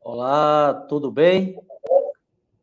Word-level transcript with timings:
Olá, 0.00 0.74
tudo 0.88 1.10
bem? 1.10 1.58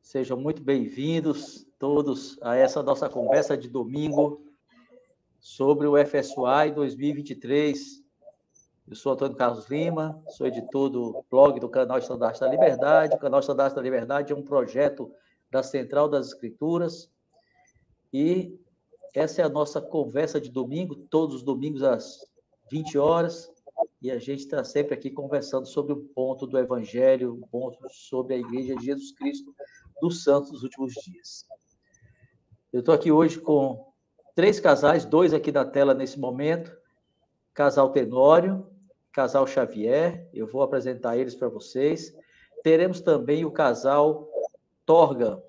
Sejam 0.01 0.37
muito 0.37 0.61
bem-vindos 0.61 1.65
todos 1.79 2.37
a 2.41 2.55
essa 2.55 2.83
nossa 2.83 3.09
conversa 3.09 3.57
de 3.57 3.67
domingo 3.67 4.45
sobre 5.39 5.87
o 5.87 5.93
FSUI 5.97 6.71
2023. 6.75 8.03
Eu 8.87 8.95
sou 8.95 9.13
Antônio 9.13 9.35
Carlos 9.35 9.67
Lima, 9.69 10.21
sou 10.29 10.45
editor 10.45 10.89
do 10.89 11.25
blog 11.31 11.59
do 11.59 11.69
canal 11.69 11.97
Estandarte 11.97 12.39
da 12.39 12.47
Liberdade. 12.47 13.15
O 13.15 13.19
canal 13.19 13.39
Estandarte 13.39 13.75
da 13.75 13.81
Liberdade 13.81 14.33
é 14.33 14.35
um 14.35 14.43
projeto 14.43 15.11
da 15.49 15.63
Central 15.63 16.07
das 16.07 16.27
Escrituras 16.27 17.09
e 18.13 18.59
essa 19.13 19.41
é 19.41 19.45
a 19.45 19.49
nossa 19.49 19.81
conversa 19.81 20.39
de 20.39 20.49
domingo, 20.49 20.95
todos 20.95 21.37
os 21.37 21.43
domingos 21.43 21.83
às 21.83 22.29
20 22.69 22.97
horas, 22.97 23.51
e 24.01 24.09
a 24.09 24.17
gente 24.17 24.39
está 24.39 24.63
sempre 24.63 24.93
aqui 24.93 25.09
conversando 25.09 25.67
sobre 25.67 25.93
o 25.93 25.97
ponto 25.97 26.47
do 26.47 26.57
Evangelho, 26.57 27.39
ponto 27.51 27.77
sobre 27.89 28.35
a 28.35 28.37
Igreja 28.37 28.75
de 28.75 28.85
Jesus 28.85 29.11
Cristo 29.11 29.53
dos 30.01 30.23
Santos 30.23 30.51
dos 30.51 30.63
últimos 30.63 30.93
dias. 30.93 31.45
Eu 32.73 32.79
estou 32.79 32.95
aqui 32.95 33.11
hoje 33.11 33.39
com 33.39 33.93
três 34.35 34.59
casais, 34.59 35.05
dois 35.05 35.33
aqui 35.33 35.51
na 35.51 35.65
tela 35.65 35.93
nesse 35.93 36.19
momento, 36.19 36.75
casal 37.53 37.91
Tenório, 37.91 38.67
casal 39.11 39.45
Xavier, 39.45 40.27
eu 40.33 40.47
vou 40.47 40.61
apresentar 40.61 41.17
eles 41.17 41.35
para 41.35 41.49
vocês. 41.49 42.15
Teremos 42.63 43.01
também 43.01 43.45
o 43.45 43.51
casal 43.51 44.29
Torga, 44.85 45.41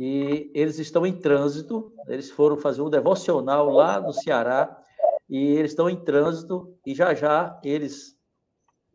e 0.00 0.50
eles 0.54 0.78
estão 0.78 1.06
em 1.06 1.16
trânsito, 1.16 1.92
eles 2.08 2.30
foram 2.30 2.56
fazer 2.56 2.82
um 2.82 2.90
devocional 2.90 3.70
lá 3.70 4.00
no 4.00 4.12
Ceará, 4.12 4.82
e 5.28 5.38
eles 5.38 5.72
estão 5.72 5.88
em 5.88 6.02
trânsito, 6.04 6.76
e 6.84 6.94
já 6.94 7.14
já 7.14 7.60
eles 7.64 8.18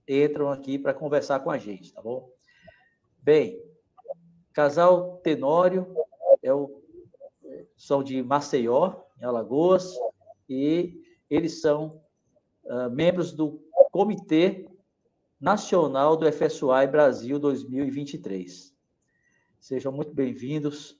entram 0.08 0.50
aqui 0.50 0.78
para 0.78 0.94
conversar 0.94 1.40
com 1.42 1.52
a 1.52 1.58
gente, 1.58 1.94
tá 1.94 2.02
bom? 2.02 2.32
Bem, 3.22 3.62
casal 4.54 5.18
Tenório 5.18 5.96
é 6.42 6.54
o, 6.54 6.82
são 7.78 8.04
de 8.04 8.22
Maceió, 8.24 9.04
em 9.22 9.26
Alagoas, 9.26 9.94
e 10.50 11.02
eles 11.30 11.62
são 11.62 12.02
uh, 12.66 12.90
membros 12.90 13.32
do 13.32 13.62
Comitê 13.92 14.68
Nacional 15.40 16.18
do 16.18 16.30
FSUI 16.32 16.88
Brasil 16.88 17.40
2023. 17.40 18.76
Sejam 19.60 19.92
muito 19.92 20.14
bem-vindos, 20.14 20.92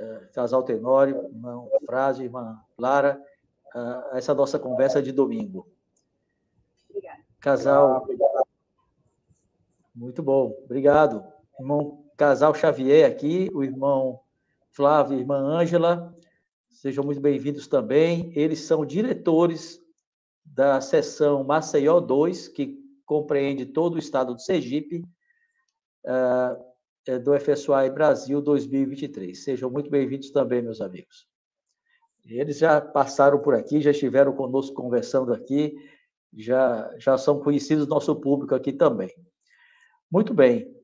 uh, 0.00 0.32
casal 0.32 0.62
Tenório, 0.62 1.24
irmão 1.26 1.70
Frase, 1.86 2.24
irmã 2.24 2.60
Lara, 2.76 3.22
a 3.74 4.12
essa 4.14 4.32
nossa 4.32 4.58
conversa 4.58 5.02
de 5.02 5.12
domingo. 5.12 5.68
Obrigada. 6.88 7.22
Casal. 7.40 8.06
Muito 9.94 10.22
bom, 10.22 10.56
obrigado. 10.64 11.24
Irmão 11.58 12.04
Casal 12.16 12.54
Xavier 12.54 13.10
aqui, 13.10 13.50
o 13.52 13.62
irmão 13.62 14.20
Flávio 14.70 15.16
e 15.16 15.20
irmã 15.20 15.36
Ângela, 15.36 16.16
sejam 16.68 17.04
muito 17.04 17.20
bem-vindos 17.20 17.68
também. 17.68 18.32
Eles 18.34 18.60
são 18.60 18.84
diretores 18.84 19.80
da 20.44 20.80
seção 20.80 21.44
Maceió 21.44 22.00
2, 22.00 22.48
que 22.48 22.82
compreende 23.04 23.66
todo 23.66 23.94
o 23.94 23.98
estado 23.98 24.34
do 24.34 24.40
Sergipe. 24.40 25.04
Uh, 26.04 26.74
é, 27.06 27.18
do 27.18 27.38
FSUI 27.38 27.90
Brasil 27.90 28.40
2023. 28.40 29.44
Sejam 29.44 29.68
muito 29.68 29.90
bem-vindos 29.90 30.30
também, 30.30 30.62
meus 30.62 30.80
amigos. 30.80 31.28
Eles 32.24 32.58
já 32.58 32.80
passaram 32.80 33.40
por 33.40 33.54
aqui, 33.54 33.80
já 33.80 33.90
estiveram 33.90 34.34
conosco 34.34 34.74
conversando 34.74 35.32
aqui, 35.32 35.76
já, 36.32 36.90
já 36.98 37.18
são 37.18 37.40
conhecidos 37.40 37.86
do 37.86 37.90
nosso 37.90 38.16
público 38.16 38.54
aqui 38.54 38.72
também. 38.72 39.14
Muito 40.10 40.32
bem. 40.32 40.74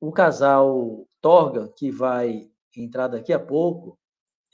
O 0.00 0.12
casal 0.12 1.06
Torga, 1.20 1.68
que 1.76 1.90
vai 1.90 2.50
entrar 2.76 3.08
daqui 3.08 3.32
a 3.32 3.38
pouco, 3.38 3.98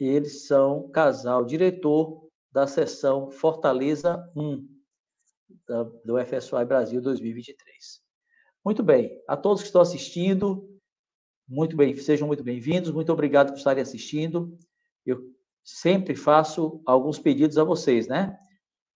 eles 0.05 0.47
são 0.47 0.89
casal 0.91 1.45
diretor 1.45 2.29
da 2.51 2.67
seção 2.67 3.31
Fortaleza 3.31 4.29
1 4.37 4.69
do 6.05 6.19
FSUI 6.25 6.65
Brasil 6.65 7.01
2023. 7.01 8.03
Muito 8.65 8.83
bem, 8.83 9.21
a 9.29 9.37
todos 9.37 9.63
que 9.63 9.69
estão 9.69 9.81
assistindo, 9.81 10.69
muito 11.49 11.77
bem, 11.77 11.97
sejam 11.97 12.27
muito 12.27 12.45
bem-vindos, 12.45 12.91
muito 12.91 13.13
obrigado 13.13 13.51
por 13.51 13.59
estarem 13.59 13.83
assistindo. 13.83 14.57
Eu 15.05 15.33
sempre 15.65 16.15
faço 16.15 16.83
alguns 16.85 17.19
pedidos 17.19 17.59
a 17.59 17.65
vocês, 17.65 18.09
né? 18.09 18.39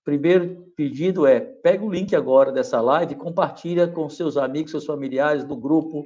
Primeiro 0.05 0.73
pedido 0.77 1.27
é, 1.27 1.41
pega 1.41 1.85
o 1.85 1.91
link 1.91 2.15
agora 2.15 2.53
dessa 2.53 2.81
live 2.81 3.17
compartilha 3.17 3.89
com 3.89 4.09
seus 4.09 4.37
amigos, 4.37 4.71
seus 4.71 4.87
familiares, 4.87 5.45
do 5.45 5.57
grupo, 5.57 6.05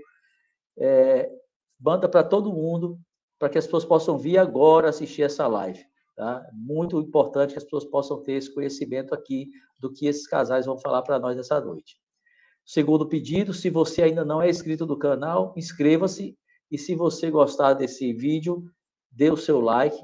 é, 0.78 1.30
manda 1.78 2.08
para 2.08 2.22
todo 2.22 2.52
mundo, 2.52 2.98
para 3.38 3.48
que 3.48 3.58
as 3.58 3.64
pessoas 3.66 3.84
possam 3.84 4.18
vir 4.18 4.38
agora 4.38 4.88
assistir 4.88 5.22
essa 5.22 5.46
live. 5.46 5.84
Tá? 6.16 6.46
Muito 6.52 7.00
importante 7.00 7.52
que 7.52 7.58
as 7.58 7.64
pessoas 7.64 7.84
possam 7.84 8.22
ter 8.22 8.34
esse 8.34 8.52
conhecimento 8.52 9.14
aqui 9.14 9.48
do 9.78 9.92
que 9.92 10.06
esses 10.06 10.26
casais 10.26 10.66
vão 10.66 10.78
falar 10.78 11.02
para 11.02 11.18
nós 11.18 11.38
essa 11.38 11.60
noite. 11.60 11.98
Segundo 12.64 13.08
pedido, 13.08 13.52
se 13.52 13.70
você 13.70 14.02
ainda 14.02 14.24
não 14.24 14.40
é 14.40 14.48
inscrito 14.48 14.86
no 14.86 14.98
canal, 14.98 15.54
inscreva-se 15.56 16.38
e 16.70 16.78
se 16.78 16.94
você 16.94 17.30
gostar 17.30 17.74
desse 17.74 18.12
vídeo, 18.12 18.64
dê 19.10 19.30
o 19.30 19.36
seu 19.36 19.60
like, 19.60 19.96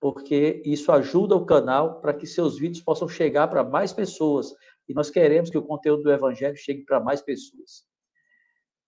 porque 0.00 0.62
isso 0.64 0.92
ajuda 0.92 1.34
o 1.34 1.46
canal 1.46 2.00
para 2.00 2.12
que 2.12 2.26
seus 2.26 2.58
vídeos 2.58 2.82
possam 2.82 3.08
chegar 3.08 3.48
para 3.48 3.64
mais 3.64 3.92
pessoas. 3.92 4.52
E 4.88 4.94
nós 4.94 5.10
queremos 5.10 5.50
que 5.50 5.58
o 5.58 5.62
conteúdo 5.62 6.02
do 6.02 6.12
Evangelho 6.12 6.56
chegue 6.56 6.84
para 6.84 7.00
mais 7.00 7.22
pessoas. 7.22 7.84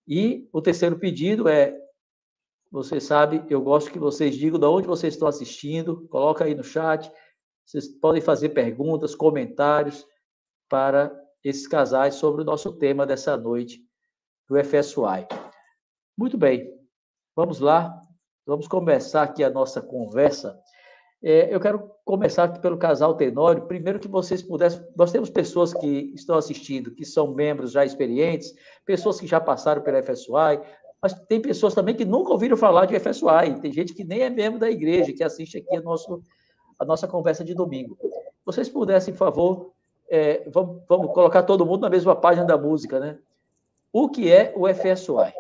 E 0.07 0.49
o 0.53 0.61
terceiro 0.61 0.99
pedido 0.99 1.49
é, 1.49 1.77
você 2.71 3.01
sabe, 3.01 3.45
eu 3.49 3.61
gosto 3.61 3.91
que 3.91 3.99
vocês 3.99 4.37
digam 4.37 4.59
de 4.59 4.67
onde 4.67 4.87
vocês 4.87 5.15
estão 5.15 5.29
assistindo, 5.29 6.07
coloca 6.09 6.45
aí 6.45 6.55
no 6.55 6.65
chat, 6.65 7.11
vocês 7.65 7.89
podem 7.89 8.23
fazer 8.23 8.51
perguntas, 8.51 9.15
comentários 9.15 10.07
para 10.69 11.15
esses 11.45 11.67
casais 11.67 12.15
sobre 12.15 12.43
o 12.43 12.45
nosso 12.45 12.73
tema 12.75 13.07
dessa 13.07 13.37
noite 13.37 13.83
do 14.49 14.57
FSUI. 14.63 15.27
Muito 16.17 16.37
bem, 16.39 16.79
Vamos 17.39 17.61
lá, 17.61 18.03
vamos 18.45 18.67
começar 18.67 19.23
aqui 19.23 19.45
a 19.45 19.49
nossa 19.49 19.81
conversa. 19.81 20.61
É, 21.23 21.53
eu 21.53 21.59
quero 21.59 21.91
começar 22.05 22.49
pelo 22.61 22.79
casal 22.79 23.15
Tenório. 23.15 23.67
Primeiro 23.67 23.99
que 23.99 24.07
vocês 24.07 24.43
pudessem. 24.43 24.85
Nós 24.97 25.11
temos 25.11 25.29
pessoas 25.29 25.75
que 25.75 26.13
estão 26.15 26.37
assistindo, 26.37 26.93
que 26.93 27.05
são 27.05 27.35
membros 27.35 27.73
já 27.73 27.85
experientes, 27.85 28.55
pessoas 28.85 29.19
que 29.19 29.27
já 29.27 29.41
passaram 29.41 29.83
pela 29.83 30.03
FSUI, 30.03 30.61
mas 31.03 31.15
tem 31.27 31.41
pessoas 31.41 31.75
também 31.75 31.95
que 31.95 32.05
nunca 32.05 32.33
ouviram 32.33 32.57
falar 32.57 32.87
de 32.87 32.99
FSUI. 32.99 33.61
Tem 33.61 33.73
gente 33.73 33.95
que 33.95 34.05
nem 34.05 34.21
é 34.21 34.31
membro 34.31 34.61
da 34.61 34.71
igreja, 34.71 35.13
que 35.13 35.25
assiste 35.25 35.59
aqui 35.59 35.77
a, 35.77 35.81
nosso, 35.81 36.23
a 36.79 36.85
nossa 36.85 37.09
conversa 37.09 37.45
de 37.45 37.55
domingo. 37.55 37.99
Vocês 38.45 38.69
pudessem, 38.69 39.13
por 39.13 39.19
favor, 39.19 39.73
é, 40.09 40.49
vamos, 40.51 40.83
vamos 40.89 41.13
colocar 41.13 41.43
todo 41.43 41.67
mundo 41.67 41.83
na 41.83 41.91
mesma 41.91 42.15
página 42.15 42.47
da 42.47 42.57
música, 42.57 42.99
né? 43.01 43.19
O 43.93 44.09
que 44.09 44.31
é 44.31 44.53
o 44.57 44.67
FSUI? 44.73 45.33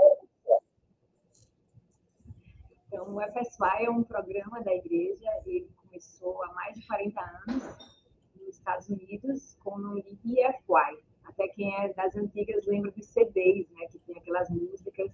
Então, 2.88 2.97
o 3.08 3.20
FSY 3.20 3.84
é 3.84 3.90
um 3.90 4.02
programa 4.02 4.60
da 4.62 4.74
igreja, 4.74 5.28
ele 5.46 5.68
começou 5.82 6.42
há 6.44 6.52
mais 6.52 6.74
de 6.74 6.86
40 6.86 7.20
anos 7.20 7.64
nos 8.38 8.56
Estados 8.56 8.88
Unidos 8.88 9.56
com 9.64 9.76
o 9.76 9.78
nome 9.78 10.02
de 10.02 10.40
EFY. 10.40 11.02
Até 11.24 11.48
quem 11.48 11.74
é 11.74 11.92
das 11.94 12.14
antigas 12.16 12.66
lembra 12.66 12.90
dos 12.90 13.06
CDs, 13.06 13.66
né, 13.70 13.86
que 13.90 13.98
tem 14.00 14.16
aquelas 14.18 14.50
músicas 14.50 15.10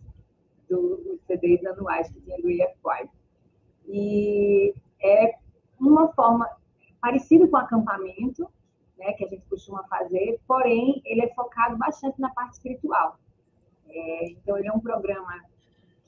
dos 0.69 1.21
CDs 1.27 1.65
anuais 1.67 2.11
que 2.11 2.21
tinha 2.21 2.37
do 2.39 2.51
EFY. 2.51 3.11
E 3.87 4.75
é 5.01 5.39
uma 5.79 6.13
forma 6.15 6.49
parecida 7.01 7.47
com 7.47 7.57
acampamento, 7.57 8.51
né, 8.99 9.13
que 9.13 9.25
a 9.25 9.29
gente 9.29 9.47
costuma 9.47 9.85
fazer, 9.85 10.41
porém 10.47 11.01
ele 11.05 11.23
é 11.23 11.35
focado 11.35 11.77
bastante 11.77 12.21
na 12.21 12.31
parte 12.31 12.55
espiritual. 12.55 13.19
É, 13.89 14.31
então 14.31 14.59
ele 14.59 14.69
é 14.69 14.73
um 14.73 14.81
programa 14.81 15.45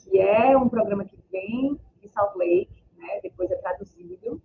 que 0.09 0.19
é 0.19 0.57
um 0.57 0.69
programa 0.69 1.05
que 1.05 1.19
vem 1.31 1.79
de 2.01 2.09
Salt 2.09 2.37
Lake, 2.37 2.85
né, 2.97 3.21
depois 3.23 3.51
é 3.51 3.57
traduzido, 3.57 4.41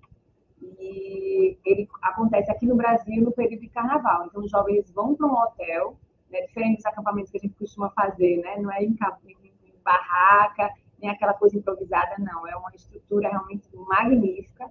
e 0.62 1.58
ele 1.66 1.88
acontece 2.02 2.52
aqui 2.52 2.66
no 2.66 2.76
Brasil 2.76 3.24
no 3.24 3.32
período 3.32 3.62
de 3.62 3.70
carnaval. 3.70 4.26
Então, 4.26 4.42
os 4.42 4.52
jovens 4.52 4.92
vão 4.92 5.16
para 5.16 5.28
um 5.28 5.34
hotel, 5.34 5.98
né, 6.30 6.42
diferente 6.42 6.78
dos 6.78 6.86
acampamentos 6.86 7.32
que 7.32 7.38
a 7.38 7.42
gente 7.42 7.56
costuma 7.56 7.90
fazer, 7.92 8.38
né, 8.38 8.58
não 8.58 8.72
é 8.72 8.84
em, 8.84 8.96
em 9.28 9.74
barraca, 9.84 10.70
nem 11.00 11.10
aquela 11.10 11.34
coisa 11.34 11.58
improvisada, 11.58 12.16
não. 12.20 12.48
É 12.48 12.56
uma 12.56 12.70
estrutura 12.74 13.30
realmente 13.30 13.68
magnífica, 13.76 14.70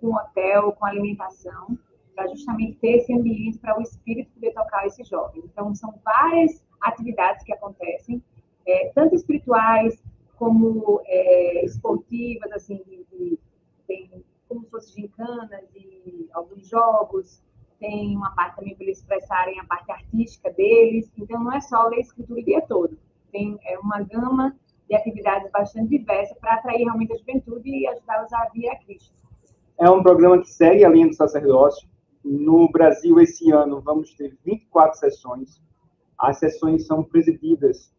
com 0.00 0.14
hotel, 0.14 0.72
com 0.72 0.84
alimentação, 0.84 1.78
para 2.14 2.26
justamente 2.28 2.78
ter 2.78 2.98
esse 2.98 3.12
ambiente 3.12 3.58
para 3.58 3.78
o 3.78 3.82
espírito 3.82 4.32
poder 4.32 4.52
tocar 4.52 4.86
esse 4.86 5.04
jovem. 5.04 5.42
Então, 5.44 5.74
são 5.74 5.94
várias 6.04 6.64
atividades 6.80 7.44
que 7.44 7.52
acontecem, 7.52 8.22
é, 8.66 8.90
tanto 8.94 9.14
espirituais, 9.14 10.02
como 10.38 11.02
é, 11.04 11.64
esportivas, 11.64 12.50
assim, 12.52 12.82
de, 12.86 13.04
de, 13.10 13.38
tem 13.86 14.10
como 14.48 14.62
se 14.64 14.70
fosse 14.70 14.94
gincanas 14.94 15.64
e 15.74 16.28
alguns 16.32 16.68
jogos, 16.68 17.42
tem 17.78 18.16
uma 18.16 18.30
parte 18.34 18.56
também 18.56 18.74
para 18.74 18.84
eles 18.84 18.98
expressarem 18.98 19.58
a 19.60 19.64
parte 19.64 19.90
artística 19.90 20.50
deles. 20.52 21.10
Então, 21.16 21.42
não 21.42 21.52
é 21.52 21.60
só 21.60 21.86
ler 21.88 22.00
escritura 22.00 22.40
o 22.40 22.44
dia 22.44 22.60
todo. 22.62 22.98
Tem 23.30 23.58
é, 23.64 23.78
uma 23.78 24.00
gama 24.02 24.56
de 24.88 24.96
atividades 24.96 25.50
bastante 25.50 25.90
diversa 25.90 26.34
para 26.40 26.54
atrair 26.54 26.84
realmente 26.84 27.12
a 27.12 27.18
juventude 27.18 27.68
e 27.68 27.86
ajudá-los 27.86 28.32
a 28.32 28.48
vir 28.52 28.68
a 28.70 28.76
Cristo. 28.76 29.14
É 29.78 29.88
um 29.88 30.02
programa 30.02 30.40
que 30.40 30.48
segue 30.48 30.84
a 30.84 30.88
linha 30.88 31.08
do 31.08 31.14
sacerdócio. 31.14 31.88
No 32.24 32.68
Brasil, 32.70 33.20
esse 33.20 33.50
ano, 33.52 33.80
vamos 33.80 34.12
ter 34.14 34.36
24 34.44 34.98
sessões. 34.98 35.62
As 36.18 36.38
sessões 36.38 36.86
são 36.86 37.04
presididas 37.04 37.92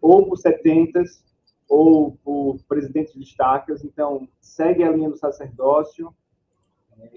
ou 0.00 0.26
por 0.26 0.36
setentas 0.36 1.22
ou 1.70 2.18
por 2.24 2.58
presidentes 2.64 3.14
de 3.14 3.22
estacas. 3.22 3.84
Então, 3.84 4.28
segue 4.40 4.82
a 4.82 4.90
linha 4.90 5.08
do 5.08 5.16
sacerdócio. 5.16 6.12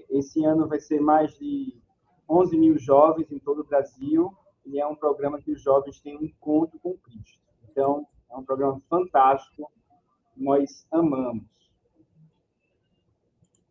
Esse 0.08 0.44
ano 0.44 0.68
vai 0.68 0.78
ser 0.78 1.00
mais 1.00 1.36
de 1.36 1.76
11 2.30 2.56
mil 2.56 2.78
jovens 2.78 3.30
em 3.32 3.38
todo 3.40 3.62
o 3.62 3.66
Brasil 3.66 4.32
e 4.64 4.80
é 4.80 4.86
um 4.86 4.94
programa 4.94 5.42
que 5.42 5.50
os 5.50 5.60
jovens 5.60 6.00
têm 6.00 6.16
um 6.16 6.22
encontro 6.22 6.78
com 6.78 6.96
Cristo. 6.98 7.40
Então, 7.68 8.06
é 8.30 8.36
um 8.36 8.44
programa 8.44 8.80
fantástico, 8.88 9.70
nós 10.36 10.86
amamos. 10.92 11.44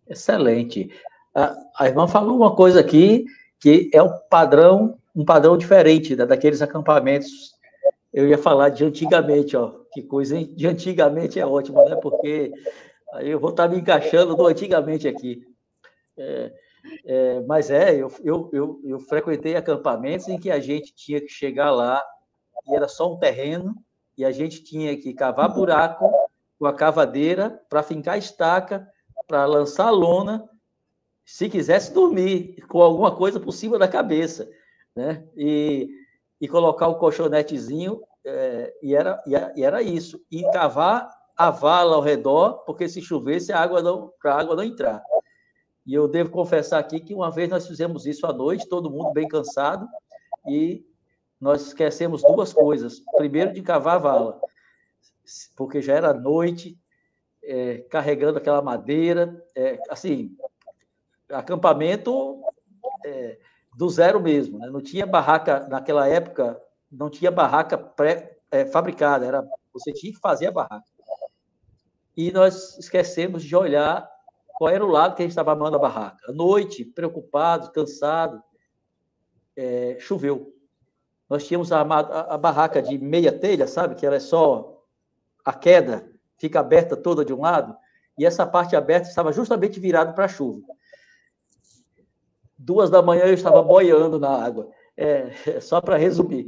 Excelente. 0.05 0.91
A, 1.33 1.55
a 1.79 1.87
irmã 1.87 2.07
falou 2.07 2.35
uma 2.35 2.55
coisa 2.55 2.81
aqui 2.81 3.25
que 3.57 3.89
é 3.93 4.03
um 4.03 4.11
padrão, 4.29 4.99
um 5.15 5.23
padrão 5.23 5.57
diferente 5.57 6.13
da, 6.13 6.25
daqueles 6.25 6.61
acampamentos. 6.61 7.52
Eu 8.13 8.27
ia 8.27 8.37
falar 8.37 8.69
de 8.69 8.85
antigamente, 8.85 9.57
ó. 9.57 9.79
Que 9.91 10.03
coisa, 10.03 10.37
hein? 10.37 10.53
De 10.55 10.67
antigamente 10.67 11.39
é 11.39 11.45
ótimo, 11.45 11.83
né? 11.83 11.95
Porque 11.95 12.51
aí 13.13 13.29
eu 13.29 13.39
vou 13.39 13.49
estar 13.49 13.67
me 13.67 13.77
encaixando 13.77 14.35
do 14.35 14.45
antigamente 14.45 15.07
aqui. 15.07 15.43
É, 16.15 16.53
é, 17.05 17.39
mas 17.41 17.71
é, 17.71 17.95
eu, 17.95 18.11
eu, 18.23 18.49
eu, 18.53 18.81
eu 18.83 18.99
frequentei 18.99 19.55
acampamentos 19.55 20.27
em 20.27 20.39
que 20.39 20.51
a 20.51 20.59
gente 20.59 20.93
tinha 20.93 21.19
que 21.19 21.29
chegar 21.29 21.71
lá 21.71 22.03
e 22.67 22.75
era 22.75 22.87
só 22.87 23.11
um 23.11 23.17
terreno 23.17 23.75
e 24.17 24.23
a 24.23 24.31
gente 24.31 24.63
tinha 24.63 24.95
que 24.95 25.13
cavar 25.13 25.53
buraco 25.53 26.11
com 26.59 26.65
a 26.67 26.73
cavadeira 26.73 27.61
para 27.67 27.81
fincar 27.81 28.17
estaca, 28.17 28.87
para 29.27 29.45
lançar 29.45 29.89
lona, 29.89 30.47
se 31.25 31.49
quisesse 31.49 31.93
dormir 31.93 32.63
com 32.67 32.81
alguma 32.81 33.15
coisa 33.15 33.39
por 33.39 33.51
cima 33.51 33.79
da 33.79 33.87
cabeça, 33.87 34.49
né? 34.95 35.25
E, 35.35 35.89
e 36.43 36.47
colocar 36.49 36.89
o 36.89 36.95
colchonetezinho, 36.95 38.01
é, 38.25 38.73
e, 38.83 38.93
era, 38.93 39.23
e 39.55 39.63
era 39.63 39.81
isso. 39.81 40.21
E 40.29 40.43
cavar 40.51 41.09
a 41.37 41.49
vala 41.49 41.95
ao 41.95 42.01
redor, 42.01 42.65
porque 42.65 42.89
se 42.89 43.01
chovesse, 43.01 43.53
a 43.53 43.61
água 43.61 43.81
não, 43.81 44.11
para 44.21 44.35
a 44.35 44.41
água 44.41 44.53
não 44.53 44.63
entrar. 44.65 45.01
E 45.85 45.93
eu 45.93 46.05
devo 46.05 46.31
confessar 46.31 46.79
aqui 46.79 46.99
que 46.99 47.15
uma 47.15 47.31
vez 47.31 47.49
nós 47.49 47.65
fizemos 47.65 48.05
isso 48.05 48.27
à 48.27 48.33
noite, 48.33 48.67
todo 48.67 48.91
mundo 48.91 49.13
bem 49.13 49.25
cansado, 49.25 49.87
e 50.45 50.85
nós 51.39 51.67
esquecemos 51.67 52.21
duas 52.21 52.51
coisas. 52.51 52.99
Primeiro, 53.15 53.53
de 53.53 53.61
cavar 53.61 53.95
a 53.95 53.99
vala, 53.99 54.41
porque 55.55 55.81
já 55.81 55.93
era 55.93 56.13
noite, 56.13 56.77
é, 57.41 57.77
carregando 57.89 58.37
aquela 58.37 58.61
madeira, 58.61 59.41
é, 59.55 59.79
assim, 59.89 60.35
acampamento 61.29 62.43
é, 63.05 63.39
do 63.75 63.89
zero 63.89 64.19
mesmo. 64.19 64.59
Né? 64.59 64.67
Não 64.69 64.81
tinha 64.81 65.05
barraca, 65.05 65.67
naquela 65.67 66.07
época, 66.07 66.61
não 66.91 67.09
tinha 67.09 67.31
barraca 67.31 67.77
pré-fabricada, 67.77 69.25
é, 69.25 69.27
era 69.29 69.47
você 69.73 69.91
tinha 69.91 70.13
que 70.13 70.19
fazer 70.19 70.47
a 70.47 70.51
barraca. 70.51 70.85
E 72.15 72.31
nós 72.31 72.77
esquecemos 72.77 73.43
de 73.43 73.55
olhar 73.55 74.07
qual 74.55 74.69
era 74.69 74.85
o 74.85 74.89
lado 74.89 75.15
que 75.15 75.23
a 75.23 75.25
gente 75.25 75.31
estava 75.31 75.51
armando 75.51 75.75
a 75.75 75.79
barraca. 75.79 76.17
À 76.29 76.31
noite, 76.31 76.85
preocupado, 76.85 77.71
cansado, 77.71 78.41
é, 79.55 79.97
choveu. 79.99 80.53
Nós 81.27 81.47
tínhamos 81.47 81.71
armado 81.71 82.13
a, 82.13 82.35
a, 82.35 82.37
barraca 82.37 82.81
de 82.81 82.97
meia 82.99 83.31
telha, 83.31 83.65
sabe? 83.65 83.95
Que 83.95 84.05
ela 84.05 84.15
é 84.15 84.19
só 84.19 84.83
a 85.43 85.53
queda, 85.53 86.07
fica 86.37 86.59
aberta 86.59 86.95
toda 86.95 87.25
de 87.25 87.33
um 87.33 87.41
lado, 87.41 87.75
e 88.17 88.25
essa 88.25 88.45
parte 88.45 88.75
aberta 88.75 89.09
estava 89.09 89.33
justamente 89.33 89.79
virada 89.79 90.13
para 90.13 90.25
a 90.25 90.29
chuva. 90.29 90.61
Duas 92.65 92.89
da 92.89 93.01
manhã 93.01 93.25
eu 93.25 93.33
estava 93.33 93.61
boiando 93.61 94.17
na 94.17 94.29
água. 94.29 94.69
É, 94.95 95.31
só 95.59 95.81
para 95.81 95.97
resumir. 95.97 96.47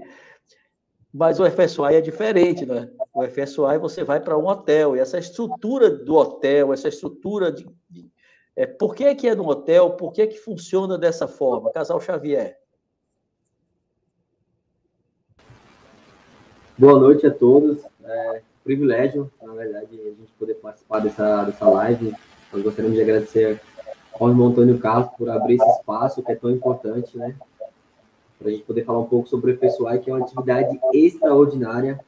Mas 1.14 1.40
o 1.40 1.50
FSUI 1.50 1.96
é 1.96 2.02
diferente, 2.02 2.66
né? 2.66 2.90
O 3.14 3.24
FSUI 3.24 3.78
você 3.78 4.04
vai 4.04 4.20
para 4.20 4.38
um 4.38 4.48
hotel, 4.48 4.96
e 4.96 5.00
essa 5.00 5.18
estrutura 5.18 5.90
do 5.90 6.16
hotel, 6.16 6.74
essa 6.74 6.88
estrutura 6.88 7.52
de. 7.52 7.68
de 7.90 8.10
é, 8.56 8.66
por 8.66 8.96
que, 8.96 9.04
é 9.04 9.14
que 9.14 9.28
é 9.28 9.36
no 9.36 9.48
hotel? 9.48 9.92
Por 9.92 10.14
que, 10.14 10.22
é 10.22 10.28
que 10.28 10.38
funciona 10.38 10.98
dessa 10.98 11.28
forma? 11.28 11.72
Casal 11.72 12.00
Xavier. 12.00 12.58
Boa 16.78 16.98
noite 17.00 17.28
a 17.28 17.32
todos. 17.32 17.80
É 18.04 18.42
privilégio, 18.64 19.32
na 19.42 19.54
verdade, 19.54 20.00
a 20.02 20.10
gente 20.10 20.32
poder 20.40 20.56
participar 20.56 21.00
dessa, 21.00 21.44
dessa 21.44 21.70
live. 21.70 22.14
Nós 22.52 22.62
gostaríamos 22.64 22.98
de 22.98 23.04
agradecer 23.04 23.62
ao 24.20 24.30
irmão 24.30 24.48
Antônio 24.48 24.78
Carlos 24.80 25.10
por 25.18 25.30
abrir 25.30 25.56
esse 25.56 25.70
espaço 25.72 26.24
que 26.24 26.32
é 26.32 26.36
tão 26.36 26.50
importante, 26.50 27.18
né? 27.18 27.36
para 28.38 28.50
a 28.50 28.52
gente 28.52 28.64
poder 28.64 28.84
falar 28.84 29.00
um 29.00 29.06
pouco 29.06 29.28
sobre 29.28 29.52
o 29.52 29.58
FSUI, 29.58 30.00
que 30.00 30.10
é 30.10 30.14
uma 30.14 30.24
atividade 30.24 30.80
extraordinária, 30.94 32.00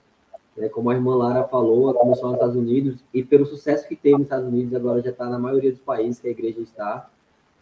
né? 0.55 0.69
como 0.69 0.89
a 0.89 0.93
irmã 0.93 1.15
Lara 1.15 1.43
falou, 1.45 1.93
começou 1.93 2.25
nos 2.25 2.35
Estados 2.35 2.55
Unidos, 2.55 3.03
e 3.13 3.23
pelo 3.23 3.45
sucesso 3.45 3.87
que 3.87 3.95
teve 3.95 4.17
nos 4.17 4.23
Estados 4.23 4.47
Unidos, 4.47 4.73
agora 4.73 5.01
já 5.01 5.09
está 5.09 5.25
na 5.25 5.39
maioria 5.39 5.71
dos 5.71 5.81
países 5.81 6.19
que 6.19 6.27
a 6.27 6.31
igreja 6.31 6.61
está, 6.61 7.09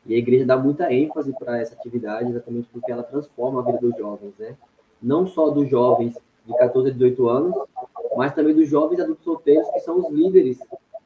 e 0.05 0.13
a 0.13 0.17
igreja 0.17 0.45
dá 0.45 0.55
muita 0.55 0.93
ênfase 0.93 1.33
para 1.33 1.59
essa 1.59 1.73
atividade, 1.73 2.29
exatamente 2.29 2.67
porque 2.71 2.91
ela 2.91 3.01
transforma 3.01 3.61
a 3.61 3.63
vida 3.63 3.79
dos 3.79 3.97
jovens, 3.97 4.33
né? 4.37 4.55
Não 5.01 5.25
só 5.25 5.49
dos 5.49 5.67
jovens 5.67 6.15
de 6.45 6.55
14 6.55 6.89
a 6.89 6.93
18 6.93 7.27
anos, 7.27 7.55
mas 8.15 8.33
também 8.33 8.53
dos 8.53 8.69
jovens 8.69 8.99
adultos 8.99 9.23
solteiros, 9.23 9.67
que 9.69 9.79
são 9.79 9.97
os 9.97 10.09
líderes 10.11 10.59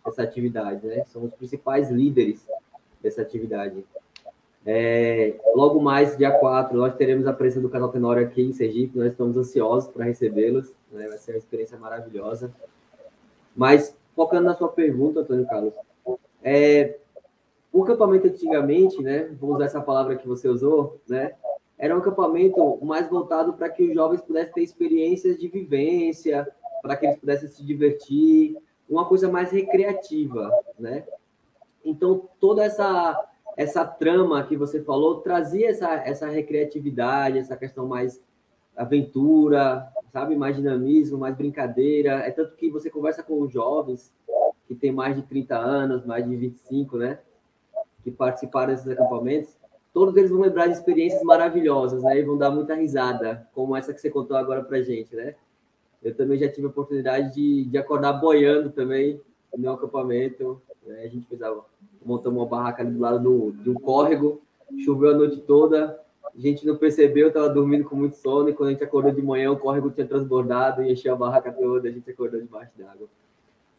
dessa 0.05 0.23
atividade, 0.23 0.85
né? 0.85 1.05
São 1.05 1.23
os 1.23 1.33
principais 1.33 1.89
líderes 1.89 2.45
dessa 3.01 3.21
atividade. 3.21 3.85
É, 4.65 5.35
logo 5.55 5.79
mais, 5.79 6.17
dia 6.17 6.31
4, 6.31 6.77
nós 6.77 6.95
teremos 6.95 7.25
a 7.25 7.33
presença 7.33 7.61
do 7.61 7.69
Casal 7.69 7.89
Tenório 7.89 8.25
aqui 8.25 8.41
em 8.41 8.53
Sergipe. 8.53 8.97
Nós 8.97 9.11
estamos 9.11 9.37
ansiosos 9.37 9.89
para 9.89 10.05
recebê-los. 10.05 10.73
Né? 10.91 11.07
Vai 11.07 11.17
ser 11.17 11.31
uma 11.31 11.37
experiência 11.37 11.77
maravilhosa. 11.77 12.53
Mas, 13.55 13.97
focando 14.15 14.45
na 14.45 14.55
sua 14.55 14.69
pergunta, 14.69 15.21
Antônio 15.21 15.47
Carlos, 15.47 15.73
é, 16.43 16.97
o 17.71 17.83
acampamento 17.83 18.27
antigamente, 18.27 19.01
né, 19.01 19.29
vou 19.39 19.53
usar 19.53 19.65
essa 19.65 19.81
palavra 19.81 20.15
que 20.15 20.27
você 20.27 20.47
usou, 20.47 20.99
né, 21.07 21.33
era 21.77 21.95
um 21.95 21.99
acampamento 21.99 22.77
mais 22.83 23.09
voltado 23.09 23.53
para 23.53 23.69
que 23.69 23.83
os 23.83 23.93
jovens 23.93 24.21
pudessem 24.21 24.53
ter 24.53 24.61
experiências 24.63 25.37
de 25.37 25.47
vivência, 25.47 26.47
para 26.81 26.95
que 26.95 27.05
eles 27.05 27.17
pudessem 27.17 27.47
se 27.47 27.63
divertir, 27.63 28.57
uma 28.89 29.05
coisa 29.05 29.29
mais 29.29 29.51
recreativa, 29.51 30.51
né? 30.77 31.05
Então, 31.83 32.29
toda 32.39 32.63
essa 32.63 33.29
essa 33.57 33.83
trama 33.83 34.41
que 34.45 34.55
você 34.55 34.81
falou 34.81 35.19
trazia 35.19 35.69
essa, 35.69 35.93
essa 35.95 36.27
recreatividade, 36.29 37.39
essa 37.39 37.57
questão 37.57 37.85
mais 37.85 38.21
aventura, 38.73 39.85
sabe, 40.13 40.33
mais 40.37 40.55
dinamismo, 40.55 41.17
mais 41.17 41.35
brincadeira. 41.35 42.19
É 42.19 42.31
tanto 42.31 42.55
que 42.55 42.69
você 42.69 42.89
conversa 42.89 43.21
com 43.21 43.41
os 43.41 43.51
jovens 43.51 44.13
que 44.65 44.73
têm 44.73 44.93
mais 44.93 45.15
de 45.15 45.23
30 45.23 45.57
anos, 45.57 46.05
mais 46.05 46.25
de 46.25 46.35
25, 46.37 46.97
né, 46.97 47.19
que 48.01 48.11
participaram 48.11 48.71
desses 48.71 48.87
acampamentos, 48.87 49.57
todos 49.91 50.15
eles 50.15 50.29
vão 50.29 50.39
lembrar 50.39 50.67
de 50.67 50.73
experiências 50.73 51.23
maravilhosas, 51.23 52.01
né, 52.01 52.19
e 52.19 52.23
vão 52.23 52.37
dar 52.37 52.51
muita 52.51 52.75
risada, 52.75 53.45
como 53.53 53.75
essa 53.75 53.93
que 53.93 53.99
você 53.99 54.09
contou 54.09 54.37
agora 54.37 54.63
pra 54.63 54.81
gente, 54.81 55.13
né? 55.15 55.35
Eu 56.01 56.15
também 56.15 56.37
já 56.37 56.47
tive 56.47 56.67
a 56.67 56.69
oportunidade 56.69 57.33
de, 57.33 57.65
de 57.65 57.77
acordar 57.77 58.13
boiando 58.13 58.69
também 58.69 59.19
meu 59.57 59.73
acampamento, 59.73 60.61
né? 60.85 61.03
a 61.03 61.07
gente 61.07 61.27
fez 61.27 61.41
a 61.41 61.55
montamos 62.05 62.39
uma 62.39 62.45
barraca 62.47 62.81
ali 62.81 62.91
do 62.91 62.99
lado 62.99 63.19
do, 63.19 63.51
de 63.51 63.69
um 63.69 63.75
córrego, 63.75 64.41
choveu 64.83 65.11
a 65.11 65.13
noite 65.13 65.37
toda, 65.41 65.99
a 66.23 66.39
gente 66.39 66.65
não 66.65 66.75
percebeu, 66.77 67.27
estava 67.27 67.49
dormindo 67.49 67.83
com 67.83 67.95
muito 67.95 68.15
sono, 68.15 68.49
e 68.49 68.53
quando 68.53 68.69
a 68.69 68.71
gente 68.71 68.83
acordou 68.83 69.11
de 69.11 69.21
manhã, 69.21 69.51
o 69.51 69.57
córrego 69.57 69.89
tinha 69.89 70.07
transbordado 70.07 70.83
e 70.83 70.91
encheu 70.91 71.13
a 71.13 71.17
barraca 71.17 71.51
toda, 71.51 71.87
a 71.87 71.91
gente 71.91 72.09
acordou 72.09 72.39
debaixo 72.39 72.71
d'água. 72.77 73.07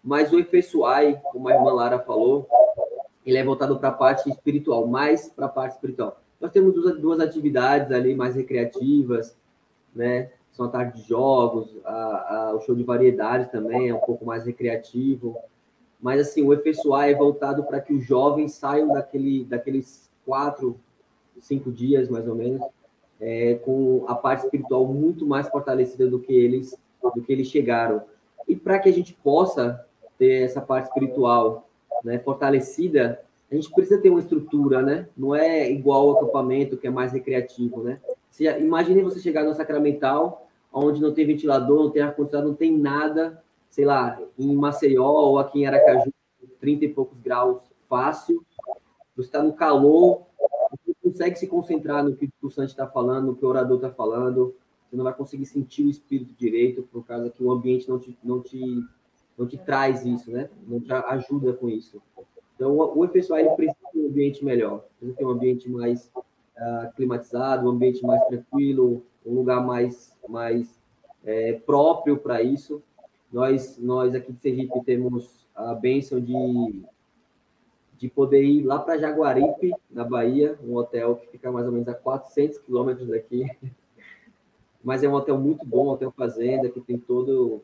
Mas 0.03 0.33
o 0.33 0.39
Efesuai, 0.39 1.21
como 1.33 1.49
a 1.49 1.55
irmã 1.55 1.73
Lara 1.73 1.99
falou, 1.99 2.49
ele 3.25 3.37
é 3.37 3.45
voltado 3.45 3.79
para 3.79 3.91
a 3.91 3.93
parte 3.93 4.29
espiritual, 4.31 4.87
mais 4.87 5.29
para 5.29 5.47
a 5.47 5.49
parte 5.49 5.75
espiritual. 5.75 6.21
Nós 6.41 6.51
temos 6.51 6.75
duas, 6.75 6.99
duas 6.99 7.21
atividades 7.21 7.93
ali 7.93 8.15
mais 8.15 8.35
recreativas, 8.35 9.37
né? 9.95 10.31
São 10.53 10.67
a 10.67 10.69
tarde 10.69 11.01
de 11.01 11.09
jogos, 11.09 11.77
a, 11.85 12.49
a, 12.51 12.57
o 12.57 12.61
show 12.61 12.75
de 12.75 12.83
variedades 12.83 13.51
também 13.51 13.89
é 13.89 13.95
um 13.95 14.01
pouco 14.01 14.25
mais 14.25 14.45
recreativo 14.45 15.37
mas 16.01 16.21
assim, 16.21 16.43
o 16.43 16.53
efeiçoar 16.53 17.09
é 17.09 17.15
voltado 17.15 17.65
para 17.65 17.81
que 17.81 17.93
os 17.93 18.05
jovens 18.05 18.55
saiam 18.55 18.89
daquele, 18.89 19.45
daqueles 19.45 20.11
quatro, 20.25 20.79
cinco 21.39 21.71
dias, 21.71 22.09
mais 22.09 22.27
ou 22.27 22.35
menos, 22.35 22.63
é, 23.21 23.55
com 23.57 24.05
a 24.09 24.15
parte 24.15 24.45
espiritual 24.45 24.87
muito 24.87 25.27
mais 25.27 25.49
fortalecida 25.49 26.07
do 26.07 26.19
que 26.19 26.33
eles, 26.33 26.77
do 27.15 27.23
que 27.23 27.33
eles 27.33 27.49
chegaram. 27.49 28.03
E 28.49 28.57
para 28.57 28.79
que 28.79 28.89
a 28.89 28.93
gente 28.93 29.13
possa 29.13 29.85
ter 30.19 30.43
essa 30.43 30.61
parte 30.61 30.87
espiritual 30.87 31.69
né, 32.03 32.19
fortalecida, 32.19 33.21
a 33.51 33.55
gente 33.55 33.71
precisa 33.71 34.01
ter 34.01 34.11
uma 34.11 34.21
estrutura, 34.21 34.81
né? 34.81 35.09
Não 35.17 35.35
é 35.35 35.71
igual 35.71 36.11
ao 36.11 36.17
acampamento, 36.17 36.77
que 36.77 36.87
é 36.87 36.91
mais 36.91 37.13
recreativo, 37.13 37.83
né? 37.83 37.99
Imagine 38.61 39.03
você 39.03 39.19
chegar 39.19 39.45
no 39.45 39.55
Sacramental, 39.55 40.49
onde 40.73 41.03
não 41.03 41.13
tem 41.13 41.27
ventilador, 41.27 41.83
não 41.83 41.91
tem 41.91 42.01
ar-condicionado, 42.01 42.49
não 42.49 42.55
tem 42.55 42.77
nada, 42.77 43.43
sei 43.71 43.85
lá, 43.85 44.21
em 44.39 44.55
Maceió 44.55 45.09
ou 45.09 45.39
aqui 45.39 45.61
em 45.61 45.67
Aracaju, 45.67 46.13
30 46.61 46.85
e 46.85 46.89
poucos 46.89 47.19
graus 47.21 47.61
fácil, 47.89 48.45
você 49.17 49.29
está 49.29 49.43
no 49.43 49.53
calor, 49.53 50.27
você 50.71 50.95
consegue 51.03 51.39
se 51.39 51.47
concentrar 51.47 52.05
no 52.05 52.15
que 52.15 52.29
o 52.43 52.51
Santos 52.51 52.73
está 52.73 52.87
falando, 52.87 53.27
no 53.27 53.37
que 53.37 53.45
o 53.45 53.49
orador 53.49 53.77
está 53.77 53.91
falando, 53.91 54.55
você 54.89 54.97
não 54.97 55.05
vai 55.05 55.15
conseguir 55.15 55.47
sentir 55.47 55.85
o 55.85 55.91
espírito 55.91 56.35
direito, 56.35 56.83
por 56.83 57.05
causa 57.07 57.31
que 57.31 57.43
o 57.43 57.51
ambiente 57.51 57.89
não 57.89 57.99
te, 57.99 58.19
não 58.23 58.41
te, 58.41 58.85
não 59.39 59.47
te 59.47 59.57
traz 59.57 60.05
isso, 60.05 60.31
né? 60.31 60.51
Não 60.67 60.81
te 60.81 60.93
ajuda 60.93 61.53
com 61.53 61.69
isso. 61.69 62.03
Então, 62.57 62.77
o 62.77 63.09
FSUA 63.09 63.41
ele 63.41 63.51
precisa 63.51 63.77
de 63.95 64.01
um 64.01 64.07
ambiente 64.07 64.45
melhor, 64.45 64.85
precisa 64.99 65.17
ter 65.17 65.25
um 65.25 65.31
ambiente 65.31 65.71
mais 65.71 66.11
uh, 66.15 66.93
climatizado, 66.95 67.67
um 67.67 67.71
ambiente 67.71 68.05
mais 68.05 68.23
tranquilo, 68.27 69.03
um 69.25 69.35
lugar 69.35 69.65
mais, 69.65 70.17
mais 70.29 70.79
é, 71.25 71.55
próprio 71.55 72.19
para 72.19 72.43
isso. 72.43 72.83
Nós, 73.33 73.79
nós 73.79 74.15
aqui 74.15 74.33
de 74.33 74.41
Sergipe 74.41 74.85
temos 74.85 75.47
a 75.55 75.75
bênção 75.75 76.21
de, 76.21 76.83
de 77.97 78.09
poder 78.09 78.43
ir 78.43 78.63
lá 78.63 78.79
para 78.79 78.99
Jaguaripe, 78.99 79.73
na 79.89 80.05
Bahia, 80.05 80.59
um 80.65 80.75
hotel 80.75 81.17
que 81.17 81.29
fica 81.29 81.51
mais 81.53 81.67
ou 81.67 81.73
menos 81.73 81.89
a 81.89 81.95
400 81.95 82.59
quilômetros 82.59 83.09
daqui. 83.09 83.47
Mas 84.83 85.05
é 85.05 85.09
um 85.09 85.13
hotel 85.13 85.39
muito 85.39 85.65
bom, 85.65 85.87
um 85.87 85.91
hotel 85.91 86.11
fazenda, 86.11 86.71
que 86.71 86.81
tem 86.81 86.99
todo 86.99 87.63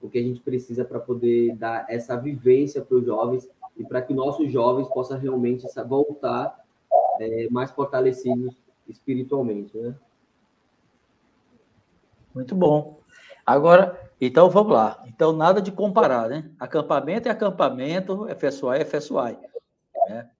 o 0.00 0.08
que 0.08 0.18
a 0.18 0.22
gente 0.22 0.40
precisa 0.40 0.84
para 0.84 1.00
poder 1.00 1.54
dar 1.56 1.84
essa 1.88 2.16
vivência 2.16 2.80
para 2.80 2.96
os 2.96 3.04
jovens 3.04 3.48
e 3.76 3.84
para 3.84 4.00
que 4.00 4.14
nossos 4.14 4.50
jovens 4.50 4.88
possam 4.88 5.18
realmente 5.18 5.66
voltar 5.86 6.64
é, 7.20 7.48
mais 7.50 7.70
fortalecidos 7.72 8.56
espiritualmente, 8.88 9.76
né? 9.76 9.94
Muito 12.34 12.54
bom. 12.54 13.00
Agora, 13.44 14.07
então 14.20 14.50
vamos 14.50 14.72
lá. 14.72 15.02
Então, 15.06 15.32
nada 15.32 15.60
de 15.62 15.70
comparar, 15.70 16.28
né? 16.28 16.50
Acampamento 16.58 17.28
é 17.28 17.30
acampamento, 17.30 18.26
FSUAI 18.36 18.80
é 18.80 18.84
FSUAI. 18.84 19.38
Né? 20.08 20.30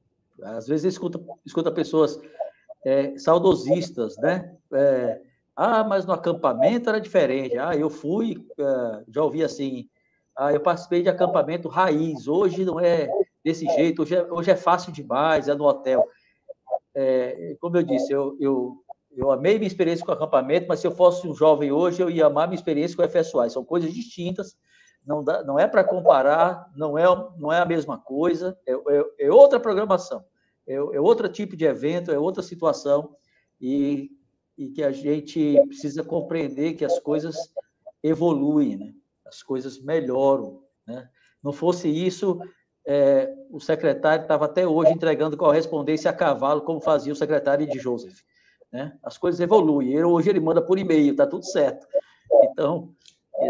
Às 0.42 0.66
vezes 0.66 0.94
escuta, 0.94 1.20
escuta 1.44 1.70
pessoas 1.70 2.20
é, 2.84 3.16
saudosistas, 3.18 4.16
né? 4.18 4.56
É, 4.72 5.20
ah, 5.54 5.82
mas 5.82 6.06
no 6.06 6.12
acampamento 6.12 6.88
era 6.88 7.00
diferente. 7.00 7.58
Ah, 7.58 7.74
eu 7.74 7.90
fui, 7.90 8.46
é, 8.58 9.04
já 9.08 9.22
ouvi 9.22 9.42
assim, 9.42 9.88
ah, 10.36 10.52
eu 10.52 10.60
participei 10.60 11.02
de 11.02 11.08
acampamento 11.08 11.68
raiz, 11.68 12.28
hoje 12.28 12.64
não 12.64 12.78
é 12.78 13.08
desse 13.44 13.66
jeito, 13.66 14.02
hoje 14.02 14.14
é, 14.14 14.32
hoje 14.32 14.50
é 14.50 14.56
fácil 14.56 14.92
demais, 14.92 15.48
é 15.48 15.54
no 15.54 15.64
hotel. 15.64 16.08
É, 16.94 17.56
como 17.60 17.76
eu 17.76 17.82
disse, 17.82 18.12
eu, 18.12 18.36
eu 18.40 18.84
eu 19.18 19.32
amei 19.32 19.58
minha 19.58 19.66
experiência 19.66 20.04
com 20.04 20.12
o 20.12 20.14
acampamento, 20.14 20.66
mas 20.68 20.78
se 20.78 20.86
eu 20.86 20.92
fosse 20.92 21.26
um 21.26 21.34
jovem 21.34 21.72
hoje, 21.72 22.00
eu 22.00 22.08
ia 22.08 22.26
amar 22.26 22.46
minha 22.46 22.56
experiência 22.56 22.96
com 22.96 23.02
o 23.02 23.08
FSUI. 23.08 23.50
São 23.50 23.64
coisas 23.64 23.92
distintas, 23.92 24.56
não, 25.04 25.24
dá, 25.24 25.42
não 25.42 25.58
é 25.58 25.66
para 25.66 25.82
comparar, 25.82 26.70
não 26.76 26.96
é, 26.96 27.04
não 27.36 27.52
é 27.52 27.58
a 27.58 27.64
mesma 27.64 27.98
coisa, 27.98 28.56
é, 28.64 28.72
é, 28.72 29.26
é 29.26 29.32
outra 29.32 29.58
programação, 29.58 30.24
é, 30.68 30.74
é, 30.74 31.00
outro 31.00 31.28
tipo 31.28 31.56
de 31.56 31.64
evento, 31.64 32.12
é 32.12 32.18
outra 32.18 32.44
situação, 32.44 33.16
e, 33.60 34.08
e 34.56 34.68
que 34.68 34.84
a 34.84 34.92
gente 34.92 35.60
precisa 35.66 36.04
compreender 36.04 36.74
que 36.74 36.84
as 36.84 37.00
coisas 37.00 37.36
evoluem, 38.04 38.76
né? 38.76 38.94
as 39.26 39.42
coisas 39.42 39.80
melhoram. 39.80 40.62
Né? 40.86 41.08
Não 41.42 41.52
fosse 41.52 41.88
isso, 41.88 42.40
é, 42.86 43.34
o 43.50 43.58
secretário 43.58 44.22
estava 44.22 44.44
até 44.44 44.64
hoje 44.64 44.92
entregando 44.92 45.36
correspondência 45.36 46.08
a 46.08 46.14
cavalo, 46.14 46.62
como 46.62 46.80
fazia 46.80 47.12
o 47.12 47.16
secretário 47.16 47.66
de 47.66 47.80
Joseph 47.80 48.22
né? 48.72 48.96
As 49.02 49.16
coisas 49.18 49.40
evoluem. 49.40 50.02
Hoje 50.04 50.30
ele 50.30 50.40
manda 50.40 50.62
por 50.62 50.78
e-mail, 50.78 51.16
tá 51.16 51.26
tudo 51.26 51.44
certo. 51.44 51.86
Então, 52.44 52.92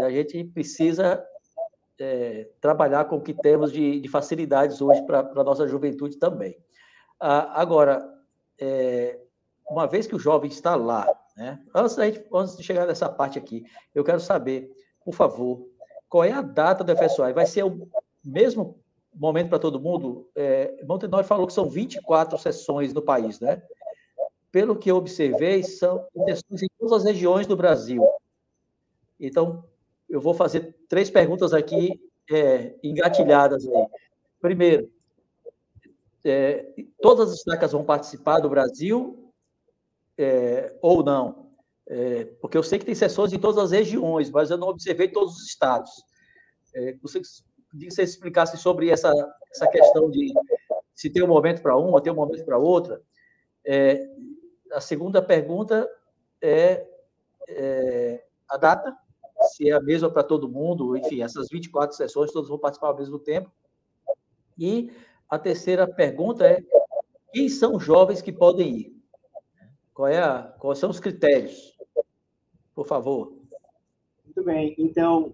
a 0.03 0.09
gente 0.09 0.43
precisa 0.43 1.25
é, 1.99 2.49
trabalhar 2.61 3.05
com 3.05 3.17
o 3.17 3.21
que 3.21 3.33
temos 3.33 3.71
de, 3.71 3.99
de 3.99 4.07
facilidades 4.07 4.81
hoje 4.81 5.01
para 5.03 5.19
a 5.19 5.43
nossa 5.43 5.67
juventude 5.67 6.17
também. 6.17 6.57
Ah, 7.19 7.61
agora, 7.61 8.07
é, 8.59 9.19
uma 9.69 9.85
vez 9.85 10.07
que 10.07 10.15
o 10.15 10.19
jovem 10.19 10.49
está 10.49 10.75
lá, 10.75 11.07
né? 11.35 11.59
Antes, 11.75 11.95
gente, 11.95 12.25
antes 12.33 12.57
de 12.57 12.63
chegar 12.63 12.85
nessa 12.85 13.09
parte 13.09 13.37
aqui, 13.37 13.65
eu 13.93 14.03
quero 14.03 14.19
saber, 14.19 14.71
por 15.03 15.13
favor, 15.13 15.67
qual 16.07 16.23
é 16.23 16.31
a 16.31 16.41
data 16.41 16.83
do 16.83 16.95
FSOI? 16.95 17.33
Vai 17.33 17.45
ser 17.45 17.63
o 17.63 17.87
mesmo 18.23 18.79
momento 19.13 19.49
para 19.49 19.59
todo 19.59 19.79
mundo? 19.79 20.29
É, 20.35 20.83
Montenor 20.85 21.23
falou 21.23 21.45
que 21.45 21.53
são 21.53 21.69
24 21.69 22.37
sessões 22.37 22.93
no 22.93 23.01
país, 23.01 23.39
né? 23.39 23.61
Pelo 24.51 24.75
que 24.75 24.89
eu 24.89 24.95
observei, 24.95 25.63
são 25.63 26.07
intenções 26.15 26.63
em 26.63 26.67
todas 26.77 26.93
as 26.93 27.03
regiões 27.03 27.47
do 27.47 27.55
Brasil. 27.55 28.03
Então, 29.19 29.63
eu 30.09 30.19
vou 30.19 30.33
fazer 30.33 30.75
três 30.87 31.09
perguntas 31.09 31.53
aqui 31.53 31.99
é, 32.29 32.75
engatilhadas 32.83 33.67
aí. 33.67 33.87
Primeiro, 34.41 34.89
é, 36.23 36.73
todas 37.01 37.31
as 37.31 37.37
estacas 37.37 37.71
vão 37.71 37.83
participar 37.83 38.39
do 38.39 38.49
Brasil 38.49 39.31
é, 40.17 40.75
ou 40.81 41.03
não? 41.03 41.49
É, 41.87 42.25
porque 42.39 42.57
eu 42.57 42.63
sei 42.63 42.77
que 42.77 42.85
tem 42.85 42.95
sessões 42.95 43.33
em 43.33 43.39
todas 43.39 43.57
as 43.57 43.71
regiões, 43.71 44.29
mas 44.29 44.51
eu 44.51 44.57
não 44.57 44.67
observei 44.67 45.07
todos 45.07 45.35
os 45.35 45.47
estados. 45.47 45.91
É, 46.73 46.95
você 47.01 47.19
que 47.19 47.91
você 47.91 48.03
explicasse 48.03 48.57
sobre 48.57 48.89
essa, 48.89 49.11
essa 49.51 49.67
questão 49.67 50.09
de 50.09 50.33
se 50.95 51.09
tem 51.09 51.23
um 51.23 51.27
momento 51.27 51.61
para 51.61 51.77
uma, 51.77 52.01
tem 52.01 52.11
um 52.11 52.15
momento 52.15 52.43
para 52.43 52.57
outra. 52.57 53.01
É, 53.65 54.05
a 54.71 54.81
segunda 54.81 55.21
pergunta 55.21 55.89
é, 56.41 56.87
é, 57.47 58.25
a 58.49 58.57
data, 58.57 58.95
se 59.51 59.69
é 59.69 59.73
a 59.73 59.81
mesma 59.81 60.09
para 60.09 60.23
todo 60.23 60.49
mundo, 60.49 60.97
enfim, 60.97 61.21
essas 61.21 61.47
24 61.49 61.95
sessões, 61.95 62.31
todos 62.31 62.49
vão 62.49 62.59
participar 62.59 62.89
ao 62.89 62.97
mesmo 62.97 63.19
tempo. 63.19 63.51
E 64.57 64.91
a 65.29 65.39
terceira 65.39 65.87
pergunta 65.87 66.45
é: 66.45 66.63
quem 67.31 67.47
são 67.47 67.75
os 67.75 67.83
jovens 67.83 68.21
que 68.21 68.31
podem 68.31 68.77
ir? 68.77 68.99
Qual 69.93 70.07
é 70.07 70.19
a, 70.19 70.43
quais 70.59 70.79
são 70.79 70.89
os 70.89 70.99
critérios? 70.99 71.77
Por 72.73 72.85
favor. 72.85 73.37
Muito 74.25 74.43
bem. 74.43 74.75
Então, 74.77 75.33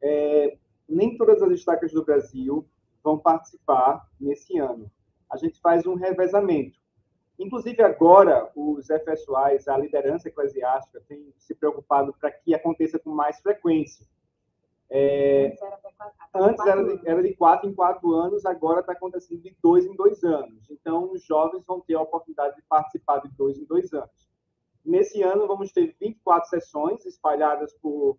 é, 0.00 0.56
nem 0.88 1.16
todas 1.16 1.42
as 1.42 1.50
estacas 1.52 1.92
do 1.92 2.04
Brasil 2.04 2.66
vão 3.02 3.18
participar 3.18 4.08
nesse 4.20 4.58
ano. 4.58 4.90
A 5.30 5.36
gente 5.36 5.60
faz 5.60 5.86
um 5.86 5.94
revezamento. 5.94 6.78
Inclusive, 7.38 7.82
agora, 7.82 8.50
os 8.56 8.86
FSUAs, 8.86 9.68
a 9.68 9.76
liderança 9.76 10.28
eclesiástica, 10.28 11.02
tem 11.06 11.32
se 11.36 11.54
preocupado 11.54 12.14
para 12.18 12.30
que 12.30 12.54
aconteça 12.54 12.98
com 12.98 13.10
mais 13.10 13.40
frequência. 13.40 14.06
É, 14.88 15.56
antes 16.34 16.64
era 16.64 16.84
de, 16.84 17.08
era 17.08 17.22
de 17.22 17.34
quatro 17.34 17.68
em 17.68 17.74
quatro 17.74 18.12
anos, 18.12 18.46
agora 18.46 18.80
está 18.80 18.92
acontecendo 18.92 19.42
de 19.42 19.54
dois 19.60 19.84
em 19.84 19.94
dois 19.94 20.22
anos. 20.22 20.70
Então, 20.70 21.12
os 21.12 21.24
jovens 21.24 21.64
vão 21.66 21.80
ter 21.80 21.94
a 21.94 22.00
oportunidade 22.00 22.56
de 22.56 22.62
participar 22.62 23.18
de 23.18 23.28
dois 23.36 23.58
em 23.58 23.64
dois 23.64 23.92
anos. 23.92 24.30
Nesse 24.84 25.22
ano, 25.22 25.46
vamos 25.46 25.72
ter 25.72 25.96
24 26.00 26.48
sessões 26.48 27.04
espalhadas 27.04 27.72
por 27.82 28.16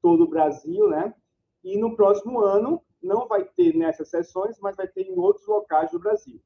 todo 0.00 0.24
o 0.24 0.28
Brasil, 0.28 0.88
né? 0.88 1.14
E 1.62 1.78
no 1.78 1.94
próximo 1.94 2.40
ano, 2.40 2.82
não 3.02 3.28
vai 3.28 3.44
ter 3.44 3.76
nessas 3.76 4.08
sessões, 4.08 4.58
mas 4.60 4.76
vai 4.76 4.88
ter 4.88 5.02
em 5.02 5.18
outros 5.18 5.46
locais 5.46 5.90
do 5.90 5.98
Brasil. 5.98 6.40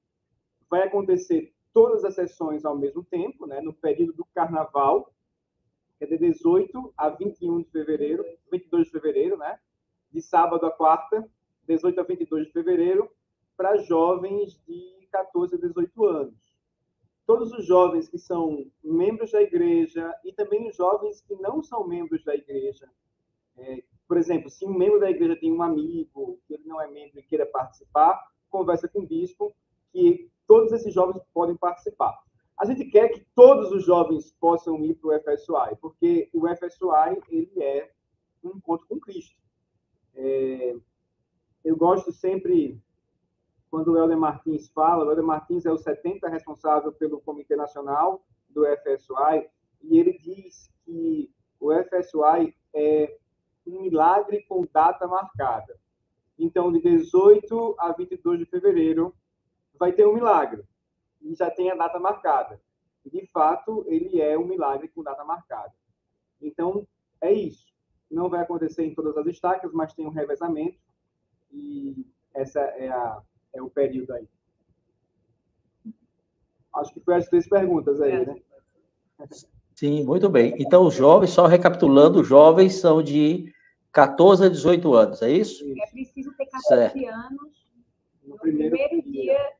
Vai 0.68 0.82
acontecer 0.82 1.54
todas 1.72 2.04
as 2.04 2.14
sessões 2.14 2.64
ao 2.64 2.76
mesmo 2.76 3.04
tempo, 3.04 3.46
né, 3.46 3.60
no 3.60 3.72
período 3.72 4.12
do 4.12 4.24
carnaval, 4.34 5.12
que 5.98 6.04
é 6.04 6.06
de 6.06 6.18
18 6.18 6.92
a 6.96 7.08
21 7.10 7.62
de 7.62 7.70
fevereiro, 7.70 8.24
22 8.50 8.86
de 8.86 8.92
fevereiro, 8.92 9.36
né, 9.36 9.58
de 10.10 10.20
sábado 10.20 10.66
a 10.66 10.70
quarta, 10.70 11.28
18 11.66 12.00
a 12.00 12.02
22 12.02 12.46
de 12.46 12.52
fevereiro, 12.52 13.10
para 13.56 13.76
jovens 13.76 14.60
de 14.66 15.06
14 15.12 15.54
a 15.54 15.58
18 15.58 16.04
anos. 16.06 16.34
Todos 17.26 17.52
os 17.52 17.64
jovens 17.66 18.08
que 18.08 18.18
são 18.18 18.66
membros 18.82 19.30
da 19.30 19.42
igreja 19.42 20.12
e 20.24 20.32
também 20.32 20.68
os 20.68 20.74
jovens 20.74 21.20
que 21.20 21.34
não 21.36 21.62
são 21.62 21.86
membros 21.86 22.24
da 22.24 22.34
igreja. 22.34 22.88
É, 23.56 23.84
por 24.08 24.16
exemplo, 24.16 24.50
se 24.50 24.64
um 24.64 24.72
membro 24.72 24.98
da 24.98 25.10
igreja 25.10 25.36
tem 25.36 25.52
um 25.52 25.62
amigo 25.62 26.40
que 26.48 26.54
ele 26.54 26.64
não 26.66 26.80
é 26.80 26.90
membro 26.90 27.20
e 27.20 27.22
queira 27.22 27.46
participar, 27.46 28.20
conversa 28.48 28.88
com 28.88 29.00
o 29.00 29.06
bispo 29.06 29.54
que 29.92 30.28
todos 30.50 30.72
esses 30.72 30.92
jovens 30.92 31.22
podem 31.32 31.56
participar. 31.56 32.12
A 32.58 32.64
gente 32.64 32.84
quer 32.86 33.08
que 33.10 33.24
todos 33.36 33.70
os 33.70 33.84
jovens 33.84 34.32
possam 34.40 34.84
ir 34.84 34.96
para 34.96 35.16
o 35.16 35.20
FSUI, 35.20 35.76
porque 35.80 36.28
o 36.34 36.48
FSUI 36.48 37.22
ele 37.28 37.62
é 37.62 37.88
um 38.42 38.56
encontro 38.56 38.84
com 38.88 38.98
Cristo. 38.98 39.38
É, 40.12 40.74
eu 41.64 41.76
gosto 41.76 42.10
sempre, 42.10 42.82
quando 43.70 43.92
o 43.92 43.96
Helder 43.96 44.18
Martins 44.18 44.68
fala, 44.70 45.04
o 45.04 45.10
Helder 45.10 45.24
Martins 45.24 45.64
é 45.66 45.70
o 45.70 45.78
70 45.78 46.28
responsável 46.28 46.92
pelo 46.94 47.20
Comitê 47.20 47.54
Nacional 47.54 48.26
do 48.48 48.64
FSUI, 48.66 49.48
e 49.84 50.00
ele 50.00 50.18
diz 50.18 50.68
que 50.84 51.32
o 51.60 51.70
FSUI 51.72 52.56
é 52.74 53.16
um 53.64 53.82
milagre 53.82 54.42
com 54.48 54.66
data 54.72 55.06
marcada. 55.06 55.78
Então, 56.36 56.72
de 56.72 56.80
18 56.80 57.76
a 57.78 57.92
22 57.92 58.40
de 58.40 58.46
fevereiro, 58.46 59.14
vai 59.80 59.92
ter 59.92 60.06
um 60.06 60.12
milagre. 60.12 60.62
E 61.22 61.34
já 61.34 61.50
tem 61.50 61.70
a 61.70 61.74
data 61.74 61.98
marcada. 61.98 62.60
E, 63.04 63.10
de 63.10 63.26
fato, 63.32 63.82
ele 63.88 64.20
é 64.20 64.38
um 64.38 64.46
milagre 64.46 64.88
com 64.88 65.02
data 65.02 65.24
marcada. 65.24 65.72
Então, 66.40 66.86
é 67.20 67.32
isso. 67.32 67.72
Não 68.10 68.28
vai 68.28 68.42
acontecer 68.42 68.84
em 68.84 68.94
todas 68.94 69.16
as 69.16 69.26
estacas, 69.26 69.72
mas 69.72 69.94
tem 69.94 70.06
um 70.06 70.10
revezamento. 70.10 70.78
E 71.50 72.06
essa 72.34 72.60
é, 72.60 72.88
a, 72.90 73.22
é 73.54 73.62
o 73.62 73.70
período 73.70 74.12
aí. 74.12 74.28
Acho 76.74 76.92
que 76.92 77.00
foi 77.00 77.16
as 77.16 77.28
três 77.28 77.48
perguntas 77.48 78.00
aí, 78.00 78.24
né? 78.24 78.36
Sim, 79.74 80.04
muito 80.04 80.28
bem. 80.28 80.54
Então, 80.58 80.86
os 80.86 80.94
jovens, 80.94 81.30
só 81.30 81.46
recapitulando, 81.46 82.20
os 82.20 82.28
jovens 82.28 82.74
são 82.80 83.02
de 83.02 83.52
14 83.92 84.44
a 84.44 84.48
18 84.48 84.94
anos, 84.94 85.22
é 85.22 85.30
isso? 85.30 85.64
É 85.64 85.90
preciso 85.90 86.32
ter 86.36 86.46
14 86.46 86.68
certo. 86.68 87.06
anos 87.06 87.66
no 88.22 88.38
primeiro, 88.38 88.76
primeiro 88.76 89.10
dia 89.10 89.32
evento. 89.32 89.59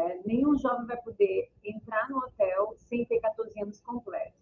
É, 0.00 0.18
nenhum 0.24 0.56
jovem 0.56 0.86
vai 0.86 0.96
poder 0.96 1.50
entrar 1.62 2.08
no 2.08 2.18
hotel 2.18 2.74
sem 2.88 3.04
ter 3.04 3.20
14 3.20 3.60
anos 3.60 3.80
completos. 3.82 4.32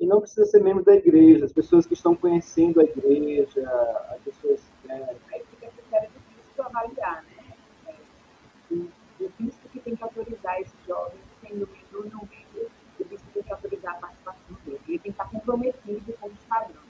E 0.00 0.06
não 0.06 0.20
precisa 0.20 0.46
ser 0.46 0.62
membro 0.62 0.82
da 0.82 0.94
igreja, 0.94 1.44
as 1.44 1.52
pessoas 1.52 1.84
que 1.84 1.92
estão 1.92 2.16
conhecendo 2.16 2.80
a 2.80 2.84
igreja, 2.84 3.68
as 4.10 4.22
pessoas. 4.22 4.62
Né? 4.84 5.16
Aí 5.30 5.44
fica 5.50 5.66
a 5.66 5.70
critério 5.70 6.10
do 6.10 6.20
Cristo 6.20 6.62
avaliar, 6.62 7.24
né? 7.24 7.56
É, 7.90 9.24
o 9.24 9.30
Cristo 9.32 9.68
que 9.68 9.80
tem 9.80 9.94
que 9.94 10.02
autorizar 10.02 10.60
esse 10.62 10.74
jovem, 10.86 11.18
sendo 11.42 11.66
membro 11.66 11.98
ou 11.98 12.04
não 12.04 12.20
membro, 12.20 12.70
o 12.98 13.04
Cristo 13.04 13.26
tem 13.34 13.42
que 13.42 13.52
autorizar 13.52 13.96
a 13.96 13.98
participação 13.98 14.56
dele. 14.64 14.80
Ele 14.88 14.98
tem 14.98 14.98
que 14.98 15.08
estar 15.10 15.30
comprometido 15.30 16.12
com 16.14 16.28
os 16.28 16.44
padrões. 16.48 16.86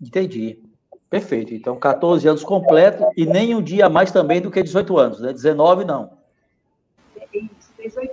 Entendi. 0.00 0.63
Perfeito. 1.14 1.54
Então, 1.54 1.78
14 1.78 2.26
anos 2.26 2.42
completo 2.42 3.08
e 3.16 3.24
nem 3.24 3.54
um 3.54 3.62
dia 3.62 3.88
mais 3.88 4.10
também 4.10 4.40
do 4.40 4.50
que 4.50 4.60
18 4.60 4.98
anos, 4.98 5.20
né? 5.20 5.32
19 5.32 5.84
não. 5.84 6.18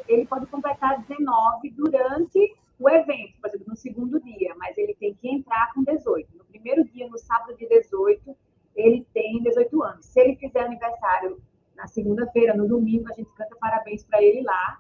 Ele 0.08 0.26
pode 0.28 0.46
completar 0.46 1.04
19 1.08 1.72
durante 1.72 2.56
o 2.78 2.88
evento, 2.88 3.34
por 3.42 3.50
exemplo, 3.50 3.66
no 3.70 3.76
segundo 3.76 4.22
dia, 4.22 4.54
mas 4.56 4.78
ele 4.78 4.94
tem 5.00 5.16
que 5.16 5.28
entrar 5.28 5.74
com 5.74 5.84
18. 5.84 6.30
No 6.38 6.44
primeiro 6.44 6.84
dia, 6.84 7.08
no 7.08 7.18
sábado 7.18 7.58
de 7.58 7.68
18, 7.68 8.38
ele 8.76 9.04
tem 9.12 9.42
18 9.42 9.82
anos. 9.82 10.06
Se 10.06 10.20
ele 10.20 10.36
fizer 10.36 10.60
aniversário 10.60 11.42
na 11.76 11.88
segunda-feira, 11.88 12.54
no 12.54 12.68
domingo, 12.68 13.10
a 13.10 13.14
gente 13.16 13.32
canta 13.36 13.56
parabéns 13.60 14.04
para 14.04 14.22
ele 14.22 14.44
lá, 14.44 14.80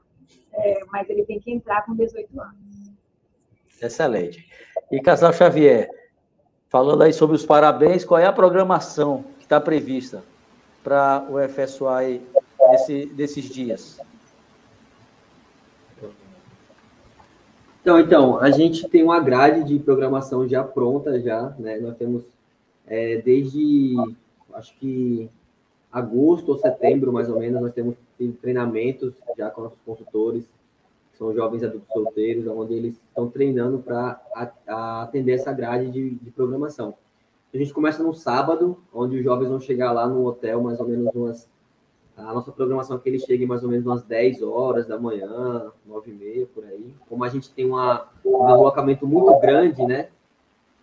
é, 0.53 0.85
mas 0.91 1.09
ele 1.09 1.25
tem 1.25 1.39
que 1.39 1.51
entrar 1.51 1.83
com 1.87 1.95
18 1.95 2.39
anos. 2.39 2.93
Excelente. 3.81 4.47
E 4.91 5.01
Casal 5.01 5.33
Xavier, 5.33 5.89
Falando 6.71 7.01
aí 7.01 7.11
sobre 7.11 7.35
os 7.35 7.45
parabéns, 7.45 8.05
qual 8.05 8.17
é 8.17 8.25
a 8.25 8.31
programação 8.31 9.25
que 9.37 9.43
está 9.43 9.59
prevista 9.59 10.23
para 10.81 11.27
o 11.29 11.37
FSUAI 11.49 12.21
nesse, 12.69 13.11
nesses 13.13 13.43
dias? 13.49 13.99
Então, 17.81 17.99
então, 17.99 18.39
a 18.39 18.49
gente 18.51 18.87
tem 18.87 19.03
uma 19.03 19.19
grade 19.19 19.65
de 19.65 19.79
programação 19.79 20.47
já 20.47 20.63
pronta, 20.63 21.19
já, 21.19 21.53
né? 21.59 21.77
Nós 21.77 21.97
temos 21.97 22.23
é, 22.87 23.17
desde, 23.17 23.97
acho 24.53 24.73
que 24.79 25.29
agosto 25.91 26.53
ou 26.53 26.57
setembro, 26.57 27.11
mais 27.11 27.27
ou 27.29 27.37
menos, 27.37 27.61
nós 27.61 27.73
temos 27.73 27.95
treinamentos 28.41 29.13
já 29.37 29.49
com 29.49 29.63
nossos 29.63 29.79
consultores, 29.85 30.45
são 31.21 31.35
jovens 31.35 31.61
adultos 31.61 31.87
solteiros, 31.93 32.47
onde 32.47 32.73
eles 32.73 32.99
estão 33.07 33.29
treinando 33.29 33.77
para 33.77 34.19
atender 35.03 35.33
essa 35.33 35.53
grade 35.53 35.91
de, 35.91 36.15
de, 36.15 36.31
programação. 36.31 36.95
A 37.53 37.57
gente 37.57 37.71
começa 37.71 38.01
no 38.01 38.11
sábado, 38.11 38.75
onde 38.91 39.17
os 39.17 39.23
jovens 39.23 39.49
vão 39.49 39.59
chegar 39.59 39.91
lá 39.91 40.07
no 40.07 40.25
hotel 40.25 40.63
mais 40.63 40.79
ou 40.79 40.87
menos 40.87 41.13
umas. 41.13 41.47
A 42.17 42.33
nossa 42.33 42.51
programação 42.51 42.97
é 42.97 42.99
que 42.99 43.07
eles 43.07 43.21
cheguem 43.21 43.45
mais 43.45 43.61
ou 43.61 43.69
menos 43.69 43.85
umas 43.85 44.01
10 44.01 44.41
horas 44.41 44.87
da 44.87 44.97
manhã, 44.97 45.71
9 45.85 46.09
e 46.09 46.13
meia, 46.13 46.47
por 46.47 46.65
aí. 46.65 46.91
Como 47.07 47.23
a 47.23 47.29
gente 47.29 47.51
tem 47.51 47.65
uma, 47.65 48.07
um 48.25 48.47
deslocamento 48.47 49.05
muito 49.05 49.39
grande, 49.39 49.85
né? 49.85 50.09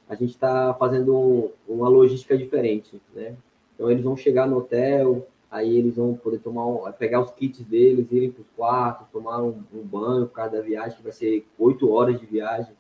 A 0.08 0.14
gente 0.14 0.30
está 0.30 0.72
fazendo 0.74 1.16
um, 1.16 1.50
uma 1.68 1.88
logística 1.88 2.38
diferente, 2.38 3.02
né? 3.12 3.34
Então, 3.74 3.90
eles 3.90 4.04
vão 4.04 4.16
chegar 4.16 4.46
no 4.46 4.58
hotel, 4.58 5.26
aí 5.50 5.76
eles 5.76 5.96
vão 5.96 6.14
poder 6.14 6.38
tomar 6.38 6.66
um, 6.66 6.90
pegar 6.92 7.20
os 7.20 7.30
kits 7.30 7.64
deles, 7.64 8.10
irem 8.10 8.30
para 8.30 8.42
os 8.42 8.48
quartos, 8.54 9.06
tomar 9.10 9.42
um, 9.42 9.62
um, 9.72 9.82
banho 9.82 10.26
por 10.26 10.34
causa 10.34 10.56
da 10.56 10.62
viagem, 10.62 10.96
que 10.96 11.02
vai 11.02 11.12
ser 11.12 11.46
oito 11.58 11.90
horas 11.90 12.20
de 12.20 12.26
viagem, 12.26 12.72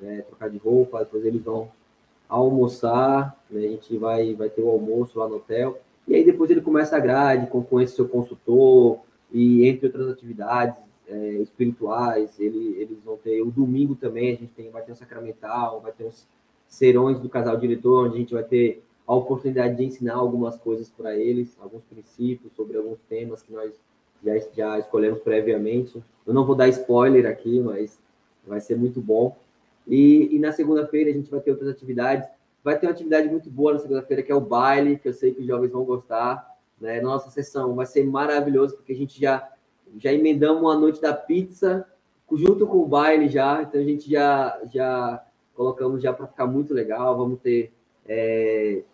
né, 0.00 0.22
trocar 0.22 0.48
de 0.48 0.58
roupa, 0.58 1.00
depois 1.00 1.24
eles 1.24 1.42
vão 1.42 1.70
almoçar, 2.28 3.38
né, 3.50 3.66
a 3.66 3.68
gente 3.68 3.96
vai, 3.98 4.34
vai 4.34 4.48
ter 4.48 4.62
o 4.62 4.70
almoço 4.70 5.18
lá 5.18 5.28
no 5.28 5.36
hotel, 5.36 5.78
e 6.08 6.14
aí 6.14 6.24
depois 6.24 6.50
ele 6.50 6.62
começa 6.62 6.96
a 6.96 7.00
grade 7.00 7.48
com, 7.48 7.80
esse 7.80 7.94
seu 7.94 8.08
consultor, 8.08 9.00
e 9.30 9.66
entre 9.68 9.86
outras 9.86 10.08
atividades 10.08 10.82
é, 11.06 11.32
espirituais, 11.34 12.40
ele, 12.40 12.76
eles 12.80 12.98
vão 13.04 13.16
ter 13.16 13.42
o 13.42 13.50
domingo 13.50 13.94
também, 13.94 14.34
a 14.34 14.36
gente 14.36 14.52
tem, 14.54 14.70
vai 14.70 14.82
ter 14.82 14.92
o 14.92 14.96
sacramental, 14.96 15.80
vai 15.80 15.92
ter 15.92 16.04
os 16.04 16.26
serões 16.66 17.20
do 17.20 17.28
casal 17.28 17.56
diretor, 17.56 18.06
onde 18.06 18.16
a 18.16 18.20
gente 18.20 18.32
vai 18.32 18.44
ter 18.44 18.82
a 19.10 19.14
oportunidade 19.16 19.74
de 19.74 19.84
ensinar 19.84 20.14
algumas 20.14 20.56
coisas 20.56 20.88
para 20.88 21.16
eles, 21.16 21.56
alguns 21.60 21.82
princípios 21.82 22.52
sobre 22.52 22.76
alguns 22.76 23.00
temas 23.08 23.42
que 23.42 23.52
nós 23.52 23.74
já, 24.22 24.38
já 24.54 24.78
escolhemos 24.78 25.18
previamente. 25.18 26.00
Eu 26.24 26.32
não 26.32 26.46
vou 26.46 26.54
dar 26.54 26.68
spoiler 26.68 27.26
aqui, 27.26 27.58
mas 27.58 27.98
vai 28.46 28.60
ser 28.60 28.76
muito 28.76 29.00
bom. 29.00 29.36
E, 29.84 30.36
e 30.36 30.38
na 30.38 30.52
segunda-feira 30.52 31.10
a 31.10 31.12
gente 31.12 31.28
vai 31.28 31.40
ter 31.40 31.50
outras 31.50 31.70
atividades. 31.70 32.28
Vai 32.62 32.78
ter 32.78 32.86
uma 32.86 32.92
atividade 32.92 33.28
muito 33.28 33.50
boa 33.50 33.72
na 33.72 33.80
segunda-feira, 33.80 34.22
que 34.22 34.30
é 34.30 34.34
o 34.34 34.40
baile, 34.40 34.96
que 34.96 35.08
eu 35.08 35.12
sei 35.12 35.34
que 35.34 35.40
os 35.40 35.46
jovens 35.48 35.72
vão 35.72 35.82
gostar. 35.82 36.48
Né? 36.80 37.00
Nossa 37.00 37.30
sessão 37.30 37.74
vai 37.74 37.86
ser 37.86 38.04
maravilhoso, 38.04 38.76
porque 38.76 38.92
a 38.92 38.96
gente 38.96 39.20
já, 39.20 39.50
já 39.98 40.12
emendamos 40.12 40.72
a 40.72 40.78
noite 40.78 41.00
da 41.00 41.12
pizza 41.12 41.84
junto 42.32 42.64
com 42.64 42.78
o 42.78 42.86
baile 42.86 43.28
já. 43.28 43.60
Então 43.60 43.80
a 43.80 43.84
gente 43.84 44.08
já, 44.08 44.56
já 44.72 45.26
colocamos 45.52 46.00
já 46.00 46.12
para 46.12 46.28
ficar 46.28 46.46
muito 46.46 46.72
legal. 46.72 47.18
Vamos 47.18 47.40
ter 47.40 47.72
é, 48.06 48.84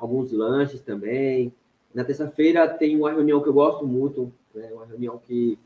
alguns 0.00 0.32
lanches 0.32 0.80
também. 0.80 1.52
Na 1.94 2.04
terça-feira 2.04 2.68
tem 2.68 2.96
uma 2.96 3.10
reunião 3.10 3.42
que 3.42 3.48
eu 3.48 3.52
gosto 3.52 3.86
muito, 3.86 4.32
né? 4.54 4.70
uma 4.72 4.86
reunião 4.86 5.18
que, 5.18 5.58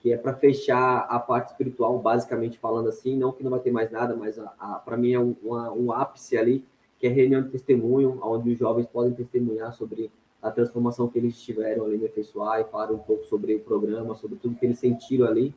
que 0.00 0.12
é 0.12 0.16
para 0.16 0.34
fechar 0.34 1.06
a 1.08 1.18
parte 1.18 1.48
espiritual, 1.48 1.98
basicamente 1.98 2.58
falando 2.58 2.88
assim, 2.88 3.16
não 3.16 3.32
que 3.32 3.42
não 3.42 3.50
vai 3.50 3.60
ter 3.60 3.70
mais 3.70 3.90
nada, 3.90 4.16
mas 4.16 4.40
para 4.84 4.96
mim 4.96 5.12
é 5.12 5.20
um, 5.20 5.36
uma, 5.42 5.72
um 5.72 5.92
ápice 5.92 6.36
ali, 6.36 6.64
que 6.98 7.06
é 7.06 7.10
a 7.10 7.12
reunião 7.12 7.42
de 7.42 7.50
testemunho, 7.50 8.18
onde 8.22 8.52
os 8.52 8.58
jovens 8.58 8.86
podem 8.86 9.12
testemunhar 9.12 9.72
sobre 9.72 10.10
a 10.40 10.50
transformação 10.50 11.08
que 11.08 11.18
eles 11.18 11.40
tiveram 11.40 11.84
ali 11.84 11.98
no 11.98 12.08
FSUA 12.08 12.60
e 12.60 12.64
falar 12.64 12.92
um 12.92 12.98
pouco 12.98 13.24
sobre 13.26 13.54
o 13.54 13.60
programa, 13.60 14.14
sobre 14.14 14.36
tudo 14.36 14.56
que 14.56 14.64
eles 14.64 14.78
sentiram 14.78 15.26
ali, 15.26 15.54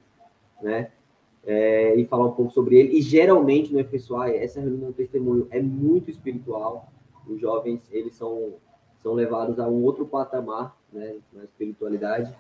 né? 0.62 0.92
É, 1.46 1.96
e 1.96 2.06
falar 2.06 2.26
um 2.26 2.32
pouco 2.32 2.52
sobre 2.52 2.78
ele. 2.78 2.98
E 2.98 3.02
geralmente 3.02 3.74
no 3.74 3.84
FSUA, 3.84 4.32
essa 4.32 4.60
reunião 4.60 4.90
de 4.90 4.98
testemunho 4.98 5.48
é 5.50 5.62
muito 5.62 6.10
espiritual, 6.12 6.92
os 7.30 7.40
jovens 7.40 7.82
eles 7.92 8.16
são, 8.16 8.54
são 9.02 9.14
levados 9.14 9.60
a 9.60 9.68
um 9.68 9.84
outro 9.84 10.06
patamar 10.06 10.76
né, 10.92 11.16
na 11.34 11.44
espiritualidade. 11.44 12.34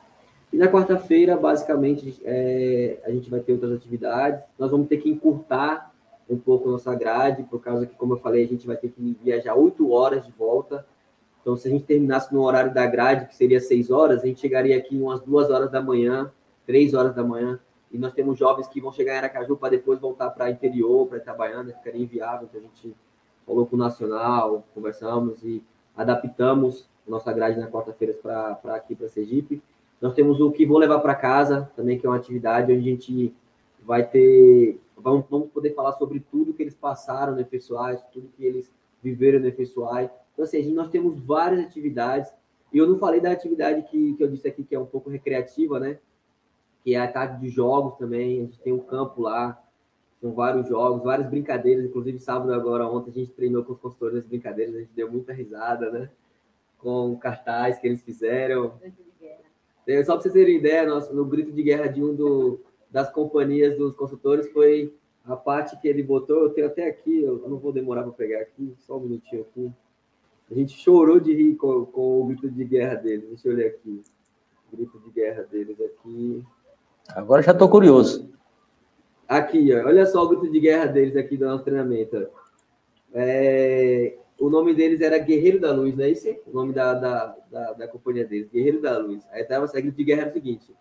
E 0.51 0.57
na 0.57 0.67
quarta-feira, 0.67 1.37
basicamente, 1.37 2.19
é, 2.23 2.99
a 3.05 3.11
gente 3.11 3.29
vai 3.29 3.39
ter 3.39 3.53
outras 3.53 3.71
atividades. 3.71 4.43
Nós 4.57 4.71
vamos 4.71 4.87
ter 4.87 4.97
que 4.97 5.09
encurtar 5.09 5.93
um 6.29 6.37
pouco 6.37 6.69
nossa 6.69 6.93
grade, 6.93 7.43
por 7.43 7.59
causa 7.59 7.85
que, 7.85 7.95
como 7.95 8.13
eu 8.13 8.17
falei, 8.17 8.43
a 8.43 8.47
gente 8.47 8.65
vai 8.65 8.77
ter 8.77 8.89
que 8.89 9.17
viajar 9.23 9.55
oito 9.55 9.91
horas 9.91 10.25
de 10.25 10.31
volta. 10.31 10.85
Então, 11.41 11.55
se 11.55 11.67
a 11.67 11.71
gente 11.71 11.85
terminasse 11.85 12.33
no 12.33 12.41
horário 12.41 12.73
da 12.73 12.85
grade, 12.85 13.27
que 13.27 13.35
seria 13.35 13.59
seis 13.59 13.89
horas, 13.89 14.23
a 14.23 14.27
gente 14.27 14.39
chegaria 14.39 14.77
aqui 14.77 14.99
umas 14.99 15.21
duas 15.21 15.49
horas 15.49 15.71
da 15.71 15.81
manhã, 15.81 16.31
três 16.65 16.93
horas 16.93 17.15
da 17.15 17.23
manhã. 17.23 17.59
E 17.91 17.97
nós 17.97 18.13
temos 18.13 18.37
jovens 18.37 18.67
que 18.67 18.79
vão 18.79 18.91
chegar 18.91 19.15
em 19.15 19.17
Aracaju 19.17 19.55
para 19.55 19.69
depois 19.69 19.99
voltar 19.99 20.29
para 20.29 20.51
interior, 20.51 21.07
para 21.07 21.17
Itabaiana, 21.17 21.73
ficaria 21.73 22.03
inviável. 22.03 22.47
Então, 22.47 22.61
a 22.61 22.63
gente 22.63 22.95
falou 23.49 23.65
com 23.65 23.75
o 23.75 23.79
Nacional, 23.79 24.63
conversamos 24.75 25.43
e 25.43 25.63
adaptamos 25.97 26.87
nossa 27.07 27.33
grade 27.33 27.59
na 27.59 27.67
quarta-feira 27.67 28.13
para 28.13 28.75
aqui, 28.75 28.93
para 28.93 29.09
Sergipe. 29.09 29.59
Nós 29.99 30.13
temos 30.13 30.39
o 30.39 30.51
que 30.51 30.67
vou 30.67 30.77
levar 30.77 30.99
para 30.99 31.15
casa, 31.15 31.67
também, 31.75 31.97
que 31.97 32.05
é 32.05 32.09
uma 32.09 32.15
atividade 32.15 32.71
onde 32.71 32.87
a 32.87 32.91
gente 32.91 33.35
vai 33.81 34.07
ter. 34.07 34.79
Vamos, 34.95 35.25
vamos 35.27 35.49
poder 35.49 35.73
falar 35.73 35.93
sobre 35.93 36.19
tudo 36.19 36.53
que 36.53 36.61
eles 36.61 36.75
passaram 36.75 37.35
no 37.35 37.43
FSUAI, 37.43 37.99
tudo 38.13 38.29
que 38.37 38.45
eles 38.45 38.71
viveram 39.01 39.39
no 39.39 39.51
FSUAI. 39.51 40.11
Então, 40.33 40.45
assim, 40.45 40.71
nós 40.71 40.89
temos 40.89 41.17
várias 41.17 41.65
atividades. 41.65 42.31
E 42.71 42.77
eu 42.77 42.87
não 42.87 42.99
falei 42.99 43.19
da 43.19 43.31
atividade 43.31 43.81
que, 43.89 44.13
que 44.13 44.23
eu 44.23 44.27
disse 44.27 44.47
aqui, 44.47 44.63
que 44.63 44.75
é 44.75 44.79
um 44.79 44.85
pouco 44.85 45.09
recreativa, 45.09 45.79
né? 45.79 45.97
Que 46.83 46.93
é 46.93 46.99
a 46.99 47.11
tarde 47.11 47.41
de 47.41 47.49
jogos 47.49 47.97
também. 47.97 48.37
A 48.37 48.41
gente 48.43 48.59
tem 48.59 48.71
um 48.71 48.79
campo 48.79 49.23
lá, 49.23 49.59
com 50.21 50.33
vários 50.33 50.67
jogos, 50.67 51.03
várias 51.03 51.29
brincadeiras, 51.29 51.85
inclusive 51.85 52.19
sábado 52.19 52.53
agora, 52.53 52.87
ontem 52.87 53.11
a 53.11 53.13
gente 53.13 53.31
treinou 53.31 53.63
com 53.63 53.73
os 53.73 53.79
consultores 53.79 54.15
das 54.15 54.25
brincadeiras, 54.25 54.75
a 54.75 54.79
gente 54.79 54.91
deu 54.93 55.11
muita 55.11 55.31
risada, 55.31 55.89
né? 55.89 56.09
Com 56.77 57.17
cartaz 57.17 57.79
que 57.79 57.87
eles 57.87 58.01
fizeram. 58.01 58.73
É, 59.87 60.03
só 60.03 60.13
para 60.13 60.21
vocês 60.21 60.33
terem 60.33 60.57
ideia, 60.57 60.85
nosso, 60.85 61.13
no 61.13 61.25
grito 61.25 61.51
de 61.51 61.63
guerra 61.63 61.87
de 61.87 62.03
um 62.03 62.13
do, 62.13 62.59
das 62.91 63.09
companhias 63.11 63.77
dos 63.77 63.95
consultores 63.95 64.51
foi 64.51 64.93
a 65.25 65.35
parte 65.35 65.79
que 65.79 65.87
ele 65.87 66.03
botou, 66.03 66.43
eu 66.43 66.49
tenho 66.49 66.67
até 66.67 66.87
aqui, 66.87 67.23
eu 67.23 67.43
não 67.47 67.57
vou 67.57 67.71
demorar 67.71 68.03
para 68.03 68.11
pegar 68.11 68.41
aqui, 68.41 68.73
só 68.79 68.97
um 68.97 69.01
minutinho 69.01 69.41
aqui. 69.41 69.71
A 70.49 70.53
gente 70.55 70.77
chorou 70.77 71.19
de 71.19 71.33
rir 71.33 71.55
com, 71.55 71.85
com 71.85 72.21
o 72.21 72.25
grito 72.25 72.49
de 72.49 72.63
guerra 72.63 72.95
deles. 72.95 73.27
Deixa 73.29 73.47
eu 73.47 73.55
ler 73.55 73.67
aqui. 73.67 74.01
Grito 74.73 74.99
de 74.99 75.11
guerra 75.11 75.43
deles 75.43 75.79
aqui. 75.79 76.43
Agora 77.09 77.43
já 77.43 77.51
estou 77.51 77.69
curioso. 77.69 78.31
Aqui, 79.29 79.71
olha 79.75 80.07
só 80.07 80.23
o 80.23 80.27
grito 80.27 80.51
de 80.51 80.59
guerra 80.59 80.87
deles 80.87 81.15
aqui 81.15 81.37
do 81.37 81.45
nosso 81.45 81.63
treinamento. 81.63 82.27
É, 83.13 84.17
o 84.39 84.49
nome 84.49 84.73
deles 84.73 85.01
era 85.01 85.19
Guerreiro 85.19 85.59
da 85.59 85.71
Luz, 85.71 85.95
não 85.95 86.03
é 86.03 86.09
isso? 86.09 86.27
O 86.47 86.51
nome 86.51 86.73
da, 86.73 86.95
da, 86.95 87.35
da, 87.51 87.73
da 87.73 87.87
companhia 87.87 88.25
deles, 88.25 88.49
Guerreiro 88.49 88.81
da 88.81 88.97
Luz. 88.97 89.23
Aí 89.31 89.43
estava 89.43 89.67
o 89.67 89.71
grito 89.71 89.95
de 89.95 90.03
guerra 90.03 90.21
era 90.21 90.29
o 90.31 90.33
seguinte: 90.33 90.75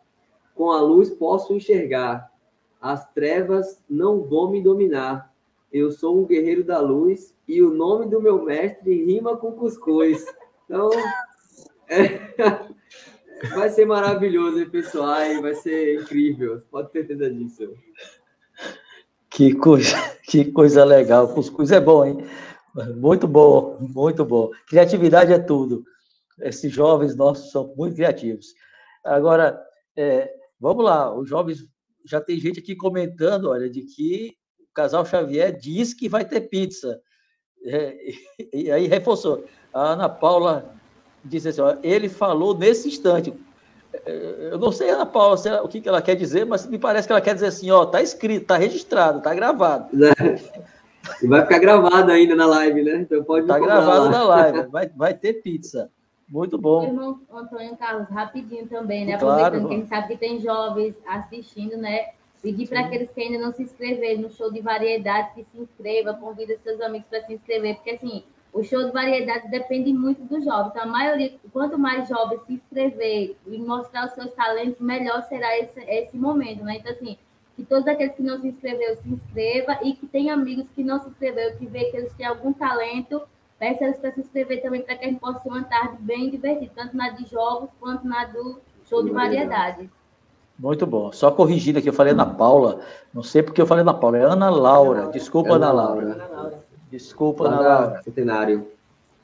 Com 0.55 0.71
a 0.71 0.81
luz 0.81 1.11
posso 1.11 1.53
enxergar, 1.53 2.33
as 2.81 3.07
trevas 3.13 3.85
não 3.87 4.23
vão 4.23 4.51
me 4.51 4.63
dominar. 4.63 5.31
Eu 5.71 5.93
sou 5.93 6.19
um 6.19 6.25
guerreiro 6.25 6.65
da 6.65 6.81
luz 6.81 7.37
e 7.47 7.61
o 7.63 7.71
nome 7.71 8.07
do 8.07 8.19
meu 8.19 8.43
mestre 8.43 9.05
rima 9.05 9.37
com 9.37 9.53
cuscuz. 9.53 10.25
Então, 10.65 10.89
é, 11.87 12.19
vai 13.55 13.69
ser 13.69 13.85
maravilhoso, 13.85 14.71
pessoal? 14.71 15.43
Vai 15.43 15.55
ser 15.55 16.01
incrível. 16.01 16.63
Pode 16.71 16.91
ter 16.93 17.07
certeza 17.07 17.31
disso. 17.31 17.75
Que 19.39 19.55
coisa, 19.55 19.95
que 20.29 20.47
coisa 20.47 20.85
legal. 20.85 21.33
Cuscuz 21.33 21.71
é 21.71 21.81
bom, 21.81 22.05
hein? 22.05 22.17
Muito 22.97 23.29
bom, 23.29 23.79
muito 23.79 24.25
bom. 24.25 24.51
Criatividade 24.67 25.33
é 25.33 25.39
tudo. 25.39 25.85
Esses 26.41 26.73
jovens 26.73 27.15
nossos 27.15 27.53
são 27.53 27.73
muito 27.77 27.95
criativos. 27.95 28.49
Agora, 29.05 29.57
é, 29.97 30.29
vamos 30.59 30.85
lá, 30.85 31.17
os 31.17 31.29
jovens 31.29 31.65
já 32.05 32.21
tem 32.21 32.41
gente 32.41 32.59
aqui 32.59 32.75
comentando, 32.75 33.51
olha, 33.51 33.71
de 33.71 33.83
que 33.83 34.35
o 34.59 34.75
casal 34.75 35.07
Xavier 35.07 35.57
diz 35.57 35.95
que 35.95 36.09
vai 36.09 36.25
ter 36.25 36.41
pizza. 36.41 37.01
É, 37.65 37.97
e 38.53 38.73
aí 38.73 38.89
reforçou. 38.89 39.45
A 39.73 39.93
Ana 39.93 40.09
Paula 40.09 40.75
disse 41.25 41.51
assim: 41.51 41.61
ó, 41.61 41.77
ele 41.81 42.09
falou 42.09 42.59
nesse 42.59 42.89
instante. 42.89 43.33
Eu 44.05 44.59
não 44.59 44.71
sei, 44.71 44.91
Ana 44.91 45.07
Paula, 45.07 45.37
o 45.63 45.69
que 45.69 45.89
ela 45.89 46.03
quer 46.03 46.15
dizer, 46.15 46.45
mas 46.45 46.67
me 46.67 46.79
parece 46.79 47.07
que 47.09 47.13
ela 47.13 47.21
quer 47.21 47.35
dizer 47.35 47.47
assim: 47.47 47.71
ó, 47.71 47.87
tá 47.87 48.03
escrito, 48.03 48.47
tá 48.47 48.57
registrado, 48.57 49.21
tá 49.21 49.35
gravado. 49.35 49.89
E 51.23 51.27
vai 51.27 51.43
ficar 51.43 51.59
gravado 51.59 52.11
ainda 52.13 52.35
na 52.35 52.47
live, 52.47 52.83
né? 52.83 52.97
Então 52.97 53.25
pode 53.25 53.47
Tá 53.47 53.59
gravado 53.59 54.05
lá. 54.05 54.11
na 54.11 54.23
live, 54.25 54.63
vai, 54.69 54.89
vai 54.89 55.15
ter 55.15 55.35
pizza. 55.35 55.91
Muito 56.29 56.59
bom. 56.59 56.85
Irmão 56.85 57.21
Antônio 57.33 57.75
Carlos, 57.77 58.09
rapidinho 58.11 58.67
também, 58.67 59.07
né? 59.07 59.15
Aproveitando 59.15 59.51
claro, 59.53 59.69
que 59.69 59.75
a 59.75 59.77
gente 59.79 59.89
sabe 59.89 60.09
que 60.09 60.17
tem 60.19 60.41
jovens 60.41 60.95
assistindo, 61.07 61.77
né? 61.79 62.11
Pedir 62.43 62.69
para 62.69 62.81
aqueles 62.81 63.11
que 63.11 63.21
ainda 63.21 63.39
não 63.39 63.53
se 63.53 63.63
inscreveram 63.63 64.23
no 64.23 64.31
show 64.31 64.53
de 64.53 64.61
variedades 64.61 65.33
que 65.35 65.45
se 65.45 65.59
inscreva, 65.59 66.13
convida 66.15 66.55
seus 66.59 66.81
amigos 66.81 67.09
para 67.09 67.23
se 67.25 67.33
inscrever, 67.33 67.77
porque 67.77 67.91
assim, 67.93 68.23
o 68.53 68.63
show 68.63 68.85
de 68.85 68.93
variedades 68.93 69.51
depende 69.51 69.93
muito 69.93 70.23
dos 70.25 70.45
jovens. 70.45 70.71
Então, 70.71 70.83
a 70.83 70.87
maioria, 70.87 71.33
quanto 71.53 71.79
mais 71.79 72.09
jovens 72.09 72.41
se 72.47 72.55
inscrever 72.55 73.37
e 73.47 73.59
mostrar 73.59 74.07
os 74.07 74.13
seus 74.13 74.33
talentos, 74.33 74.81
melhor 74.81 75.23
será 75.25 75.59
esse, 75.59 75.81
esse 75.81 76.17
momento, 76.17 76.65
né? 76.65 76.77
Então, 76.77 76.93
assim, 76.93 77.17
que 77.57 77.65
todos 77.65 77.87
aqueles 77.87 78.15
que 78.15 78.23
não 78.23 78.41
se 78.41 78.49
inscreveram 78.49 78.97
se 78.97 79.09
inscreva 79.09 79.79
e 79.83 79.93
que 79.93 80.07
tem 80.07 80.31
amigos 80.31 80.67
que 80.75 80.83
não 80.83 81.01
se 81.01 81.09
inscreveram, 81.09 81.57
que 81.57 81.67
vê 81.67 81.85
que 81.87 81.97
eles 81.97 82.13
têm 82.15 82.27
algum 82.27 82.53
talento, 82.53 83.21
peça 83.59 83.85
eles 83.85 83.99
para 83.99 84.13
se 84.13 84.21
inscrever 84.21 84.63
também 84.63 84.83
para 84.83 84.97
que 84.97 85.05
a 85.05 85.09
gente 85.09 85.21
possa 85.21 85.41
ter 85.41 85.49
uma 85.49 85.65
tarde 85.65 85.97
bem 86.01 86.31
divertida, 86.31 86.73
tanto 86.75 86.97
na 86.97 87.11
de 87.11 87.27
jogos 87.27 87.69
quanto 87.81 88.07
na 88.07 88.25
do 88.27 88.61
show 88.89 89.03
de 89.03 89.11
variedades. 89.11 89.89
Muito 90.59 90.87
bom. 90.87 91.13
Só 91.13 91.31
corrigindo 91.31 91.79
aqui, 91.79 91.89
eu 91.89 91.93
falei 91.93 92.13
Ana 92.13 92.27
Paula, 92.27 92.81
não 93.13 93.23
sei 93.23 93.43
porque 93.43 93.61
eu 93.61 93.67
falei 93.67 93.83
Ana 93.83 93.95
Paula, 93.95 94.19
é 94.19 94.23
Ana 94.23 94.51
Laura. 94.51 95.09
Desculpa, 95.09 95.55
Ana, 95.55 95.71
Laura. 95.71 96.13
Ana 96.13 96.27
Laura. 96.27 96.68
Desculpa, 96.91 97.47
Ana 97.47 97.61
Laura. 97.61 98.03
Centenário. 98.03 98.71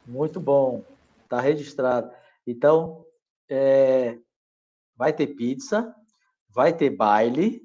Muito 0.07 0.39
bom. 0.39 0.85
Está 1.23 1.41
registrado. 1.41 2.11
Então, 2.47 3.05
é, 3.49 4.19
vai 4.97 5.13
ter 5.13 5.29
pizza, 5.29 5.95
vai 6.51 6.73
ter 6.73 6.91
baile, 6.91 7.63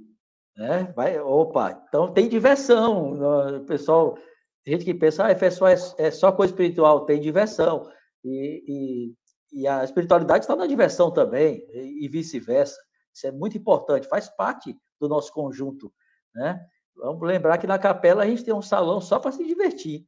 né? 0.56 0.92
Vai, 0.96 1.20
opa, 1.20 1.84
então 1.88 2.12
tem 2.12 2.28
diversão. 2.28 3.14
O 3.58 3.66
pessoal, 3.66 4.16
tem 4.64 4.74
gente 4.74 4.86
que 4.86 4.94
pensa, 4.94 5.26
ah, 5.26 5.32
é 5.32 5.50
só, 5.50 5.68
é 5.68 6.12
só 6.12 6.32
coisa 6.32 6.54
espiritual, 6.54 7.06
tem 7.06 7.20
diversão. 7.20 7.90
E, 8.24 8.64
e, 9.54 9.62
e 9.62 9.68
a 9.68 9.84
espiritualidade 9.84 10.44
está 10.44 10.56
na 10.56 10.68
diversão 10.68 11.12
também, 11.12 11.66
e, 11.70 12.06
e 12.06 12.08
vice-versa. 12.08 12.78
Isso 13.14 13.28
é 13.28 13.32
muito 13.32 13.58
importante, 13.58 14.08
faz 14.08 14.30
parte 14.30 14.76
do 15.00 15.08
nosso 15.08 15.34
conjunto, 15.34 15.92
né? 16.34 16.60
Vamos 17.00 17.22
lembrar 17.22 17.58
que 17.58 17.68
na 17.68 17.80
capela 17.80 18.24
a 18.24 18.28
gente 18.28 18.44
tem 18.44 18.54
um 18.54 18.62
salão 18.62 19.00
só 19.00 19.20
para 19.20 19.32
se 19.32 19.46
divertir, 19.46 20.06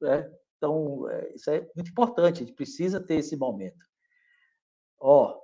né? 0.00 0.30
Então, 0.56 1.08
é, 1.10 1.34
isso 1.34 1.50
é 1.50 1.68
muito 1.76 1.90
importante, 1.90 2.42
a 2.42 2.46
gente 2.46 2.54
precisa 2.54 2.98
ter 2.98 3.16
esse 3.16 3.36
momento. 3.36 3.84
Ó, 4.98 5.38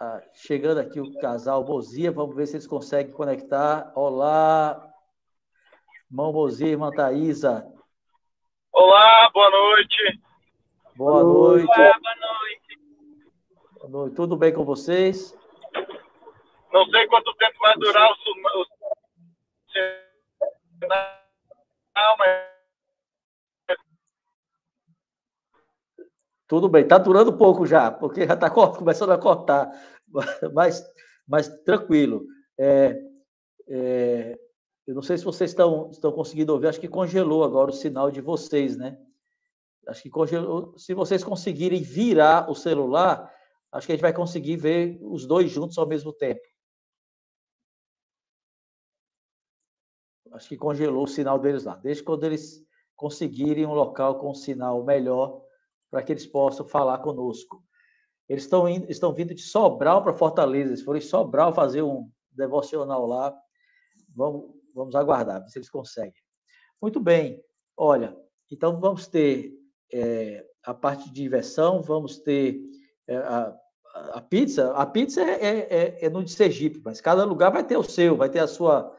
ah, 0.00 0.20
chegando 0.32 0.78
aqui 0.80 1.00
o 1.00 1.18
casal 1.18 1.62
Bozia, 1.62 2.10
vamos 2.10 2.34
ver 2.34 2.46
se 2.46 2.56
eles 2.56 2.66
conseguem 2.66 3.12
conectar. 3.12 3.92
Olá, 3.94 4.90
irmão 6.10 6.32
Bozia, 6.32 6.68
irmã 6.68 6.90
Thaisa. 6.90 7.70
Olá, 8.72 9.30
boa 9.32 9.50
noite. 9.50 10.20
Boa 10.96 11.22
noite. 11.22 11.68
Olá, 11.78 11.98
boa 12.00 12.16
noite. 12.16 12.80
Boa 13.78 13.88
noite. 13.88 14.16
Tudo 14.16 14.36
bem 14.36 14.52
com 14.52 14.64
vocês? 14.64 15.36
Não 16.72 16.84
sei 16.86 17.06
quanto 17.06 17.32
tempo 17.34 17.56
vai 17.60 17.74
durar 17.78 18.10
o, 18.10 18.14
o... 18.14 18.73
Tudo 26.46 26.68
bem, 26.68 26.82
está 26.82 26.98
durando 26.98 27.36
pouco 27.36 27.66
já, 27.66 27.90
porque 27.90 28.26
já 28.26 28.34
está 28.34 28.50
começando 28.50 29.10
a 29.10 29.18
cortar, 29.18 29.70
mas, 30.52 30.84
mas 31.26 31.48
tranquilo. 31.64 32.26
É, 32.58 33.00
é, 33.68 34.38
eu 34.86 34.94
não 34.94 35.02
sei 35.02 35.16
se 35.16 35.24
vocês 35.24 35.50
estão, 35.50 35.90
estão 35.90 36.12
conseguindo 36.12 36.52
ouvir, 36.52 36.68
acho 36.68 36.80
que 36.80 36.88
congelou 36.88 37.42
agora 37.42 37.70
o 37.70 37.74
sinal 37.74 38.10
de 38.10 38.20
vocês, 38.20 38.76
né? 38.76 38.98
Acho 39.88 40.02
que 40.02 40.10
congelou. 40.10 40.76
Se 40.78 40.94
vocês 40.94 41.24
conseguirem 41.24 41.82
virar 41.82 42.50
o 42.50 42.54
celular, 42.54 43.30
acho 43.72 43.86
que 43.86 43.92
a 43.92 43.96
gente 43.96 44.02
vai 44.02 44.12
conseguir 44.12 44.56
ver 44.56 44.98
os 45.02 45.26
dois 45.26 45.50
juntos 45.50 45.78
ao 45.78 45.86
mesmo 45.86 46.12
tempo. 46.12 46.42
Acho 50.34 50.48
que 50.48 50.56
congelou 50.56 51.04
o 51.04 51.08
sinal 51.08 51.38
deles 51.38 51.64
lá. 51.64 51.76
Desde 51.76 52.02
quando 52.02 52.24
eles 52.24 52.62
conseguirem 52.96 53.66
um 53.66 53.72
local 53.72 54.18
com 54.18 54.30
um 54.30 54.34
sinal 54.34 54.84
melhor, 54.84 55.42
para 55.90 56.02
que 56.02 56.12
eles 56.12 56.26
possam 56.26 56.66
falar 56.66 56.98
conosco. 56.98 57.62
Eles 58.28 58.44
estão, 58.44 58.68
estão 58.68 59.12
vindo 59.12 59.34
de 59.34 59.42
Sobral 59.42 60.02
para 60.02 60.12
Fortaleza, 60.12 60.70
eles 60.70 60.82
foram 60.82 60.98
em 60.98 61.02
Sobral 61.02 61.54
fazer 61.54 61.82
um 61.82 62.10
devocional 62.32 63.06
lá. 63.06 63.32
Vamos, 64.14 64.50
vamos 64.74 64.94
aguardar, 64.94 65.42
ver 65.42 65.48
se 65.50 65.58
eles 65.58 65.70
conseguem. 65.70 66.20
Muito 66.82 66.98
bem, 66.98 67.42
olha, 67.76 68.16
então 68.50 68.80
vamos 68.80 69.06
ter 69.06 69.54
é, 69.92 70.44
a 70.64 70.74
parte 70.74 71.04
de 71.04 71.14
diversão, 71.14 71.80
vamos 71.80 72.18
ter 72.18 72.60
é, 73.06 73.16
a, 73.16 73.56
a, 74.14 74.20
pizza. 74.20 74.72
A 74.72 74.86
pizza 74.86 75.22
é, 75.22 75.44
é, 75.44 75.58
é, 75.70 76.06
é, 76.06 76.10
no 76.10 76.24
de 76.24 76.32
Sergipe, 76.32 76.80
mas 76.84 77.00
cada 77.00 77.24
lugar 77.24 77.52
vai 77.52 77.64
ter 77.64 77.76
o 77.76 77.84
seu, 77.84 78.16
vai 78.16 78.28
ter 78.28 78.40
a 78.40 78.48
sua, 78.48 78.92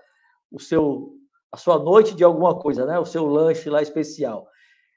o 0.51 0.59
seu, 0.59 1.14
a 1.55 1.57
sua 1.57 1.79
noite 1.79 2.13
de 2.13 2.23
alguma 2.23 2.59
coisa, 2.59 2.85
né? 2.85 2.99
O 2.99 3.05
seu 3.05 3.25
lanche 3.25 3.69
lá 3.69 3.81
especial. 3.81 4.45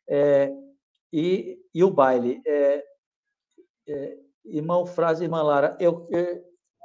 É, 0.08 0.52
e, 1.12 1.56
e 1.72 1.84
o 1.84 1.90
baile. 1.90 2.42
É, 2.44 2.84
é, 3.88 4.16
irmão 4.44 4.84
Frase, 4.84 5.22
irmã 5.22 5.40
Lara, 5.40 5.76
eu, 5.78 6.08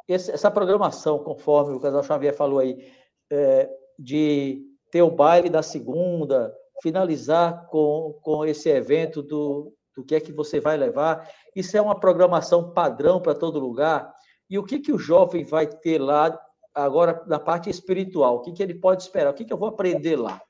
essa 0.07 0.51
programação, 0.51 1.17
conforme 1.19 1.73
o 1.73 1.79
casal 1.79 2.03
Xavier 2.03 2.36
falou 2.36 2.59
aí, 2.59 2.88
é, 3.31 3.69
de 3.97 4.63
ter 4.91 5.01
o 5.01 5.09
baile 5.09 5.49
da 5.49 5.63
segunda, 5.63 6.53
finalizar 6.81 7.65
com, 7.67 8.19
com 8.21 8.45
esse 8.45 8.69
evento 8.69 9.23
do, 9.23 9.73
do 9.95 10.05
que 10.05 10.13
é 10.13 10.19
que 10.19 10.31
você 10.31 10.59
vai 10.59 10.77
levar, 10.77 11.27
isso 11.55 11.75
é 11.75 11.81
uma 11.81 11.99
programação 11.99 12.73
padrão 12.73 13.19
para 13.19 13.33
todo 13.33 13.59
lugar. 13.59 14.13
E 14.47 14.59
o 14.59 14.63
que, 14.63 14.79
que 14.79 14.91
o 14.91 14.99
jovem 14.99 15.43
vai 15.43 15.65
ter 15.65 15.99
lá 15.99 16.39
agora 16.73 17.23
na 17.27 17.39
parte 17.39 17.69
espiritual? 17.69 18.38
O 18.38 18.41
que, 18.41 18.51
que 18.51 18.63
ele 18.63 18.75
pode 18.75 19.03
esperar? 19.03 19.31
O 19.31 19.33
que, 19.33 19.45
que 19.45 19.53
eu 19.53 19.57
vou 19.57 19.69
aprender 19.69 20.15
lá? 20.15 20.41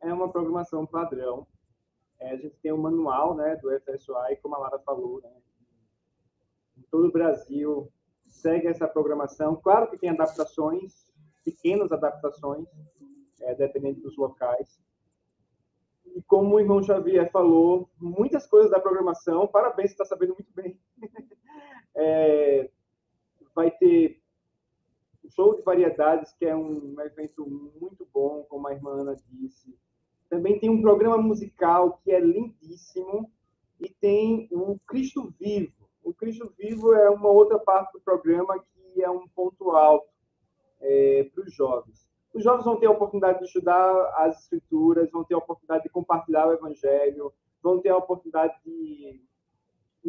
é 0.00 0.12
uma 0.12 0.30
programação 0.30 0.86
padrão. 0.86 1.46
É, 2.18 2.32
a 2.32 2.36
gente 2.36 2.56
tem 2.60 2.72
um 2.72 2.78
manual 2.78 3.34
né, 3.34 3.56
do 3.56 3.70
FSUI, 3.80 4.36
como 4.42 4.56
a 4.56 4.58
Lara 4.58 4.78
falou, 4.80 5.20
né, 5.22 5.30
em 6.76 6.82
todo 6.90 7.08
o 7.08 7.12
Brasil 7.12 7.90
segue 8.26 8.66
essa 8.66 8.86
programação. 8.86 9.56
Claro 9.56 9.88
que 9.88 9.98
tem 9.98 10.10
adaptações, 10.10 11.12
pequenas 11.44 11.90
adaptações, 11.92 12.68
é, 13.40 13.54
dependendo 13.54 14.00
dos 14.00 14.16
locais. 14.16 14.80
E 16.04 16.22
como 16.22 16.54
o 16.54 16.60
irmão 16.60 16.82
Xavier 16.82 17.30
falou, 17.30 17.88
muitas 17.98 18.46
coisas 18.46 18.70
da 18.70 18.80
programação, 18.80 19.46
parabéns, 19.46 19.90
você 19.90 19.94
está 19.94 20.04
sabendo 20.04 20.34
muito 20.34 20.52
bem. 20.52 20.78
é, 21.94 22.70
vai 23.58 23.72
ter 23.72 24.22
o 25.24 25.28
show 25.32 25.56
de 25.56 25.62
variedades, 25.62 26.32
que 26.34 26.46
é 26.46 26.54
um 26.54 26.94
evento 27.00 27.44
muito 27.80 28.06
bom, 28.14 28.46
como 28.48 28.68
a 28.68 28.72
irmã 28.72 29.00
Ana 29.00 29.16
disse 29.28 29.76
Também 30.30 30.60
tem 30.60 30.70
um 30.70 30.80
programa 30.80 31.18
musical 31.18 32.00
que 32.04 32.12
é 32.12 32.20
lindíssimo 32.20 33.28
e 33.80 33.88
tem 33.88 34.48
o 34.52 34.78
Cristo 34.86 35.34
Vivo. 35.40 35.72
O 36.04 36.14
Cristo 36.14 36.54
Vivo 36.56 36.94
é 36.94 37.10
uma 37.10 37.30
outra 37.30 37.58
parte 37.58 37.94
do 37.94 38.00
programa 38.00 38.60
que 38.60 39.02
é 39.02 39.10
um 39.10 39.26
ponto 39.26 39.72
alto 39.72 40.08
é, 40.80 41.24
para 41.24 41.42
os 41.42 41.52
jovens. 41.52 42.08
Os 42.32 42.44
jovens 42.44 42.64
vão 42.64 42.78
ter 42.78 42.86
a 42.86 42.92
oportunidade 42.92 43.40
de 43.40 43.46
estudar 43.46 43.90
as 44.18 44.44
escrituras, 44.44 45.10
vão 45.10 45.24
ter 45.24 45.34
a 45.34 45.38
oportunidade 45.38 45.82
de 45.82 45.88
compartilhar 45.88 46.46
o 46.46 46.52
evangelho, 46.52 47.32
vão 47.60 47.80
ter 47.80 47.88
a 47.88 47.96
oportunidade 47.96 48.54
de 48.64 49.20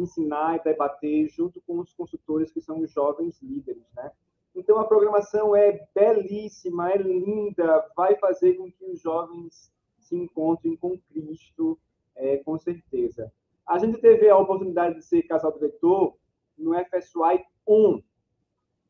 ensinar 0.02 0.56
e 0.56 0.64
debater 0.64 1.28
junto 1.28 1.60
com 1.62 1.78
os 1.78 1.92
consultores 1.92 2.52
que 2.52 2.60
são 2.60 2.80
os 2.80 2.90
jovens 2.90 3.40
líderes, 3.42 3.84
né? 3.94 4.10
Então 4.54 4.78
a 4.78 4.86
programação 4.86 5.54
é 5.54 5.86
belíssima, 5.94 6.90
é 6.90 6.96
linda, 6.96 7.86
vai 7.96 8.16
fazer 8.16 8.54
com 8.54 8.70
que 8.70 8.84
os 8.84 9.00
jovens 9.00 9.72
se 9.98 10.16
encontrem 10.16 10.76
com 10.76 10.98
Cristo, 10.98 11.78
é, 12.16 12.38
com 12.38 12.58
certeza. 12.58 13.32
A 13.66 13.78
gente 13.78 13.98
teve 14.00 14.28
a 14.28 14.36
oportunidade 14.36 14.96
de 14.96 15.04
ser 15.04 15.22
casal 15.22 15.52
diretor 15.52 16.16
no 16.58 16.74
FSY 16.74 17.44
1. 17.66 18.02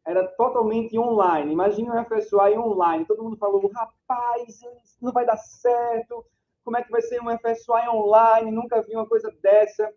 Era 0.06 0.26
totalmente 0.26 0.98
online. 0.98 1.52
Imagina 1.52 1.94
o 1.94 2.04
FSY 2.06 2.56
online. 2.56 3.04
Todo 3.04 3.22
mundo 3.22 3.36
falou, 3.36 3.70
rapaz, 3.72 4.48
isso 4.48 4.98
não 5.02 5.12
vai 5.12 5.26
dar 5.26 5.36
certo. 5.36 6.24
Como 6.64 6.76
é 6.78 6.82
que 6.82 6.90
vai 6.90 7.02
ser 7.02 7.20
um 7.20 7.28
FSY 7.38 7.88
online? 7.90 8.50
Nunca 8.50 8.80
vi 8.80 8.94
uma 8.94 9.06
coisa 9.06 9.30
dessa. 9.42 9.92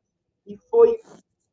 E 0.45 0.57
foi 0.69 1.01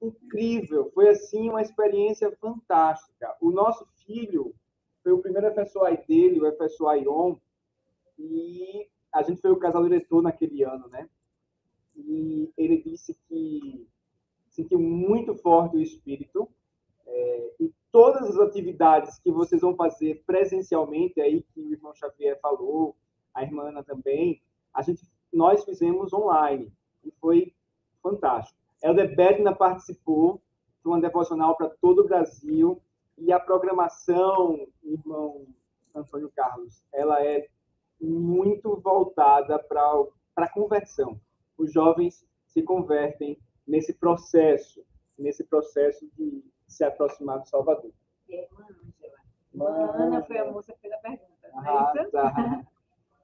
incrível. 0.01 0.91
Foi, 0.93 1.09
assim, 1.09 1.49
uma 1.49 1.63
experiência 1.63 2.31
fantástica. 2.41 3.37
O 3.41 3.51
nosso 3.51 3.87
filho 4.05 4.55
foi 5.03 5.13
o 5.13 5.19
primeiro 5.19 5.53
FSY 5.55 6.05
dele, 6.07 6.41
o 6.41 6.57
FSY 6.57 7.09
On. 7.09 7.37
E 8.19 8.89
a 9.13 9.23
gente 9.23 9.41
foi 9.41 9.51
o 9.51 9.59
casal 9.59 9.83
diretor 9.83 10.23
naquele 10.23 10.63
ano, 10.63 10.89
né? 10.89 11.09
e 12.07 12.53
ele 12.57 12.83
disse 12.83 13.17
que 13.29 13.87
sentiu 14.49 14.79
muito 14.79 15.35
forte 15.37 15.77
o 15.77 15.83
espírito 15.83 16.49
é, 17.07 17.55
e 17.61 17.73
todas 17.91 18.23
as 18.31 18.39
atividades 18.39 19.19
que 19.19 19.31
vocês 19.31 19.61
vão 19.61 19.75
fazer 19.75 20.23
presencialmente 20.27 21.21
aí 21.21 21.43
que 21.55 21.61
o 21.61 21.73
irmão 21.73 21.95
Xavier 21.95 22.39
falou, 22.41 22.97
a 23.35 23.43
irmã 23.43 23.69
Ana 23.69 23.83
também, 23.83 24.43
a 24.73 24.83
gente 24.83 25.03
nós 25.33 25.65
fizemos 25.65 26.13
online 26.13 26.73
e 27.05 27.13
foi 27.21 27.55
fantástico. 28.03 28.59
Elder 28.83 29.15
Bedna 29.15 29.55
participou 29.55 30.41
de 30.83 30.89
uma 30.89 31.01
devocional 31.01 31.57
para 31.57 31.69
todo 31.69 32.01
o 32.01 32.09
Brasil 32.09 32.81
e 33.19 33.33
a 33.33 33.39
programação, 33.39 34.67
irmão 34.83 35.47
Antônio 35.95 36.31
Carlos, 36.35 36.83
ela 36.93 37.23
é 37.23 37.49
muito 38.01 38.77
voltada 38.81 39.59
para 39.59 39.83
para 40.35 40.49
conversão 40.49 41.21
os 41.61 41.73
jovens 41.73 42.27
se 42.47 42.63
convertem 42.63 43.39
nesse 43.67 43.93
processo, 43.93 44.85
nesse 45.19 45.45
processo 45.45 46.09
de 46.17 46.43
se 46.67 46.83
aproximar 46.85 47.39
do 47.41 47.49
Salvador. 47.49 47.93
É, 48.31 48.49
Ângela. 48.53 49.95
Ana 49.95 50.23
foi 50.23 50.39
a 50.39 50.51
moça 50.51 50.73
que 50.73 50.81
fez 50.81 50.95
a 50.95 50.99
pergunta, 50.99 51.51
não 51.53 51.65
é 51.65 51.69
ah, 51.69 51.93
isso? 51.97 52.11
Tá. 52.11 52.67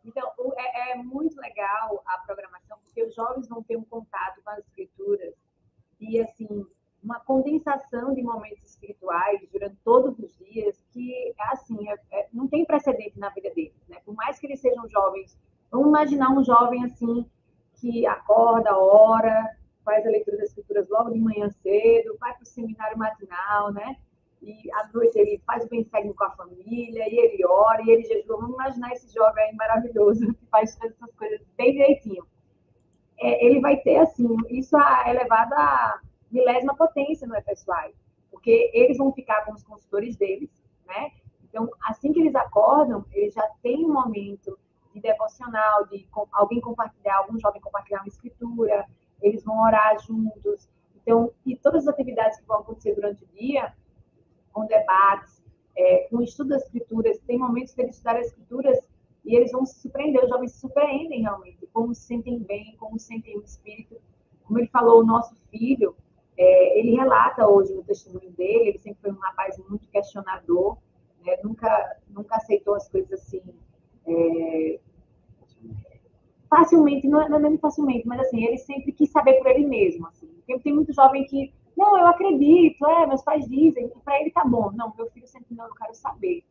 Então, 0.09 0.31
é, 0.57 0.93
é, 0.93 0.95
muito 1.03 1.37
legal 1.41 2.01
a 2.07 2.19
programação, 2.19 2.79
porque 2.85 3.03
os 3.03 3.13
jovens 3.13 3.49
vão 3.49 3.61
ter 3.65 3.77
um 3.77 3.83
contato 3.83 4.41
com 4.41 4.51
as 4.51 4.59
escrituras 4.61 5.35
e, 6.01 6.21
assim, 6.21 6.67
uma 7.03 7.21
condensação 7.21 8.13
de 8.15 8.23
momentos 8.23 8.65
espirituais 8.65 9.41
durante 9.53 9.77
todos 9.85 10.19
os 10.19 10.37
dias 10.39 10.83
que, 10.93 11.33
assim, 11.51 11.89
é, 11.89 11.95
é, 12.13 12.29
não 12.33 12.49
tem 12.49 12.65
precedente 12.65 13.19
na 13.19 13.29
vida 13.31 13.51
deles, 13.55 13.87
né? 13.89 13.99
Por 14.05 14.15
mais 14.15 14.39
que 14.39 14.47
eles 14.47 14.61
sejam 14.61 14.89
jovens, 14.89 15.39
vamos 15.71 15.89
imaginar 15.89 16.31
um 16.31 16.43
jovem, 16.43 16.85
assim, 16.85 17.25
que 17.75 18.07
acorda, 18.07 18.77
ora, 18.77 19.57
faz 19.85 20.05
a 20.05 20.11
leitura 20.11 20.39
das 20.39 20.49
escrituras 20.49 20.89
logo 20.89 21.11
de 21.11 21.21
manhã 21.21 21.49
cedo, 21.49 22.17
vai 22.19 22.35
para 22.35 22.43
o 22.43 22.47
seminário 22.47 22.99
matinal, 22.99 23.73
né? 23.73 23.97
E 24.43 24.71
à 24.73 24.89
noite 24.93 25.19
ele 25.19 25.41
faz 25.47 25.65
o 25.65 25.69
bem 25.69 25.85
com 25.85 26.25
a 26.25 26.31
família, 26.31 27.05
e 27.09 27.19
ele 27.19 27.47
ora, 27.47 27.83
e 27.83 27.91
ele 27.91 28.03
jejua. 28.03 28.37
Vamos 28.37 28.55
imaginar 28.55 28.93
esse 28.93 29.13
jovem 29.15 29.55
maravilhoso 29.55 30.27
que 30.35 30.47
faz 30.47 30.75
todas 30.77 30.95
essas 30.97 31.15
coisas 31.15 31.41
bem 31.57 31.73
direitinho. 31.73 32.27
É, 33.19 33.45
ele 33.45 33.61
vai 33.61 33.77
ter, 33.79 33.97
assim, 33.97 34.37
isso 34.51 34.77
é 34.77 35.11
elevado 35.11 35.55
a 35.55 36.01
milésima 36.31 36.75
potência 36.75 37.27
no 37.27 37.35
FSY, 37.35 37.95
porque 38.31 38.71
eles 38.75 38.99
vão 38.99 39.13
ficar 39.13 39.45
com 39.45 39.53
os 39.53 39.63
consultores 39.63 40.17
deles, 40.17 40.51
né? 40.87 41.13
Então, 41.45 41.71
assim 41.85 42.13
que 42.13 42.21
eles 42.21 42.35
acordam, 42.35 43.05
eles 43.13 43.33
já 43.33 43.49
têm 43.63 43.85
um 43.85 43.93
momento 43.93 44.59
de 44.93 45.01
devocional, 45.01 45.87
de 45.87 46.07
alguém 46.33 46.61
compartilhar, 46.61 47.19
algum 47.19 47.39
jovem 47.39 47.61
compartilhar 47.61 48.01
uma 48.01 48.09
escritura, 48.09 48.87
eles 49.23 49.43
vão 49.45 49.63
orar 49.63 49.99
juntos. 50.01 50.69
Então, 50.95 51.33
e 51.45 51.57
todas 51.57 51.87
as 51.87 51.95
atividades 51.95 52.39
que 52.41 52.47
vão 52.47 52.59
acontecer 52.59 52.95
durante 52.95 53.25
o 53.25 53.27
dia, 53.29 53.73
com 54.53 54.67
debates, 54.67 55.43
é, 55.77 56.09
com 56.11 56.23
estudo 56.23 56.51
das 56.51 56.63
escrituras, 56.65 57.19
tem 57.21 57.39
momentos 57.39 57.75
de 57.75 57.83
eles 57.83 57.97
estudar 57.97 58.17
as 58.19 58.27
escrituras 58.27 58.89
e 59.27 59.37
eles 59.37 59.53
vão 59.53 59.67
se 59.67 59.81
surpreender, 59.81 60.23
os 60.23 60.31
jovens 60.31 60.53
se 60.53 60.61
surpreendem 60.61 61.23
realmente, 61.23 61.67
como 61.73 61.95
se 61.95 62.03
sentem 62.03 62.39
bem, 62.39 62.77
como 62.79 62.99
se 62.99 63.07
sentem 63.07 63.37
o 63.37 63.43
espírito. 63.43 63.97
Como 64.45 64.59
ele 64.59 64.69
falou, 64.69 65.01
o 65.01 65.05
nosso 65.05 65.35
filho, 65.51 65.97
é, 66.39 66.79
ele 66.79 66.95
relata 66.95 67.47
hoje 67.49 67.75
no 67.75 67.83
testemunho 67.83 68.31
dele, 68.31 68.69
ele 68.69 68.79
sempre 68.79 69.01
foi 69.03 69.11
um 69.11 69.19
rapaz 69.19 69.59
muito 69.69 69.89
questionador, 69.89 70.79
né, 71.25 71.37
nunca, 71.43 71.97
nunca 72.09 72.37
aceitou 72.37 72.75
as 72.77 72.89
coisas 72.89 73.13
assim 73.13 73.43
é, 74.07 74.79
facilmente, 76.49 77.09
não 77.09 77.21
é, 77.21 77.29
não 77.29 77.39
é 77.39 77.43
nem 77.43 77.59
facilmente, 77.59 78.07
mas 78.07 78.21
assim, 78.21 78.45
ele 78.45 78.59
sempre 78.59 78.93
quis 78.93 79.11
saber 79.11 79.35
por 79.35 79.49
ele 79.49 79.67
mesmo. 79.67 80.07
Assim. 80.07 80.29
Tem, 80.47 80.59
tem 80.61 80.73
muito 80.73 80.93
jovem 80.93 81.25
que, 81.27 81.53
não, 81.77 81.99
eu 81.99 82.07
acredito, 82.07 82.87
é, 82.87 83.07
meus 83.07 83.23
pais 83.23 83.47
dizem, 83.49 83.91
para 84.05 84.21
ele 84.21 84.31
tá 84.31 84.45
bom. 84.45 84.71
Não, 84.73 84.93
meu 84.97 85.11
filho 85.11 85.27
sempre, 85.27 85.55
não, 85.55 85.67
eu 85.67 85.75
quero 85.75 85.95
saber. 85.95 86.45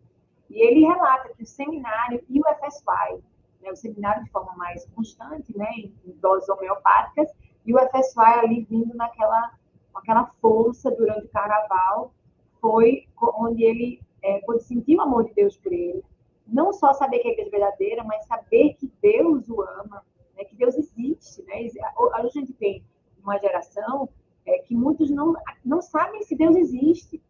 E 0.49 0.61
ele 0.61 0.85
relata 0.85 1.33
que 1.33 1.43
o 1.43 1.45
seminário 1.45 2.23
e 2.29 2.39
o 2.39 2.43
FSY, 2.43 3.23
né, 3.61 3.71
o 3.71 3.75
seminário 3.75 4.23
de 4.23 4.31
forma 4.31 4.53
mais 4.55 4.85
constante, 4.95 5.55
né, 5.57 5.69
em, 5.77 5.93
doses 6.21 6.47
homeopáticas, 6.49 7.31
e 7.65 7.73
o 7.73 7.79
FSY 7.79 8.39
ali 8.43 8.67
vindo 8.69 8.95
naquela 8.95 9.51
aquela 9.93 10.25
força 10.41 10.91
durante 10.91 11.25
o 11.25 11.29
carnaval, 11.29 12.13
foi 12.59 13.07
onde 13.17 13.63
ele 13.63 14.01
é, 14.21 14.39
pôde 14.41 14.63
sentir 14.63 14.97
o 14.97 15.01
amor 15.01 15.23
de 15.23 15.33
Deus 15.33 15.55
por 15.57 15.71
ele, 15.71 16.03
não 16.47 16.73
só 16.73 16.93
saber 16.93 17.19
que 17.19 17.27
a 17.27 17.31
igreja 17.31 17.47
é 17.47 17.51
verdadeira, 17.51 18.03
mas 18.03 18.25
saber 18.25 18.73
que 18.75 18.91
Deus 19.01 19.47
o 19.49 19.61
ama, 19.61 20.03
né? 20.35 20.43
que 20.43 20.55
Deus 20.55 20.75
existe. 20.75 21.41
Né? 21.43 21.69
Hoje 21.97 22.11
a 22.13 22.27
gente 22.27 22.53
tem 22.53 22.83
uma 23.23 23.37
geração 23.39 24.09
é, 24.45 24.59
que 24.59 24.75
muitos 24.75 25.09
não, 25.09 25.33
não 25.63 25.81
sabem 25.81 26.21
se 26.23 26.35
Deus 26.35 26.55
existe. 26.55 27.21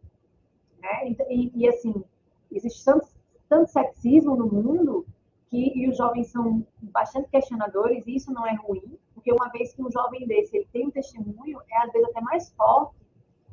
Né? 0.80 1.14
E, 1.30 1.52
e 1.54 1.68
assim, 1.68 2.04
existe 2.50 2.84
tanto, 2.84 3.06
tanto 3.48 3.70
ceticismo 3.70 4.36
no 4.36 4.46
mundo 4.46 5.06
que 5.48 5.72
e 5.76 5.88
os 5.88 5.96
jovens 5.96 6.28
são 6.28 6.66
bastante 6.82 7.28
questionadores, 7.28 8.06
e 8.06 8.16
isso 8.16 8.32
não 8.32 8.46
é 8.46 8.54
ruim, 8.54 8.98
porque 9.14 9.32
uma 9.32 9.48
vez 9.50 9.72
que 9.72 9.82
um 9.82 9.90
jovem 9.90 10.26
desse 10.26 10.56
ele 10.56 10.68
tem 10.72 10.86
um 10.86 10.90
testemunho, 10.90 11.60
é 11.70 11.78
às 11.78 11.92
vezes 11.92 12.08
até 12.08 12.20
mais 12.20 12.50
forte 12.52 12.96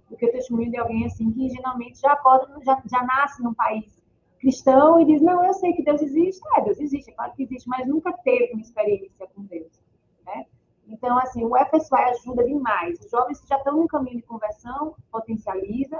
do 0.09 0.17
que 0.17 0.25
o 0.25 0.31
testemunho 0.31 0.71
de 0.71 0.77
alguém 0.77 1.05
assim 1.05 1.31
que 1.31 1.49
geralmente 1.49 1.99
já 1.99 2.15
pode, 2.15 2.65
já, 2.65 2.81
já 2.85 3.03
nasce 3.03 3.43
num 3.43 3.53
país 3.53 4.03
cristão 4.43 4.99
e 4.99 5.05
diz: 5.05 5.21
Não, 5.21 5.43
eu 5.43 5.53
sei 5.53 5.71
que 5.73 5.83
Deus 5.83 6.01
existe. 6.01 6.41
É, 6.57 6.61
Deus 6.61 6.79
existe, 6.79 7.09
é 7.09 7.13
claro 7.13 7.31
que 7.33 7.43
existe, 7.43 7.67
mas 7.67 7.87
nunca 7.87 8.11
teve 8.11 8.51
uma 8.53 8.61
experiência 8.61 9.25
com 9.33 9.43
Deus. 9.43 9.81
Né? 10.25 10.45
Então, 10.87 11.17
assim, 11.17 11.45
o 11.45 11.55
FSY 11.55 11.95
ajuda 11.95 12.43
demais. 12.43 12.99
Os 12.99 13.09
jovens 13.09 13.39
que 13.39 13.47
já 13.47 13.57
estão 13.57 13.77
no 13.77 13.87
caminho 13.87 14.17
de 14.17 14.23
conversão 14.23 14.95
potencializa. 15.09 15.99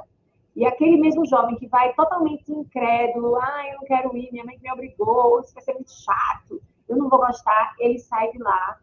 E 0.56 0.66
aquele 0.66 0.98
mesmo 0.98 1.26
jovem 1.26 1.56
que 1.56 1.68
vai 1.68 1.94
totalmente 1.94 2.52
incrédulo, 2.52 3.36
ah, 3.38 3.68
eu 3.70 3.78
não 3.78 3.86
quero 3.86 4.16
ir, 4.16 4.32
minha 4.32 4.46
mãe 4.46 4.60
me 4.62 4.72
obrigou, 4.72 5.40
isso 5.40 5.54
vai 5.54 5.64
ser 5.64 5.74
muito 5.74 5.92
chato, 5.92 6.62
eu 6.88 6.96
não 6.96 7.10
vou 7.10 7.20
gostar, 7.20 7.74
ele 7.80 7.98
sai 7.98 8.32
de 8.32 8.38
lá 8.38 8.80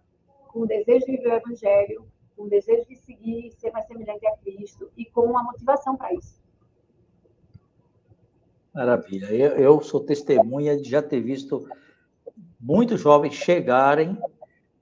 com 0.48 0.60
o 0.62 0.66
desejo 0.66 1.06
de 1.06 1.12
viver 1.12 1.32
o 1.32 1.36
evangelho, 1.36 2.06
com 2.36 2.44
o 2.44 2.48
desejo 2.48 2.84
de 2.88 2.96
seguir, 2.96 3.52
ser 3.52 3.70
mais 3.70 3.86
semelhante 3.86 4.26
a 4.26 4.36
Cristo 4.38 4.90
e 4.96 5.04
com 5.04 5.22
uma 5.22 5.44
motivação 5.44 5.96
para 5.96 6.12
isso. 6.12 6.40
Maravilha. 8.74 9.26
Eu, 9.26 9.56
eu, 9.56 9.80
sou 9.80 10.00
testemunha 10.00 10.76
de 10.76 10.88
já 10.88 11.02
ter 11.02 11.20
visto 11.20 11.68
muitos 12.58 13.00
jovens 13.00 13.34
chegarem, 13.34 14.18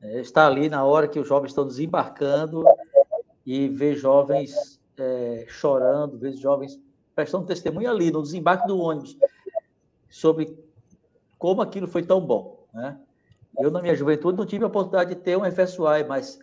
é, 0.00 0.20
estar 0.20 0.46
ali 0.46 0.68
na 0.68 0.84
hora 0.84 1.08
que 1.08 1.18
os 1.18 1.28
jovens 1.28 1.50
estão 1.50 1.66
desembarcando 1.66 2.64
e 3.44 3.68
ver 3.68 3.94
jovens 3.94 4.77
é, 4.98 5.44
chorando, 5.48 6.18
ver 6.18 6.32
jovens 6.32 6.80
prestando 7.14 7.46
testemunho 7.46 7.90
ali 7.90 8.10
no 8.10 8.22
desembarque 8.22 8.66
do 8.66 8.78
ônibus 8.78 9.16
sobre 10.08 10.56
como 11.36 11.60
aquilo 11.60 11.86
foi 11.86 12.02
tão 12.02 12.20
bom. 12.20 12.64
Né? 12.72 12.98
Eu, 13.58 13.70
na 13.70 13.82
minha 13.82 13.94
juventude, 13.94 14.38
não 14.38 14.46
tive 14.46 14.64
a 14.64 14.68
oportunidade 14.68 15.14
de 15.14 15.20
ter 15.20 15.36
um 15.36 15.44
FSY, 15.44 16.04
mas 16.08 16.38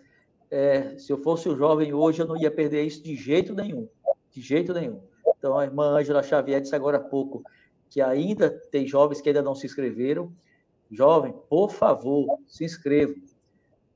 é, 0.50 0.98
se 0.98 1.12
eu 1.12 1.18
fosse 1.18 1.48
um 1.48 1.56
jovem 1.56 1.94
hoje, 1.94 2.20
eu 2.20 2.26
não 2.26 2.36
ia 2.36 2.50
perder 2.50 2.82
isso 2.82 3.02
de 3.02 3.16
jeito 3.16 3.54
nenhum. 3.54 3.88
De 4.30 4.40
jeito 4.40 4.72
nenhum. 4.74 5.00
Então, 5.38 5.58
a 5.58 5.64
irmã 5.64 5.96
Ângela 5.96 6.22
Xavier 6.22 6.60
disse 6.60 6.74
agora 6.74 6.98
há 6.98 7.00
pouco 7.00 7.42
que 7.88 8.00
ainda 8.00 8.50
tem 8.50 8.86
jovens 8.86 9.20
que 9.20 9.28
ainda 9.28 9.42
não 9.42 9.54
se 9.54 9.66
inscreveram. 9.66 10.32
jovem, 10.90 11.34
por 11.48 11.70
favor, 11.70 12.38
se 12.46 12.64
inscrevam. 12.64 13.16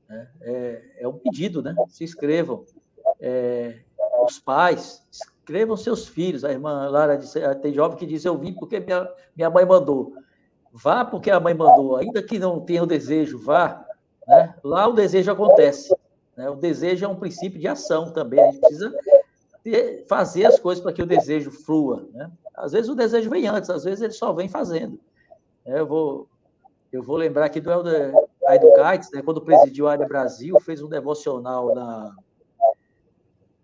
É, 0.09 0.27
é, 0.41 0.91
é 1.01 1.07
um 1.07 1.17
pedido, 1.17 1.61
né? 1.61 1.75
Se 1.89 2.03
inscrevam. 2.03 2.65
É, 3.19 3.81
os 4.25 4.39
pais, 4.39 5.01
inscrevam 5.11 5.75
seus 5.75 6.07
filhos. 6.07 6.43
A 6.43 6.51
irmã 6.51 6.89
Lara 6.89 7.17
disse, 7.17 7.39
tem 7.61 7.73
jovem 7.73 7.97
que 7.97 8.05
diz, 8.05 8.23
eu 8.25 8.37
vim 8.37 8.53
porque 8.53 8.79
minha, 8.79 9.09
minha 9.35 9.49
mãe 9.49 9.65
mandou. 9.65 10.13
Vá 10.71 11.03
porque 11.03 11.29
a 11.29 11.39
mãe 11.39 11.53
mandou, 11.53 11.97
ainda 11.97 12.23
que 12.23 12.39
não 12.39 12.59
tenha 12.59 12.83
o 12.83 12.87
desejo, 12.87 13.37
vá. 13.37 13.85
Né? 14.27 14.55
Lá 14.63 14.87
o 14.87 14.93
desejo 14.93 15.31
acontece. 15.31 15.93
Né? 16.35 16.49
O 16.49 16.55
desejo 16.55 17.05
é 17.05 17.07
um 17.07 17.15
princípio 17.15 17.59
de 17.59 17.67
ação 17.67 18.11
também. 18.11 18.39
A 18.41 18.51
gente 18.51 18.61
precisa 18.61 18.93
ter, 19.63 20.05
fazer 20.07 20.45
as 20.45 20.59
coisas 20.59 20.81
para 20.81 20.93
que 20.93 21.01
o 21.01 21.05
desejo 21.05 21.51
flua. 21.51 22.07
Né? 22.13 22.31
Às 22.55 22.71
vezes 22.71 22.89
o 22.89 22.95
desejo 22.95 23.29
vem 23.29 23.47
antes, 23.47 23.69
às 23.69 23.83
vezes 23.83 24.01
ele 24.01 24.13
só 24.13 24.31
vem 24.31 24.47
fazendo. 24.47 24.99
É, 25.65 25.79
eu 25.79 25.85
vou, 25.85 26.27
eu 26.91 27.03
vou 27.03 27.17
lembrar 27.17 27.45
aqui 27.45 27.59
do 27.59 27.71
Helder 27.71 28.13
Educates, 28.49 29.11
né, 29.11 29.21
quando 29.21 29.41
presidiu 29.41 29.87
a 29.87 29.93
área 29.93 30.07
Brasil, 30.07 30.59
fez 30.59 30.81
um 30.81 30.89
devocional 30.89 31.73
na, 31.73 31.85
na, 31.85 32.15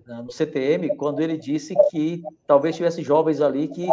no 0.07 0.31
CTM, 0.31 0.95
quando 0.95 1.19
ele 1.19 1.37
disse 1.37 1.75
que 1.89 2.23
talvez 2.45 2.75
tivesse 2.75 3.01
jovens 3.01 3.41
ali 3.41 3.67
que 3.67 3.89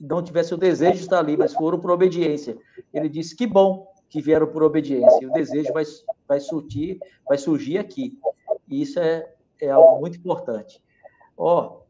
não 0.00 0.22
tivessem 0.22 0.56
o 0.56 0.60
desejo 0.60 0.94
de 0.94 1.00
estar 1.00 1.18
ali, 1.18 1.36
mas 1.36 1.52
foram 1.52 1.78
por 1.78 1.90
obediência. 1.90 2.56
Ele 2.92 3.08
disse 3.08 3.36
que 3.36 3.46
bom 3.46 3.92
que 4.08 4.22
vieram 4.22 4.46
por 4.46 4.62
obediência, 4.62 5.28
o 5.28 5.32
desejo 5.32 5.72
vai, 5.72 5.84
vai, 6.26 6.40
surtir, 6.40 6.98
vai 7.28 7.36
surgir 7.36 7.78
aqui. 7.78 8.18
E 8.66 8.80
isso 8.80 8.98
é, 8.98 9.30
é 9.60 9.70
algo 9.70 10.00
muito 10.00 10.16
importante. 10.16 10.82
Ó, 11.36 11.80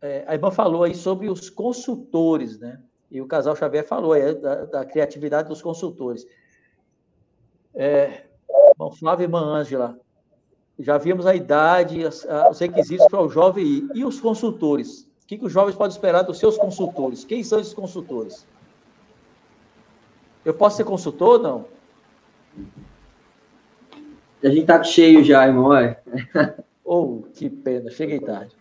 é, 0.00 0.24
a 0.26 0.34
irmã 0.34 0.50
falou 0.50 0.84
aí 0.84 0.94
sobre 0.94 1.28
os 1.28 1.50
consultores, 1.50 2.58
né? 2.58 2.80
E 3.10 3.20
o 3.20 3.26
casal 3.26 3.56
Xavier 3.56 3.86
falou 3.86 4.12
aí 4.12 4.34
da, 4.34 4.64
da 4.64 4.84
criatividade 4.84 5.48
dos 5.48 5.60
consultores. 5.60 6.26
É, 7.74 8.24
irmão 8.70 8.90
Flávio 8.92 9.24
e 9.24 9.26
irmã 9.26 9.40
Ângela, 9.40 9.98
já 10.78 10.98
vimos 10.98 11.26
a 11.26 11.34
idade, 11.34 12.04
os 12.04 12.58
requisitos 12.58 13.06
para 13.08 13.20
o 13.20 13.28
jovem 13.28 13.64
ir. 13.64 13.88
E 13.94 14.04
os 14.04 14.20
consultores? 14.20 15.02
O 15.22 15.26
que, 15.26 15.38
que 15.38 15.44
os 15.44 15.52
jovens 15.52 15.76
podem 15.76 15.94
esperar 15.94 16.22
dos 16.22 16.38
seus 16.38 16.56
consultores? 16.58 17.24
Quem 17.24 17.42
são 17.42 17.60
esses 17.60 17.74
consultores? 17.74 18.46
Eu 20.44 20.54
posso 20.54 20.76
ser 20.76 20.84
consultor 20.84 21.38
ou 21.38 21.42
não? 21.42 21.64
A 24.42 24.48
gente 24.48 24.66
tá 24.66 24.82
cheio 24.82 25.22
já, 25.22 25.46
irmão. 25.46 25.74
É. 25.74 26.00
oh, 26.84 27.22
que 27.32 27.48
pena, 27.48 27.90
cheguei 27.90 28.18
tarde. 28.18 28.56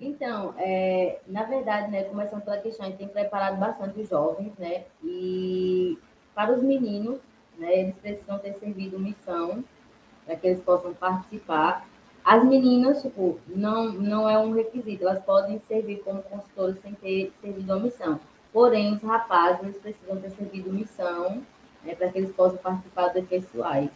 Então, 0.00 0.54
é, 0.56 1.20
na 1.26 1.42
verdade, 1.42 1.90
né, 1.90 2.04
começando 2.04 2.42
pela 2.42 2.56
questão, 2.56 2.86
a 2.86 2.88
gente 2.88 2.98
tem 2.98 3.08
preparado 3.08 3.58
bastante 3.58 4.00
os 4.00 4.08
jovens, 4.08 4.56
né, 4.58 4.84
e 5.04 5.98
para 6.34 6.54
os 6.54 6.62
meninos, 6.62 7.18
né, 7.58 7.80
eles 7.80 7.94
precisam 7.96 8.38
ter 8.38 8.54
servido 8.54 8.98
missão 8.98 9.62
para 10.30 10.36
que 10.36 10.46
eles 10.46 10.60
possam 10.60 10.94
participar. 10.94 11.88
As 12.24 12.44
meninas, 12.44 13.02
tipo, 13.02 13.40
não, 13.48 13.90
não 13.92 14.28
é 14.28 14.38
um 14.38 14.52
requisito, 14.52 15.02
elas 15.02 15.24
podem 15.24 15.60
servir 15.66 16.02
como 16.04 16.22
consultoras 16.22 16.78
sem 16.80 16.94
ter 16.94 17.32
servido 17.42 17.72
a 17.72 17.80
missão. 17.80 18.20
Porém, 18.52 18.94
os 18.94 19.02
rapazes 19.02 19.62
eles 19.62 19.78
precisam 19.78 20.16
ter 20.18 20.30
servido 20.30 20.72
missão 20.72 21.42
né, 21.84 21.94
para 21.96 22.08
que 22.10 22.18
eles 22.18 22.30
possam 22.32 22.58
participar 22.58 23.08
dos 23.08 23.26
pessoais. 23.26 23.90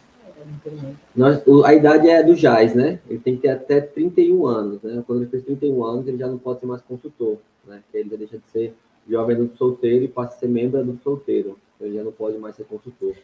Nós, 1.15 1.41
a 1.63 1.73
idade 1.73 2.09
é 2.09 2.21
do 2.21 2.35
Jais, 2.35 2.75
né? 2.75 2.99
Ele 3.07 3.19
tem 3.19 3.35
que 3.35 3.43
ter 3.43 3.49
até 3.49 3.79
31 3.79 4.45
anos, 4.45 4.81
né? 4.81 5.01
Quando 5.07 5.21
ele 5.21 5.29
fez 5.29 5.43
31 5.45 5.85
anos, 5.85 6.07
ele 6.07 6.17
já 6.17 6.27
não 6.27 6.37
pode 6.37 6.59
ser 6.59 6.65
mais 6.65 6.81
consultor, 6.81 7.37
né? 7.65 7.81
Ele 7.93 8.09
já 8.09 8.17
deixa 8.17 8.37
de 8.37 8.49
ser 8.49 8.73
jovem 9.07 9.35
adulto 9.35 9.55
solteiro 9.55 10.03
e 10.03 10.09
passa 10.09 10.35
a 10.35 10.39
ser 10.39 10.49
membro 10.49 10.79
adulto 10.79 11.03
solteiro. 11.03 11.57
Então, 11.75 11.87
ele 11.87 11.95
já 11.95 12.03
não 12.03 12.11
pode 12.11 12.37
mais 12.37 12.55
ser 12.55 12.65
consultor. 12.65 13.15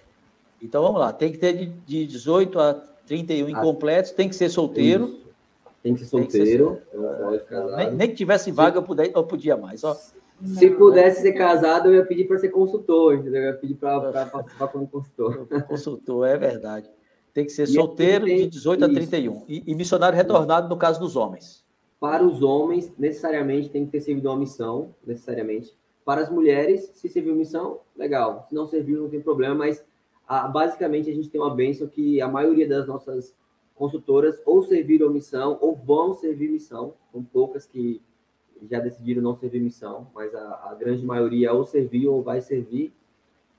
Então, 0.61 0.83
vamos 0.83 0.99
lá. 0.99 1.11
Tem 1.11 1.31
que 1.31 1.39
ter 1.39 1.73
de 1.85 2.05
18 2.05 2.59
a 2.59 2.91
31 3.11 3.45
ah, 3.45 3.51
incompletos, 3.51 4.11
tem 4.11 4.29
que 4.29 4.35
ser 4.35 4.47
solteiro. 4.47 5.05
Isso. 5.05 5.21
Tem 5.83 5.93
que 5.93 5.99
ser 5.99 6.05
solteiro. 6.05 6.81
Que 6.91 7.47
ser... 7.47 7.75
Nem, 7.75 7.91
nem, 7.91 8.09
que 8.09 8.15
tivesse 8.15 8.51
vaga, 8.51 8.77
eu, 8.77 8.83
podia, 8.83 9.11
eu 9.13 9.23
podia 9.25 9.57
mais. 9.57 9.83
Ó. 9.83 9.93
Se 10.45 10.69
não, 10.69 10.77
pudesse 10.77 11.21
ser 11.21 11.33
casado, 11.33 11.89
eu 11.89 11.95
ia 11.95 12.05
pedir 12.05 12.25
para 12.25 12.37
ser 12.37 12.49
consultor, 12.49 13.15
entendeu? 13.15 13.41
Eu 13.41 13.47
ia 13.47 13.53
pedir 13.57 13.75
para 13.75 14.25
participar 14.31 14.67
como 14.69 14.87
consultor. 14.87 15.45
Consultor, 15.67 16.25
é 16.25 16.37
verdade. 16.37 16.89
Tem 17.33 17.43
que 17.43 17.51
ser 17.51 17.63
e 17.63 17.67
solteiro 17.67 18.25
tem, 18.25 18.37
de 18.37 18.47
18 18.47 18.79
isso. 18.79 18.89
a 18.89 18.93
31. 18.93 19.43
E, 19.47 19.63
e 19.67 19.75
missionário 19.75 20.17
retornado 20.17 20.69
no 20.69 20.77
caso 20.77 20.99
dos 20.99 21.15
homens. 21.17 21.65
Para 21.99 22.25
os 22.25 22.41
homens, 22.41 22.91
necessariamente 22.97 23.69
tem 23.69 23.85
que 23.85 23.91
ter 23.91 24.01
servido 24.01 24.29
uma 24.29 24.37
missão, 24.37 24.95
necessariamente. 25.05 25.75
Para 26.05 26.21
as 26.21 26.29
mulheres, 26.29 26.91
se 26.93 27.09
serviu 27.09 27.35
missão, 27.35 27.81
legal. 27.95 28.45
Se 28.47 28.55
não 28.55 28.65
serviu, 28.65 29.03
não 29.03 29.09
tem 29.09 29.21
problema, 29.21 29.53
mas 29.53 29.83
basicamente 30.51 31.09
a 31.09 31.13
gente 31.13 31.29
tem 31.29 31.41
uma 31.41 31.53
bênção 31.53 31.87
que 31.87 32.21
a 32.21 32.27
maioria 32.27 32.67
das 32.67 32.87
nossas 32.87 33.35
consultoras 33.75 34.41
ou 34.45 34.63
serviram 34.63 35.09
missão 35.09 35.57
ou 35.59 35.75
vão 35.75 36.13
servir 36.13 36.49
missão. 36.49 36.93
São 37.11 37.23
poucas 37.23 37.65
que 37.65 38.01
já 38.69 38.79
decidiram 38.79 39.21
não 39.21 39.35
servir 39.35 39.59
missão, 39.59 40.07
mas 40.13 40.33
a, 40.35 40.69
a 40.69 40.75
grande 40.75 41.05
maioria 41.05 41.51
ou 41.51 41.63
serviu 41.63 42.13
ou 42.13 42.21
vai 42.21 42.41
servir. 42.41 42.93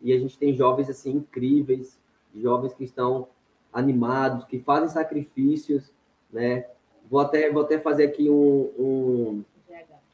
E 0.00 0.12
a 0.12 0.18
gente 0.18 0.38
tem 0.38 0.54
jovens 0.54 0.88
assim 0.88 1.16
incríveis, 1.16 1.98
jovens 2.34 2.72
que 2.72 2.84
estão 2.84 3.28
animados, 3.72 4.44
que 4.44 4.58
fazem 4.58 4.88
sacrifícios, 4.88 5.92
né? 6.32 6.66
Vou 7.10 7.20
até, 7.20 7.50
vou 7.50 7.62
até 7.62 7.78
fazer 7.78 8.04
aqui 8.04 8.30
um, 8.30 8.70
um, 8.78 9.44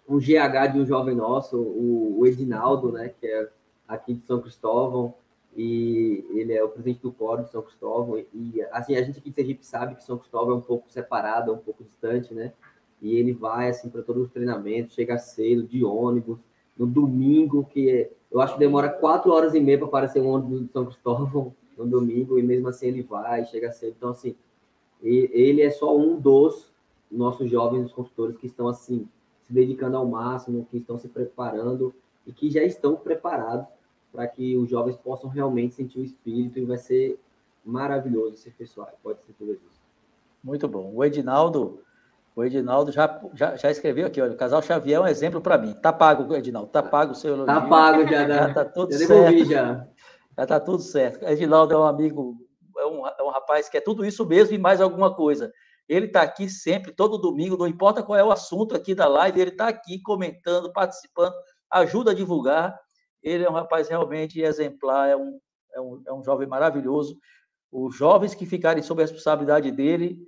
um 0.08 0.18
GH 0.18 0.72
de 0.72 0.80
um 0.80 0.86
jovem 0.86 1.14
nosso, 1.14 1.56
o, 1.56 2.18
o 2.18 2.26
Edinaldo, 2.26 2.90
né? 2.90 3.12
Que 3.20 3.26
é 3.26 3.48
aqui 3.86 4.14
de 4.14 4.26
São 4.26 4.40
Cristóvão, 4.40 5.14
e 5.58 6.24
ele 6.30 6.52
é 6.52 6.62
o 6.62 6.68
presidente 6.68 7.02
do 7.02 7.10
Coro 7.10 7.42
de 7.42 7.50
São 7.50 7.60
Cristóvão. 7.62 8.16
E, 8.32 8.62
assim, 8.70 8.94
a 8.94 9.02
gente 9.02 9.18
aqui 9.18 9.28
de 9.28 9.34
Sergipe 9.34 9.66
sabe 9.66 9.96
que 9.96 10.04
São 10.04 10.16
Cristóvão 10.16 10.54
é 10.54 10.58
um 10.58 10.60
pouco 10.60 10.88
separado, 10.88 11.50
é 11.50 11.54
um 11.54 11.58
pouco 11.58 11.82
distante, 11.82 12.32
né? 12.32 12.52
E 13.02 13.16
ele 13.16 13.32
vai, 13.32 13.68
assim, 13.68 13.90
para 13.90 14.02
todos 14.02 14.22
os 14.22 14.30
treinamentos, 14.30 14.94
chega 14.94 15.18
cedo, 15.18 15.64
de 15.64 15.84
ônibus, 15.84 16.38
no 16.76 16.86
domingo, 16.86 17.64
que 17.64 18.08
eu 18.30 18.40
acho 18.40 18.52
que 18.52 18.60
demora 18.60 18.88
quatro 18.88 19.32
horas 19.32 19.52
e 19.52 19.58
meia 19.58 19.76
para 19.78 19.88
aparecer 19.88 20.22
um 20.22 20.28
ônibus 20.28 20.64
de 20.64 20.72
São 20.72 20.86
Cristóvão, 20.86 21.52
no 21.76 21.86
domingo 21.88 22.38
e 22.38 22.42
mesmo 22.42 22.68
assim 22.68 22.86
ele 22.86 23.02
vai, 23.02 23.44
chega 23.44 23.72
cedo. 23.72 23.94
Então, 23.96 24.10
assim, 24.10 24.36
ele 25.02 25.60
é 25.60 25.70
só 25.70 25.96
um 25.96 26.20
dos 26.20 26.72
nossos 27.10 27.50
jovens 27.50 27.90
consultores 27.90 28.36
que 28.36 28.46
estão, 28.46 28.68
assim, 28.68 29.08
se 29.44 29.52
dedicando 29.52 29.96
ao 29.96 30.06
máximo, 30.06 30.68
que 30.70 30.76
estão 30.76 30.96
se 30.96 31.08
preparando 31.08 31.92
e 32.24 32.32
que 32.32 32.48
já 32.48 32.62
estão 32.62 32.94
preparados 32.94 33.66
para 34.12 34.26
que 34.26 34.56
os 34.56 34.68
jovens 34.68 34.96
possam 34.96 35.28
realmente 35.28 35.74
sentir 35.74 35.98
o 35.98 36.04
espírito 36.04 36.58
e 36.58 36.64
vai 36.64 36.78
ser 36.78 37.18
maravilhoso 37.64 38.34
esse 38.34 38.50
pessoal. 38.50 38.90
Pode 39.02 39.22
ser 39.22 39.32
tudo 39.34 39.52
isso. 39.52 39.80
Muito 40.42 40.66
bom. 40.66 40.92
O 40.94 41.04
Edinaldo, 41.04 41.82
o 42.34 42.44
Edinaldo 42.44 42.90
já, 42.90 43.20
já, 43.34 43.56
já 43.56 43.70
escreveu 43.70 44.06
aqui, 44.06 44.20
olha, 44.20 44.32
o 44.32 44.36
casal 44.36 44.62
Xavier 44.62 44.98
é 44.98 45.00
um 45.00 45.06
exemplo 45.06 45.40
para 45.40 45.58
mim. 45.58 45.74
Tá 45.74 45.92
pago, 45.92 46.34
Edinaldo, 46.34 46.70
tá 46.70 46.82
pago 46.82 47.12
o 47.12 47.14
seu 47.14 47.34
elogio. 47.34 47.46
Tá 47.46 47.60
pago 47.60 48.06
já, 48.06 48.26
né? 48.28 48.36
Já 48.36 48.54
tá 48.54 48.64
tudo 48.64 48.92
já 48.92 49.06
certo. 49.06 49.44
já. 49.44 49.86
Já 50.36 50.42
está 50.44 50.60
tudo 50.60 50.82
certo. 50.82 51.24
Edinaldo 51.26 51.74
é 51.74 51.78
um 51.78 51.84
amigo, 51.84 52.36
é 52.78 52.86
um, 52.86 53.06
é 53.06 53.22
um 53.22 53.30
rapaz 53.30 53.68
que 53.68 53.76
é 53.76 53.80
tudo 53.80 54.04
isso 54.04 54.24
mesmo 54.24 54.54
e 54.54 54.58
mais 54.58 54.80
alguma 54.80 55.14
coisa. 55.14 55.52
Ele 55.88 56.06
está 56.06 56.22
aqui 56.22 56.48
sempre, 56.48 56.92
todo 56.92 57.18
domingo, 57.18 57.56
não 57.56 57.66
importa 57.66 58.02
qual 58.02 58.18
é 58.18 58.22
o 58.22 58.30
assunto 58.30 58.76
aqui 58.76 58.94
da 58.94 59.08
live, 59.08 59.40
ele 59.40 59.50
está 59.50 59.68
aqui 59.68 60.00
comentando, 60.00 60.70
participando, 60.70 61.34
ajuda 61.70 62.10
a 62.10 62.14
divulgar. 62.14 62.78
Ele 63.22 63.44
é 63.44 63.50
um 63.50 63.54
rapaz 63.54 63.88
realmente 63.88 64.40
exemplar, 64.40 65.08
é 65.08 65.16
um, 65.16 65.38
é 65.74 65.80
um, 65.80 66.02
é 66.06 66.12
um 66.12 66.22
jovem 66.22 66.46
maravilhoso. 66.46 67.18
Os 67.70 67.96
jovens 67.96 68.34
que 68.34 68.46
ficarem 68.46 68.82
sob 68.82 69.02
a 69.02 69.04
responsabilidade 69.04 69.70
dele 69.70 70.18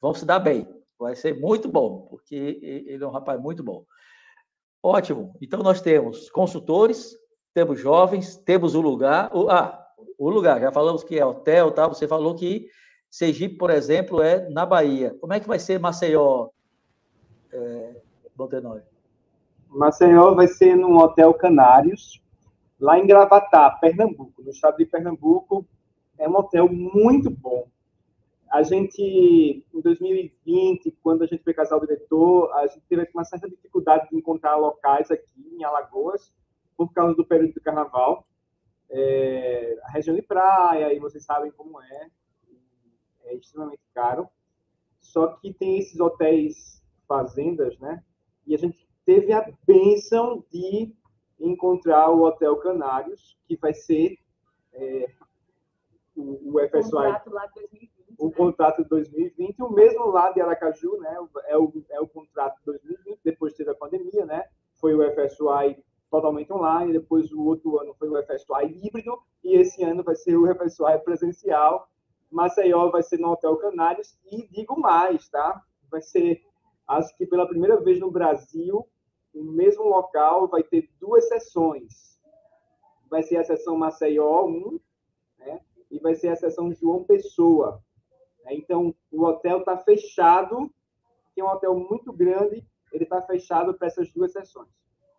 vão 0.00 0.14
se 0.14 0.24
dar 0.24 0.38
bem. 0.38 0.68
Vai 0.98 1.14
ser 1.14 1.38
muito 1.38 1.68
bom, 1.68 2.06
porque 2.08 2.34
ele 2.62 3.02
é 3.02 3.06
um 3.06 3.10
rapaz 3.10 3.40
muito 3.40 3.62
bom. 3.62 3.84
Ótimo. 4.82 5.34
Então, 5.42 5.62
nós 5.62 5.80
temos 5.80 6.30
consultores, 6.30 7.16
temos 7.52 7.80
jovens, 7.80 8.36
temos 8.36 8.74
o 8.74 8.80
lugar. 8.80 9.30
O, 9.34 9.50
ah, 9.50 9.84
o 10.18 10.30
lugar, 10.30 10.60
já 10.60 10.70
falamos 10.70 11.02
que 11.02 11.18
é 11.18 11.26
hotel, 11.26 11.72
tá? 11.72 11.86
Você 11.88 12.06
falou 12.06 12.34
que 12.34 12.68
Sergipe, 13.10 13.56
por 13.56 13.70
exemplo, 13.70 14.22
é 14.22 14.48
na 14.48 14.64
Bahia. 14.64 15.16
Como 15.20 15.32
é 15.32 15.40
que 15.40 15.48
vai 15.48 15.58
ser 15.58 15.80
Maceió, 15.80 16.50
é? 17.52 17.96
Maceió 19.68 20.34
vai 20.34 20.46
ser 20.46 20.76
no 20.76 20.98
Hotel 20.98 21.32
Canários, 21.34 22.22
lá 22.78 22.98
em 22.98 23.06
Gravatá, 23.06 23.70
Pernambuco, 23.70 24.42
no 24.42 24.50
estado 24.50 24.76
de 24.76 24.86
Pernambuco. 24.86 25.66
É 26.18 26.28
um 26.28 26.36
hotel 26.36 26.68
muito 26.68 27.30
bom. 27.30 27.68
A 28.50 28.62
gente, 28.62 29.02
em 29.02 29.80
2020, 29.80 30.90
quando 31.02 31.22
a 31.22 31.26
gente 31.26 31.42
foi 31.42 31.52
casar 31.52 31.76
o 31.76 31.80
diretor, 31.80 32.52
a 32.54 32.66
gente 32.66 32.82
teve 32.88 33.08
uma 33.12 33.24
certa 33.24 33.48
dificuldade 33.48 34.08
de 34.08 34.16
encontrar 34.16 34.56
locais 34.56 35.10
aqui 35.10 35.56
em 35.58 35.64
Alagoas, 35.64 36.32
por 36.76 36.92
causa 36.92 37.14
do 37.14 37.26
período 37.26 37.54
do 37.54 37.60
carnaval. 37.60 38.26
É, 38.88 39.76
a 39.82 39.90
região 39.90 40.14
de 40.14 40.22
praia, 40.22 40.92
e 40.92 41.00
vocês 41.00 41.24
sabem 41.24 41.50
como 41.50 41.80
é, 41.80 42.10
é 43.24 43.34
extremamente 43.34 43.82
caro. 43.92 44.28
Só 45.00 45.28
que 45.28 45.52
tem 45.52 45.78
esses 45.78 45.98
hotéis 45.98 46.82
fazendas, 47.08 47.78
né? 47.78 48.02
E 48.46 48.54
a 48.54 48.58
gente 48.58 48.86
teve 49.04 49.32
a 49.32 49.50
bênção 49.66 50.44
de 50.52 50.94
encontrar 51.38 52.10
o 52.10 52.22
Hotel 52.22 52.56
Canários, 52.56 53.36
que 53.46 53.56
vai 53.56 53.74
ser 53.74 54.18
é, 54.72 55.10
o, 56.16 56.54
o 56.54 56.68
FSY. 56.68 56.78
O 56.78 56.90
contrato 56.90 57.30
lá 57.30 57.46
de 57.46 57.54
2020. 57.54 57.96
O 58.18 58.28
né? 58.28 58.34
contrato 58.34 58.82
de 58.82 58.88
2020, 58.88 59.62
o 59.62 59.70
mesmo 59.70 60.06
lá 60.06 60.32
de 60.32 60.40
Aracaju, 60.40 60.98
né? 60.98 61.14
É 61.48 61.58
o, 61.58 61.72
é 61.90 62.00
o 62.00 62.08
contrato 62.08 62.58
de 62.60 62.64
2020, 62.64 63.20
depois 63.22 63.54
teve 63.54 63.70
a 63.70 63.74
pandemia, 63.74 64.24
né? 64.24 64.44
Foi 64.80 64.94
o 64.94 65.02
FSY 65.12 65.82
totalmente 66.10 66.52
online, 66.52 66.92
depois 66.92 67.30
o 67.32 67.42
outro 67.42 67.78
ano 67.78 67.94
foi 67.94 68.08
o 68.08 68.22
FSY 68.22 68.80
híbrido, 68.82 69.18
e 69.44 69.56
esse 69.56 69.82
ano 69.82 70.02
vai 70.02 70.14
ser 70.14 70.36
o 70.36 70.46
FSY 70.54 70.98
presencial. 71.04 71.88
Maceió 72.30 72.90
vai 72.90 73.02
ser 73.02 73.18
no 73.18 73.30
Hotel 73.30 73.56
Canários, 73.56 74.18
e 74.30 74.46
digo 74.48 74.78
mais, 74.80 75.28
tá? 75.28 75.62
Vai 75.90 76.00
ser, 76.00 76.42
acho 76.88 77.14
que 77.16 77.26
pela 77.26 77.46
primeira 77.46 77.78
vez 77.80 78.00
no 78.00 78.10
Brasil, 78.10 78.86
o 79.36 79.44
mesmo 79.44 79.84
local 79.84 80.48
vai 80.48 80.62
ter 80.62 80.90
duas 80.98 81.28
sessões. 81.28 82.18
Vai 83.08 83.22
ser 83.22 83.36
a 83.36 83.44
sessão 83.44 83.76
Maceió 83.76 84.46
1, 84.46 84.80
né? 85.38 85.60
e 85.90 85.98
vai 85.98 86.14
ser 86.14 86.28
a 86.28 86.36
sessão 86.36 86.72
João 86.72 87.04
Pessoa. 87.04 87.82
Então, 88.48 88.94
o 89.10 89.24
hotel 89.24 89.58
está 89.58 89.76
fechado, 89.76 90.72
que 91.34 91.40
é 91.40 91.44
um 91.44 91.48
hotel 91.48 91.74
muito 91.74 92.12
grande, 92.12 92.64
ele 92.92 93.04
está 93.04 93.20
fechado 93.20 93.74
para 93.74 93.88
essas 93.88 94.12
duas 94.12 94.32
sessões. 94.32 94.68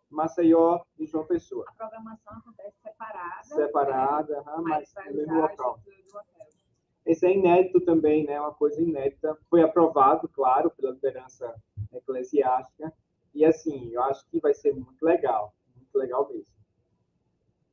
Maceió 0.09 0.81
e 0.97 1.05
João 1.05 1.25
Pessoa. 1.25 1.65
A 1.67 1.73
programação 1.73 2.37
acontece 2.37 2.77
separada. 2.81 3.43
Separada, 3.43 4.35
né? 4.37 4.53
mas 4.61 4.93
no 5.05 5.13
mesmo 5.13 5.41
local. 5.41 5.79
Esse 7.05 7.25
é 7.25 7.33
inédito 7.33 7.81
também, 7.81 8.25
né? 8.25 8.39
Uma 8.39 8.53
coisa 8.53 8.81
inédita. 8.81 9.37
Foi 9.49 9.61
aprovado, 9.61 10.27
claro, 10.29 10.69
pela 10.71 10.91
liderança 10.91 11.53
eclesiástica. 11.93 12.93
E 13.33 13.45
assim, 13.45 13.89
eu 13.91 14.01
acho 14.03 14.27
que 14.29 14.39
vai 14.39 14.53
ser 14.53 14.73
muito 14.73 15.03
legal, 15.03 15.53
muito 15.75 15.97
legal 15.97 16.27
mesmo. 16.29 16.57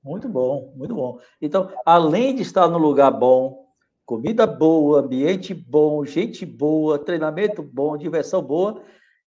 Muito 0.03 0.29
bom, 0.29 0.73
muito 0.77 0.95
bom. 0.95 1.19
Então, 1.41 1.73
além 1.87 2.35
de 2.35 2.43
estar 2.43 2.69
no 2.69 2.77
lugar 2.77 3.11
bom, 3.11 3.65
comida 4.05 4.47
boa, 4.47 5.01
ambiente 5.01 5.55
bom, 5.55 6.05
gente 6.05 6.45
boa, 6.45 6.99
treinamento 6.99 7.63
bom, 7.63 7.97
diversão 7.97 8.43
boa, 8.43 8.83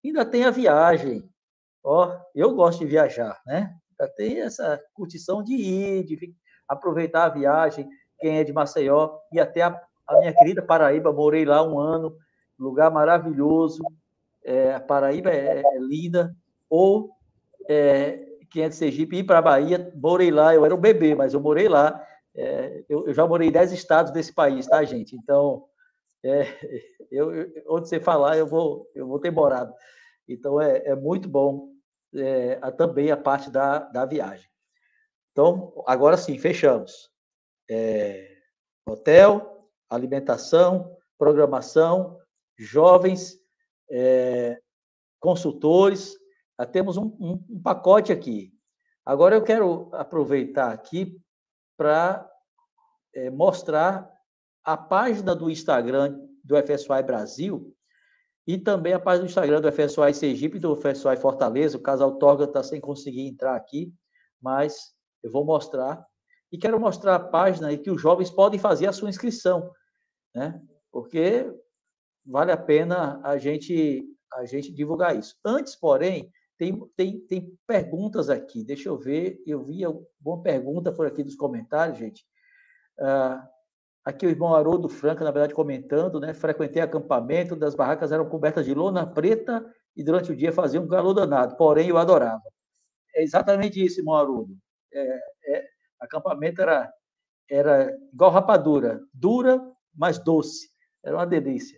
ainda 0.05 0.23
tem 0.23 0.43
a 0.43 0.51
viagem. 0.51 1.27
Ó, 1.83 2.15
eu 2.35 2.53
gosto 2.53 2.79
de 2.79 2.85
viajar, 2.85 3.41
né? 3.45 3.75
Já 3.99 4.07
tem 4.09 4.41
essa 4.41 4.79
curtição 4.93 5.43
de 5.43 5.55
ir, 5.55 6.03
de 6.03 6.35
aproveitar 6.67 7.25
a 7.25 7.29
viagem. 7.29 7.89
Quem 8.19 8.37
é 8.37 8.43
de 8.43 8.53
Maceió 8.53 9.17
e 9.31 9.39
até 9.39 9.63
a, 9.63 9.81
a 10.07 10.19
minha 10.19 10.33
querida 10.33 10.61
Paraíba, 10.61 11.11
morei 11.11 11.43
lá 11.43 11.63
um 11.63 11.79
ano, 11.79 12.15
lugar 12.59 12.91
maravilhoso. 12.91 13.81
É, 14.47 14.79
Paraíba 14.79 15.29
é, 15.29 15.59
é 15.59 15.77
linda. 15.77 16.33
Ou 16.69 17.11
é, 17.69 18.25
quem 18.49 18.63
é 18.63 18.69
de 18.69 18.75
Sergipe 18.75 19.17
ir 19.17 19.23
para 19.25 19.39
a 19.39 19.41
Bahia, 19.41 19.91
morei 19.93 20.31
lá. 20.31 20.55
Eu 20.55 20.63
era 20.63 20.73
um 20.73 20.79
bebê, 20.79 21.13
mas 21.13 21.33
eu 21.33 21.41
morei 21.41 21.67
lá. 21.67 22.01
É, 22.33 22.85
eu, 22.87 23.07
eu, 23.07 23.13
já 23.13 23.27
morei 23.27 23.49
em 23.49 23.51
10 23.51 23.73
estados 23.73 24.11
desse 24.13 24.33
país, 24.33 24.65
tá, 24.65 24.81
gente? 24.85 25.17
Então, 25.17 25.65
é, 26.23 26.45
eu, 27.11 27.29
onde 27.67 27.89
você 27.89 27.99
falar, 27.99 28.37
eu 28.37 28.47
vou, 28.47 28.89
eu 28.95 29.05
vou 29.05 29.19
ter 29.19 29.31
morado. 29.31 29.73
Então, 30.27 30.61
é, 30.61 30.77
é 30.85 30.95
muito 30.95 31.27
bom 31.27 31.73
é, 32.15 32.57
a, 32.61 32.71
também 32.71 33.11
a 33.11 33.17
parte 33.17 33.49
da, 33.49 33.79
da 33.79 34.05
viagem. 34.05 34.47
Então, 35.33 35.83
agora 35.85 36.15
sim, 36.15 36.37
fechamos. 36.37 37.11
É, 37.69 38.37
hotel, 38.87 39.67
alimentação, 39.89 40.95
programação, 41.17 42.17
jovens, 42.57 43.37
é, 43.89 44.59
consultores, 45.19 46.15
temos 46.71 46.97
um, 46.97 47.05
um, 47.19 47.45
um, 47.49 47.61
pacote 47.61 48.11
aqui. 48.11 48.51
Agora 49.05 49.35
eu 49.35 49.43
quero 49.43 49.89
aproveitar 49.93 50.71
aqui 50.71 51.19
para 51.77 52.27
é, 53.13 53.29
mostrar 53.29 54.11
a 54.63 54.75
página 54.75 55.35
do 55.35 55.49
Instagram 55.49 56.19
do 56.43 56.55
FSY 56.55 57.03
Brasil, 57.05 57.73
e 58.47 58.57
também 58.57 58.93
a 58.93 58.99
página 58.99 59.25
do 59.25 59.29
Instagram 59.29 59.59
do 59.59 59.71
FSOI 59.71 60.13
Sergipe 60.13 60.55
e 60.55 60.59
do 60.61 60.73
FSOI 60.73 61.17
Fortaleza. 61.17 61.77
O 61.77 61.81
casal 61.81 62.17
Torga 62.17 62.45
está 62.45 62.63
sem 62.63 62.79
conseguir 62.79 63.27
entrar 63.27 63.55
aqui, 63.57 63.93
mas 64.41 64.95
eu 65.21 65.29
vou 65.29 65.43
mostrar. 65.43 66.07
E 66.49 66.57
quero 66.57 66.79
mostrar 66.79 67.15
a 67.15 67.19
página 67.19 67.73
em 67.73 67.77
que 67.77 67.91
os 67.91 68.01
jovens 68.01 68.31
podem 68.31 68.57
fazer 68.57 68.87
a 68.87 68.93
sua 68.93 69.09
inscrição, 69.09 69.69
né? 70.33 70.61
Porque 70.89 71.53
vale 72.27 72.51
a 72.51 72.57
pena 72.57 73.21
a 73.23 73.37
gente 73.37 74.05
a 74.33 74.45
gente 74.45 74.73
divulgar 74.73 75.17
isso. 75.17 75.35
Antes, 75.43 75.75
porém, 75.75 76.29
tem, 76.57 76.77
tem, 76.97 77.19
tem 77.21 77.57
perguntas 77.65 78.29
aqui. 78.29 78.63
Deixa 78.63 78.89
eu 78.89 78.97
ver. 78.97 79.41
Eu 79.47 79.63
vi 79.63 79.83
uma 80.23 80.41
pergunta 80.43 80.91
por 80.91 81.07
aqui 81.07 81.23
dos 81.23 81.35
comentários, 81.35 81.97
gente. 81.97 82.25
Uh, 82.99 83.41
Aqui 84.07 84.25
o 84.25 84.29
irmão 84.29 84.55
Haroldo 84.55 84.87
Franca, 84.87 85.25
na 85.25 85.31
verdade, 85.31 85.53
comentando, 85.53 86.17
né? 86.17 86.33
Frequentei 86.33 86.81
acampamento, 86.81 87.57
das 87.57 87.75
barracas 87.75 88.09
eram 88.09 88.29
cobertas 88.29 88.65
de 88.65 88.73
lona 88.73 89.05
preta 89.05 89.69
e 89.97 90.01
durante 90.01 90.31
o 90.31 90.35
dia 90.35 90.53
fazia 90.53 90.79
um 90.79 90.87
calor 90.87 91.13
danado, 91.13 91.57
porém 91.57 91.89
eu 91.89 91.97
adorava. 91.97 92.41
É 93.13 93.21
exatamente 93.21 93.83
isso, 93.83 93.99
irmão 93.99 94.15
Haroldo. 94.15 94.55
É, 94.93 95.19
é, 95.47 95.65
acampamento 95.99 96.61
era, 96.61 96.89
era 97.51 97.93
igual 98.13 98.31
rapadura, 98.31 99.01
dura, 99.13 99.61
mas 99.93 100.17
doce. 100.17 100.69
Era 101.03 101.17
uma 101.17 101.27
delícia. 101.27 101.77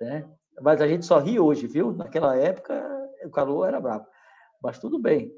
Né? 0.00 0.28
Mas 0.60 0.80
a 0.80 0.88
gente 0.88 1.04
só 1.04 1.18
ri 1.18 1.38
hoje, 1.38 1.66
viu? 1.66 1.92
Naquela 1.92 2.36
época 2.36 2.82
o 3.24 3.30
calor 3.30 3.68
era 3.68 3.80
bravo. 3.80 4.06
Mas 4.62 4.78
tudo 4.78 4.98
bem. 4.98 5.32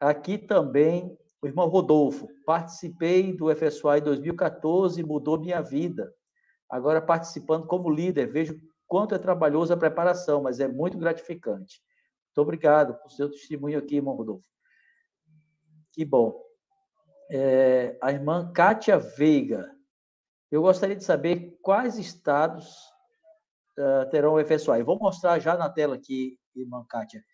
Aqui 0.00 0.38
também 0.38 1.16
o 1.40 1.46
irmão 1.46 1.68
Rodolfo, 1.68 2.28
participei 2.44 3.32
do 3.32 3.54
FSY 3.54 4.00
2014, 4.02 5.02
mudou 5.04 5.38
minha 5.38 5.62
vida. 5.62 6.12
Agora, 6.68 7.00
participando 7.00 7.66
como 7.66 7.90
líder, 7.90 8.26
vejo 8.26 8.60
quanto 8.86 9.14
é 9.14 9.18
trabalhoso 9.18 9.72
a 9.72 9.76
preparação, 9.76 10.42
mas 10.42 10.58
é 10.58 10.66
muito 10.66 10.98
gratificante. 10.98 11.80
Muito 12.26 12.42
obrigado 12.42 12.94
por 12.94 13.10
seu 13.10 13.30
testemunho 13.30 13.78
aqui, 13.78 13.96
irmão 13.96 14.16
Rodolfo. 14.16 14.48
Que 15.92 16.04
bom. 16.04 16.40
É, 17.30 17.96
a 18.02 18.10
irmã 18.10 18.52
Kátia 18.52 18.98
Veiga. 18.98 19.70
Eu 20.50 20.62
gostaria 20.62 20.96
de 20.96 21.04
saber 21.04 21.58
quais 21.62 21.98
estados 21.98 22.76
uh, 23.78 24.10
terão 24.10 24.34
o 24.34 24.44
FSY. 24.44 24.82
Vou 24.82 24.98
mostrar 24.98 25.38
já 25.38 25.56
na 25.56 25.70
tela 25.70 25.94
aqui, 25.94 26.38
irmã 26.54 26.84
Kátia 26.88 27.24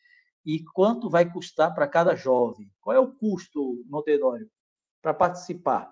e 0.45 0.63
quanto 0.63 1.09
vai 1.09 1.31
custar 1.31 1.75
para 1.75 1.89
cada 1.89 2.15
jovem? 2.15 2.71
Qual 2.81 2.95
é 2.95 3.01
o 3.01 3.13
custo, 3.13 3.83
Montedório, 3.87 4.51
para 5.01 5.15
participar? 5.15 5.91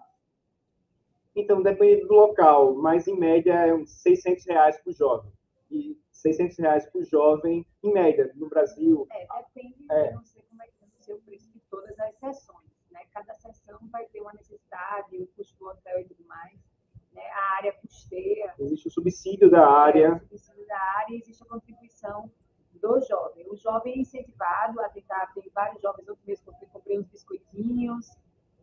Então, 1.34 1.62
depende 1.62 2.06
do 2.06 2.12
local, 2.12 2.74
mas 2.74 3.08
em 3.08 3.18
média 3.18 3.54
é 3.54 3.74
uns 3.74 3.90
600 4.02 4.44
reais 4.46 4.78
por 4.82 4.92
jovem. 4.92 5.32
E 5.70 5.98
600 6.10 6.58
reais 6.58 6.86
por 6.90 7.02
jovem, 7.04 7.66
em 7.82 7.92
média, 7.92 8.30
no 8.34 8.50
Brasil. 8.50 9.06
É, 9.10 9.26
depende, 9.38 9.86
é. 9.90 10.12
não 10.12 10.22
sei 10.22 10.42
como 10.42 10.62
é 10.62 10.66
que 10.66 10.72
vai 10.78 10.90
ser 11.00 11.14
o 11.14 11.20
preço 11.22 11.50
de 11.50 11.60
todas 11.70 11.98
as 11.98 12.14
sessões. 12.18 12.70
Né? 12.90 13.00
Cada 13.14 13.32
sessão 13.32 13.78
vai 13.90 14.04
ter 14.06 14.20
uma 14.20 14.34
necessidade, 14.34 15.16
o 15.16 15.26
custo 15.28 15.58
do 15.58 15.70
hotel 15.70 16.00
e 16.00 16.04
tudo 16.04 16.22
mais. 16.26 16.60
Né? 17.14 17.22
A 17.22 17.56
área 17.56 17.72
custeia. 17.74 18.54
Existe 18.58 18.88
o 18.88 18.90
subsídio 18.90 19.50
da 19.50 19.68
área. 19.68 20.06
É, 20.06 20.12
o 20.12 20.38
subsídio 20.38 20.66
da 20.66 20.78
área 20.98 21.14
e 21.14 21.18
existe 21.18 21.42
a 21.42 21.46
contribuição 21.46 22.30
do 22.74 23.00
jovem. 23.00 23.46
O 23.48 23.56
jovem 23.56 23.94
é 23.94 23.98
incentivado 23.98 24.80
a 24.80 24.88
tentar, 24.88 25.32
tem 25.34 25.48
vários 25.54 25.80
jovens, 25.80 26.08
outro 26.08 26.24
mês 26.26 26.42
eu 26.46 26.68
comprei 26.68 26.98
uns 26.98 27.06
biscoitinhos 27.06 28.10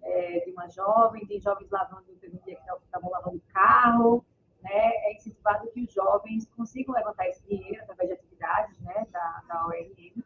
é, 0.02 0.40
de 0.42 0.52
uma 0.52 0.68
jovem, 0.68 1.26
tem 1.26 1.40
jovens 1.40 1.70
lavando, 1.70 2.06
teve 2.20 2.36
um 2.36 2.40
dia 2.44 2.56
que 2.56 2.86
estavam 2.86 3.10
lavando 3.10 3.42
carro, 3.54 4.26
né? 4.62 4.92
É 5.06 5.14
incentivado 5.14 5.70
que 5.72 5.84
os 5.84 5.94
jovens 5.94 6.48
consigam 6.56 6.94
levantar 6.94 7.28
esse 7.28 7.42
dinheiro 7.48 7.82
através 7.84 8.10
de 8.10 8.16
atividades, 8.16 8.80
né, 8.80 9.08
da, 9.12 9.44
da 9.48 9.68
ORM, 9.68 10.24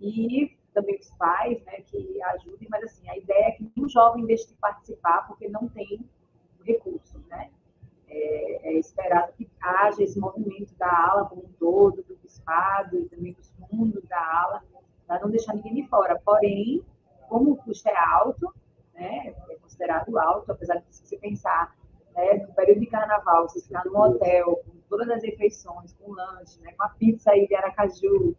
e 0.00 0.56
também 0.72 0.98
os 0.98 1.10
pais, 1.10 1.62
né, 1.64 1.80
que 1.82 2.20
ajudem, 2.22 2.68
mas 2.68 2.82
assim, 2.84 3.08
a 3.08 3.16
ideia 3.16 3.46
é 3.46 3.50
que 3.52 3.70
nenhum 3.74 3.88
jovem 3.88 4.26
deixe 4.26 4.48
de 4.48 4.54
participar 4.54 5.26
porque 5.26 5.48
não 5.48 5.68
tem 5.68 6.04
recursos, 6.64 7.24
né? 7.26 7.50
É, 8.08 8.70
é 8.70 8.72
esperado 8.78 9.32
que 9.32 9.48
haja 9.60 10.02
esse 10.02 10.18
movimento 10.18 10.74
da 10.76 10.88
ala 10.88 11.26
como 11.26 11.42
um 11.42 11.52
todo, 11.58 12.02
do 12.02 12.16
bispado 12.16 12.98
e 12.98 13.04
também 13.06 13.32
dos 13.32 13.50
fundos 13.50 14.04
da 14.04 14.18
ala, 14.18 14.62
para 15.06 15.20
não 15.20 15.30
deixar 15.30 15.54
ninguém 15.54 15.74
de 15.74 15.88
fora. 15.88 16.20
Porém, 16.24 16.84
como 17.28 17.52
o 17.52 17.56
custo 17.56 17.88
é 17.88 17.96
alto, 17.96 18.54
né, 18.94 19.34
é 19.48 19.56
considerado 19.56 20.16
alto, 20.18 20.52
apesar 20.52 20.76
de 20.76 20.84
você 20.90 21.16
pensar 21.18 21.74
né, 22.14 22.34
no 22.46 22.54
período 22.54 22.80
de 22.80 22.86
carnaval, 22.86 23.48
você 23.48 23.60
ficar 23.60 23.84
no 23.84 23.96
hotel, 23.98 24.62
com 24.64 24.72
todas 24.88 25.08
as 25.10 25.22
refeições, 25.22 25.92
com 25.94 26.12
lanche, 26.12 26.60
né, 26.60 26.72
com 26.72 26.84
a 26.84 26.88
pizza 26.90 27.32
aí 27.32 27.46
de 27.46 27.54
Aracaju, 27.54 28.36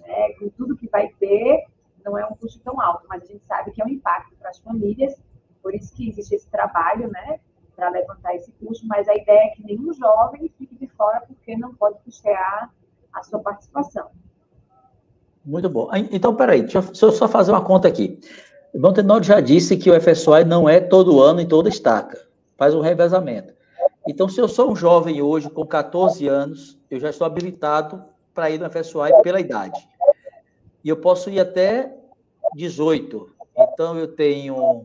né, 0.00 0.32
com 0.34 0.48
tudo 0.50 0.76
que 0.76 0.88
vai 0.88 1.08
ter, 1.20 1.66
não 2.04 2.16
é 2.16 2.24
um 2.26 2.34
custo 2.34 2.60
tão 2.60 2.80
alto, 2.80 3.06
mas 3.08 3.22
a 3.22 3.26
gente 3.26 3.44
sabe 3.44 3.70
que 3.72 3.82
é 3.82 3.84
um 3.84 3.88
impacto 3.88 4.34
para 4.36 4.50
as 4.50 4.58
famílias, 4.58 5.14
por 5.62 5.74
isso 5.74 5.94
que 5.94 6.08
existe 6.08 6.34
esse 6.34 6.48
trabalho, 6.48 7.10
né, 7.10 7.40
para 7.78 7.90
levantar 7.90 8.34
esse 8.34 8.50
custo, 8.52 8.84
mas 8.88 9.08
a 9.08 9.14
ideia 9.14 9.38
é 9.38 9.48
que 9.50 9.62
nenhum 9.62 9.94
jovem 9.94 10.52
fique 10.58 10.74
de 10.74 10.88
fora 10.88 11.22
porque 11.28 11.56
não 11.56 11.72
pode 11.72 11.96
custear 12.04 12.74
a 13.12 13.22
sua 13.22 13.38
participação. 13.38 14.08
Muito 15.44 15.70
bom. 15.70 15.88
Então, 16.10 16.34
peraí, 16.34 16.62
deixa 16.62 16.78
eu 16.78 17.12
só 17.12 17.28
fazer 17.28 17.52
uma 17.52 17.64
conta 17.64 17.86
aqui. 17.86 18.18
Tenório 18.92 19.24
já 19.24 19.40
disse 19.40 19.76
que 19.76 19.88
o 19.88 20.00
FSY 20.00 20.44
não 20.44 20.68
é 20.68 20.80
todo 20.80 21.22
ano 21.22 21.40
em 21.40 21.46
toda 21.46 21.68
estaca, 21.68 22.20
faz 22.56 22.74
um 22.74 22.80
revezamento. 22.80 23.54
Então, 24.08 24.28
se 24.28 24.40
eu 24.40 24.48
sou 24.48 24.72
um 24.72 24.76
jovem 24.76 25.22
hoje 25.22 25.48
com 25.48 25.64
14 25.64 26.26
anos, 26.26 26.76
eu 26.90 26.98
já 26.98 27.10
estou 27.10 27.26
habilitado 27.26 28.04
para 28.34 28.50
ir 28.50 28.58
no 28.58 28.68
FSY 28.68 29.22
pela 29.22 29.38
idade. 29.38 29.78
E 30.82 30.88
eu 30.88 30.96
posso 30.96 31.30
ir 31.30 31.38
até 31.38 31.94
18. 32.56 33.30
Então, 33.56 33.96
eu 33.96 34.08
tenho 34.08 34.84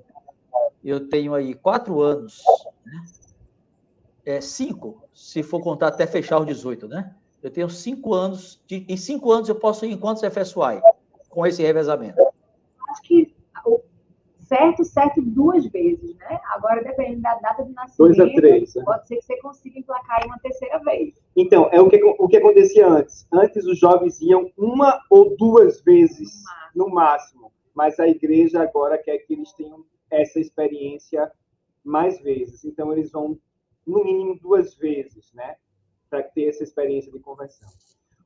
eu 0.83 1.07
tenho 1.07 1.33
aí 1.33 1.53
quatro 1.53 2.01
anos, 2.01 2.43
né? 2.85 3.03
é, 4.25 4.41
cinco, 4.41 5.03
se 5.13 5.43
for 5.43 5.61
contar 5.61 5.87
até 5.87 6.07
fechar 6.07 6.39
os 6.39 6.45
18, 6.45 6.87
né? 6.87 7.13
Eu 7.41 7.51
tenho 7.51 7.69
cinco 7.69 8.13
anos, 8.13 8.61
de, 8.65 8.85
em 8.87 8.95
cinco 8.95 9.31
anos 9.31 9.49
eu 9.49 9.55
posso 9.55 9.85
ir 9.85 9.91
em 9.91 9.97
quantos 9.97 10.23
FSY 10.23 10.81
com 11.29 11.45
esse 11.45 11.61
revezamento? 11.61 12.21
Acho 12.89 13.01
que 13.03 13.33
certo, 14.47 14.83
certo 14.85 15.21
duas 15.21 15.65
vezes, 15.65 16.15
né? 16.15 16.39
Agora, 16.55 16.83
dependendo 16.83 17.21
da 17.21 17.35
data 17.35 17.63
de 17.63 17.73
nascimento, 17.73 18.15
Dois 18.15 18.19
a 18.19 18.33
três, 18.35 18.75
né? 18.75 18.83
pode 18.85 19.07
ser 19.07 19.17
que 19.17 19.23
você 19.23 19.37
consiga 19.37 19.79
emplacar 19.79 20.21
aí 20.21 20.27
uma 20.27 20.37
terceira 20.39 20.79
vez. 20.79 21.15
Então, 21.35 21.69
é 21.71 21.81
o 21.81 21.89
que, 21.89 22.01
o 22.03 22.27
que 22.27 22.37
acontecia 22.37 22.87
antes. 22.87 23.27
Antes 23.31 23.65
os 23.65 23.79
jovens 23.79 24.21
iam 24.21 24.51
uma 24.57 25.01
ou 25.09 25.35
duas 25.37 25.81
vezes 25.81 26.43
no 26.75 26.87
máximo, 26.89 27.51
mas 27.73 27.99
a 27.99 28.07
igreja 28.07 28.61
agora 28.61 28.97
quer 28.97 29.17
que 29.19 29.33
eles 29.33 29.51
tenham 29.53 29.83
essa 30.11 30.39
experiência 30.39 31.31
mais 31.83 32.19
vezes. 32.21 32.63
Então, 32.63 32.91
eles 32.91 33.11
vão, 33.11 33.39
no 33.85 34.03
mínimo, 34.03 34.39
duas 34.39 34.75
vezes, 34.75 35.31
né? 35.33 35.57
Para 36.09 36.23
ter 36.23 36.49
essa 36.49 36.63
experiência 36.63 37.11
de 37.11 37.19
conversão. 37.19 37.69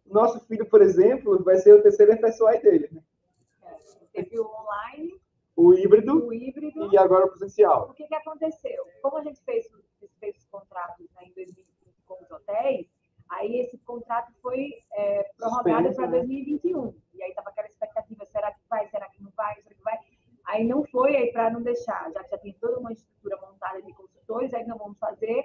Nosso 0.05 0.39
filho, 0.41 0.65
por 0.65 0.81
exemplo, 0.81 1.43
vai 1.43 1.57
ser 1.57 1.73
o 1.73 1.81
terceiro 1.81 2.13
FSY 2.17 2.61
dele, 2.61 2.89
né? 2.91 3.03
É, 4.13 4.23
teve 4.23 4.39
o 4.39 4.45
online, 4.45 5.19
o 5.55 5.73
híbrido, 5.73 6.25
o 6.25 6.33
híbrido 6.33 6.93
e 6.93 6.97
agora 6.97 7.25
o 7.25 7.29
presencial. 7.29 7.89
O 7.89 7.93
que, 7.93 8.07
que 8.07 8.15
aconteceu? 8.15 8.85
Como 9.01 9.17
a 9.17 9.23
gente 9.23 9.41
fez, 9.43 9.67
fez 10.19 10.37
os 10.37 10.45
contratos 10.45 11.07
né, 11.15 11.23
em 11.25 11.33
2020 11.33 11.67
com 12.05 12.23
os 12.23 12.31
hotéis, 12.31 12.87
aí 13.29 13.59
esse 13.59 13.77
contrato 13.79 14.31
foi 14.41 14.73
é, 14.93 15.23
prorrogado 15.37 15.93
para 15.93 16.07
2021. 16.07 16.85
Né? 16.85 16.93
E 17.15 17.23
aí 17.23 17.29
estava 17.29 17.49
aquela 17.49 17.67
expectativa, 17.67 18.25
será 18.25 18.51
que 18.51 18.61
vai, 18.69 18.87
será 18.89 19.09
que 19.09 19.21
não 19.21 19.31
vai, 19.35 19.55
será 19.61 19.75
que 19.75 19.83
vai? 19.83 19.97
Aí 20.47 20.65
não 20.65 20.83
foi, 20.85 21.15
aí 21.15 21.31
para 21.31 21.49
não 21.51 21.61
deixar, 21.61 22.09
já 22.13 22.23
que 22.23 22.29
já 22.29 22.37
tem 22.37 22.53
toda 22.59 22.79
uma 22.79 22.91
estrutura 22.91 23.37
montada 23.41 23.81
de 23.81 23.93
consultores, 23.93 24.53
aí 24.53 24.65
não 24.65 24.77
vamos 24.77 24.97
fazer 24.97 25.43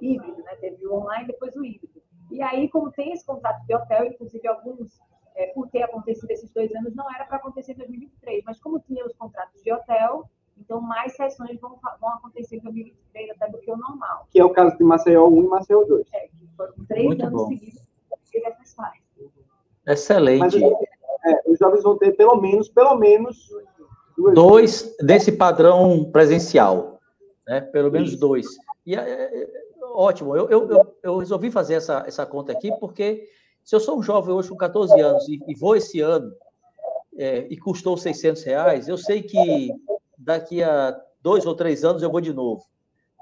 híbrido, 0.00 0.42
né? 0.42 0.54
Teve 0.56 0.86
o 0.86 0.94
online, 0.94 1.26
depois 1.26 1.56
o 1.56 1.64
híbrido. 1.64 2.02
E 2.30 2.42
aí, 2.42 2.68
como 2.68 2.90
tem 2.92 3.12
esse 3.12 3.24
contrato 3.24 3.64
de 3.66 3.74
hotel, 3.74 4.06
inclusive 4.06 4.46
alguns, 4.46 5.00
é, 5.34 5.46
por 5.48 5.68
ter 5.68 5.82
acontecido 5.82 6.30
esses 6.30 6.50
dois 6.50 6.74
anos, 6.74 6.94
não 6.94 7.12
era 7.14 7.24
para 7.24 7.36
acontecer 7.36 7.72
em 7.72 7.76
2023, 7.76 8.44
mas 8.44 8.60
como 8.60 8.78
tinha 8.80 9.04
os 9.06 9.14
contratos 9.14 9.62
de 9.62 9.72
hotel, 9.72 10.28
então 10.58 10.80
mais 10.80 11.14
sessões 11.16 11.58
vão, 11.60 11.78
vão 12.00 12.10
acontecer 12.10 12.56
em 12.56 12.60
2023 12.60 13.30
até 13.30 13.48
do 13.48 13.58
que 13.58 13.70
o 13.70 13.76
normal. 13.76 14.26
Que 14.30 14.40
é 14.40 14.44
o 14.44 14.50
caso 14.50 14.76
de 14.76 14.84
Maceió 14.84 15.28
1 15.28 15.44
e 15.44 15.48
Maceió 15.48 15.84
2. 15.84 16.06
É, 16.12 16.28
que 16.28 16.46
foram 16.56 16.74
três 16.86 17.06
Muito 17.06 17.24
anos 17.24 17.42
bom. 17.42 17.48
seguidos 17.48 17.82
Excelente. 19.86 20.40
Mas, 20.40 20.54
é, 20.54 21.42
os 21.46 21.58
jovens 21.58 21.82
vão 21.82 21.96
ter 21.98 22.12
pelo 22.12 22.36
menos, 22.40 22.68
pelo 22.68 22.96
menos 22.96 23.50
dois 24.34 24.94
desse 25.00 25.32
padrão 25.32 26.10
presencial, 26.10 27.00
né? 27.46 27.60
Pelo 27.60 27.90
menos 27.90 28.16
dois. 28.16 28.46
E 28.86 28.94
é, 28.94 28.98
é, 28.98 29.42
é, 29.42 29.50
ótimo. 29.92 30.36
Eu, 30.36 30.48
eu, 30.48 30.70
eu, 30.70 30.96
eu, 31.02 31.18
resolvi 31.18 31.50
fazer 31.50 31.74
essa, 31.74 32.04
essa 32.06 32.26
conta 32.26 32.52
aqui 32.52 32.70
porque 32.78 33.28
se 33.64 33.74
eu 33.74 33.80
sou 33.80 33.98
um 33.98 34.02
jovem 34.02 34.34
hoje 34.34 34.48
com 34.48 34.56
14 34.56 35.00
anos 35.00 35.28
e, 35.28 35.40
e 35.46 35.54
vou 35.54 35.76
esse 35.76 36.00
ano 36.00 36.32
é, 37.16 37.46
e 37.48 37.56
custou 37.56 37.96
600 37.96 38.42
reais, 38.42 38.88
eu 38.88 38.96
sei 38.96 39.22
que 39.22 39.72
daqui 40.18 40.62
a 40.62 40.98
dois 41.22 41.46
ou 41.46 41.54
três 41.54 41.84
anos 41.84 42.02
eu 42.02 42.10
vou 42.10 42.20
de 42.20 42.32
novo, 42.32 42.64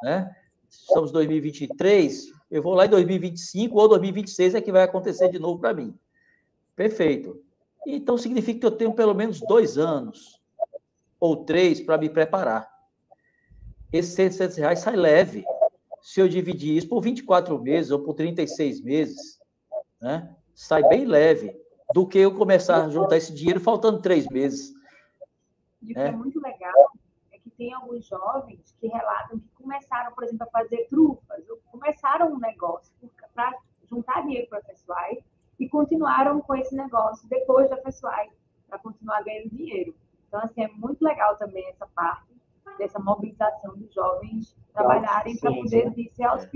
né? 0.03 0.34
Estamos 0.68 1.11
em 1.11 1.14
2023, 1.14 2.26
eu 2.51 2.62
vou 2.62 2.74
lá 2.74 2.86
em 2.86 2.90
2025 2.90 3.76
ou 3.76 3.88
2026 3.88 4.55
é 4.55 4.61
que 4.61 4.70
vai 4.70 4.84
acontecer 4.84 5.28
de 5.28 5.38
novo 5.38 5.61
para 5.61 5.74
mim. 5.74 5.94
Perfeito. 6.76 7.42
Então 7.86 8.16
significa 8.16 8.61
que 8.61 8.66
eu 8.66 8.70
tenho 8.70 8.92
pelo 8.92 9.14
menos 9.14 9.40
dois 9.40 9.76
anos 9.76 10.39
ou 11.20 11.44
três 11.44 11.80
para 11.80 11.98
me 11.98 12.08
preparar. 12.08 12.68
Esses 13.92 14.14
600 14.14 14.56
reais 14.56 14.78
sai 14.80 14.96
leve. 14.96 15.44
Se 16.00 16.20
eu 16.20 16.28
dividir 16.28 16.76
isso 16.76 16.88
por 16.88 17.02
24 17.02 17.60
meses 17.60 17.90
ou 17.90 18.00
por 18.00 18.14
36 18.14 18.80
meses, 18.80 19.38
né, 20.00 20.34
sai 20.54 20.82
bem 20.88 21.04
leve 21.04 21.54
do 21.92 22.06
que 22.06 22.18
eu 22.18 22.34
começar 22.34 22.84
a 22.84 22.88
juntar 22.88 23.16
esse 23.16 23.34
dinheiro 23.34 23.60
faltando 23.60 24.00
três 24.00 24.26
meses. 24.28 24.72
E 25.82 25.92
o 25.92 25.94
que 25.94 26.00
é. 26.00 26.12
muito 26.12 26.40
legal 26.40 26.92
é 27.32 27.38
que 27.38 27.50
tem 27.50 27.72
alguns 27.74 28.06
jovens 28.06 28.74
que 28.80 28.86
relatam 28.86 29.38
que 29.38 29.48
começaram, 29.54 30.14
por 30.14 30.24
exemplo, 30.24 30.46
a 30.46 30.50
fazer 30.50 30.86
trufas, 30.88 31.48
ou 31.50 31.58
começaram 31.70 32.32
um 32.32 32.38
negócio 32.38 32.92
para 33.34 33.52
juntar 33.88 34.22
dinheiro 34.22 34.48
para 34.48 34.58
a 34.58 34.62
FESUAI 34.62 35.24
e 35.58 35.68
continuaram 35.68 36.40
com 36.40 36.54
esse 36.54 36.74
negócio 36.74 37.28
depois 37.28 37.68
da 37.68 37.76
FESUAI, 37.78 38.30
para 38.68 38.78
continuar 38.78 39.22
ganhando 39.22 39.50
dinheiro. 39.50 39.94
Então, 40.31 40.41
assim, 40.45 40.62
é 40.62 40.68
muito 40.68 41.05
legal 41.05 41.37
também 41.37 41.68
essa 41.70 41.89
parte 41.89 42.31
dessa 42.78 43.01
mobilização 43.01 43.76
dos 43.76 43.93
jovens 43.93 44.55
trabalharem 44.72 45.37
para 45.37 45.51
poder 45.53 45.93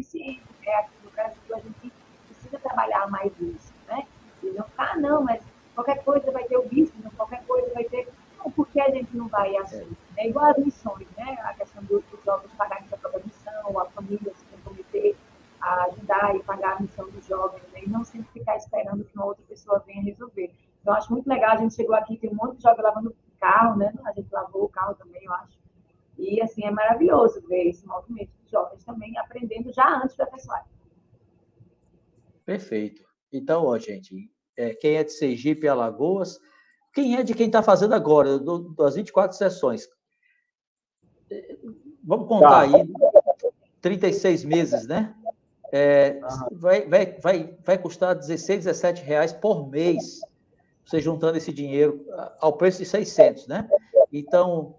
ser. 0.05 0.41
Né? 0.64 0.75
Aqui 0.77 0.95
no 1.03 1.11
Brasil, 1.11 1.57
a 1.57 1.59
gente 1.59 1.93
precisa 2.29 2.59
trabalhar 2.61 3.11
mais 3.11 3.33
isso, 3.41 3.75
né? 3.89 4.07
E 4.45 4.47
não 4.51 4.62
ficar, 4.62 4.93
ah, 4.93 4.97
não, 4.97 5.25
mas 5.25 5.43
qualquer 5.75 6.05
coisa 6.05 6.31
vai 6.31 6.45
ter 6.45 6.57
o 6.57 6.62
business, 6.62 7.12
qualquer 7.16 7.45
coisa 7.47 7.75
vai 7.75 7.83
ter... 7.83 8.09
Não, 8.39 8.49
por 8.53 8.68
que 8.68 8.81
a 8.81 8.91
gente 8.93 9.16
não 9.16 9.27
vai 9.27 9.57
assim? 9.57 9.91
É 10.18 10.29
igual 10.29 10.53
as 10.53 10.59
missões, 10.59 11.09
né? 11.16 11.37
A 11.43 11.55
questão 11.55 11.83
dos, 11.83 12.05
jovens 12.25 12.53
pagarem 12.57 12.87
sua 12.87 12.99
própria 12.99 13.25
missão, 13.25 13.81
a 13.81 13.87
família 13.87 14.33
se 14.37 14.45
comprometer 14.45 15.16
a 15.61 15.87
ajudar 15.87 16.37
e 16.37 16.43
pagar 16.45 16.77
a 16.77 16.81
missão 16.81 17.11
dos 17.11 17.27
jovens, 17.27 17.64
né? 17.72 17.81
e 17.83 17.89
não 17.89 18.05
sempre 18.05 18.29
ficar 18.33 18.57
esperando 18.57 19.05
que 19.05 19.16
uma 19.16 19.25
outra 19.25 19.43
pessoa 19.49 19.83
venha 19.85 20.03
resolver. 20.05 20.55
Então, 20.81 20.95
acho 20.95 21.11
muito 21.11 21.27
legal, 21.27 21.53
a 21.53 21.57
gente 21.57 21.75
chegou 21.75 21.97
aqui, 21.97 22.16
tem 22.18 22.31
um 22.31 22.35
monte 22.35 22.59
de 22.59 22.62
jovens 22.62 22.83
lavando 22.83 23.16
carro, 23.35 23.76
né? 23.76 23.93
A 24.05 24.12
gente 24.12 24.32
lavou 24.32 24.64
o 24.64 24.68
carro 24.68 24.95
também, 24.95 25.24
eu 25.24 25.32
acho. 25.32 25.59
E, 26.18 26.41
assim, 26.41 26.64
é 26.64 26.70
maravilhoso 26.70 27.41
ver 27.47 27.68
esse 27.68 27.87
movimento 27.87 28.30
de 28.45 28.51
jovens 28.51 28.85
também 28.85 29.16
aprendendo 29.18 29.72
já 29.72 30.01
antes 30.03 30.16
da 30.16 30.26
pessoa. 30.26 30.62
Perfeito. 32.45 33.03
Então, 33.32 33.66
ó, 33.66 33.78
gente, 33.78 34.30
é, 34.57 34.74
quem 34.74 34.97
é 34.97 35.05
de 35.05 35.12
Sergipe 35.12 35.66
e 35.66 35.68
Alagoas, 35.68 36.39
quem 36.93 37.16
é 37.16 37.22
de 37.22 37.35
quem 37.35 37.47
está 37.47 37.62
fazendo 37.62 37.95
agora, 37.95 38.39
do, 38.39 38.72
das 38.74 38.95
24 38.95 39.37
sessões? 39.37 39.89
Vamos 42.05 42.28
contar 42.28 42.49
tá. 42.49 42.76
aí, 42.76 42.89
36 43.80 44.45
meses, 44.45 44.87
né? 44.87 45.14
É, 45.72 46.20
vai, 46.53 46.87
vai, 46.87 47.18
vai, 47.18 47.59
vai 47.64 47.78
custar 47.78 48.14
16, 48.14 48.66
17 48.66 49.03
reais 49.03 49.32
por 49.32 49.68
mês 49.68 50.20
você 50.85 51.01
juntando 51.01 51.39
esse 51.39 51.53
dinheiro 51.53 52.05
ao 52.39 52.53
preço 52.57 52.78
de 52.78 52.87
600, 52.87 53.47
né? 53.47 53.68
Então, 54.12 54.78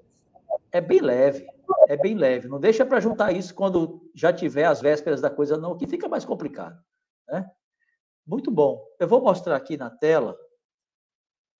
é 0.72 0.80
bem 0.80 1.01
leve, 1.01 1.47
é 1.88 1.97
bem 1.97 2.16
leve. 2.16 2.47
Não 2.47 2.60
deixa 2.60 2.86
para 2.86 2.99
juntar 2.99 3.32
isso 3.32 3.53
quando 3.53 4.10
já 4.14 4.32
tiver 4.32 4.66
as 4.66 4.82
vésperas 4.82 5.22
da 5.22 5.30
coisa, 5.30 5.58
não, 5.58 5.78
que 5.78 5.88
fica 5.88 6.08
mais 6.08 6.24
complicado, 6.24 6.82
né? 7.28 7.49
Muito 8.26 8.49
bom. 8.49 8.84
Eu 8.99 9.08
vou 9.08 9.22
mostrar 9.22 9.56
aqui 9.56 9.78
na 9.78 9.89
tela. 9.89 10.38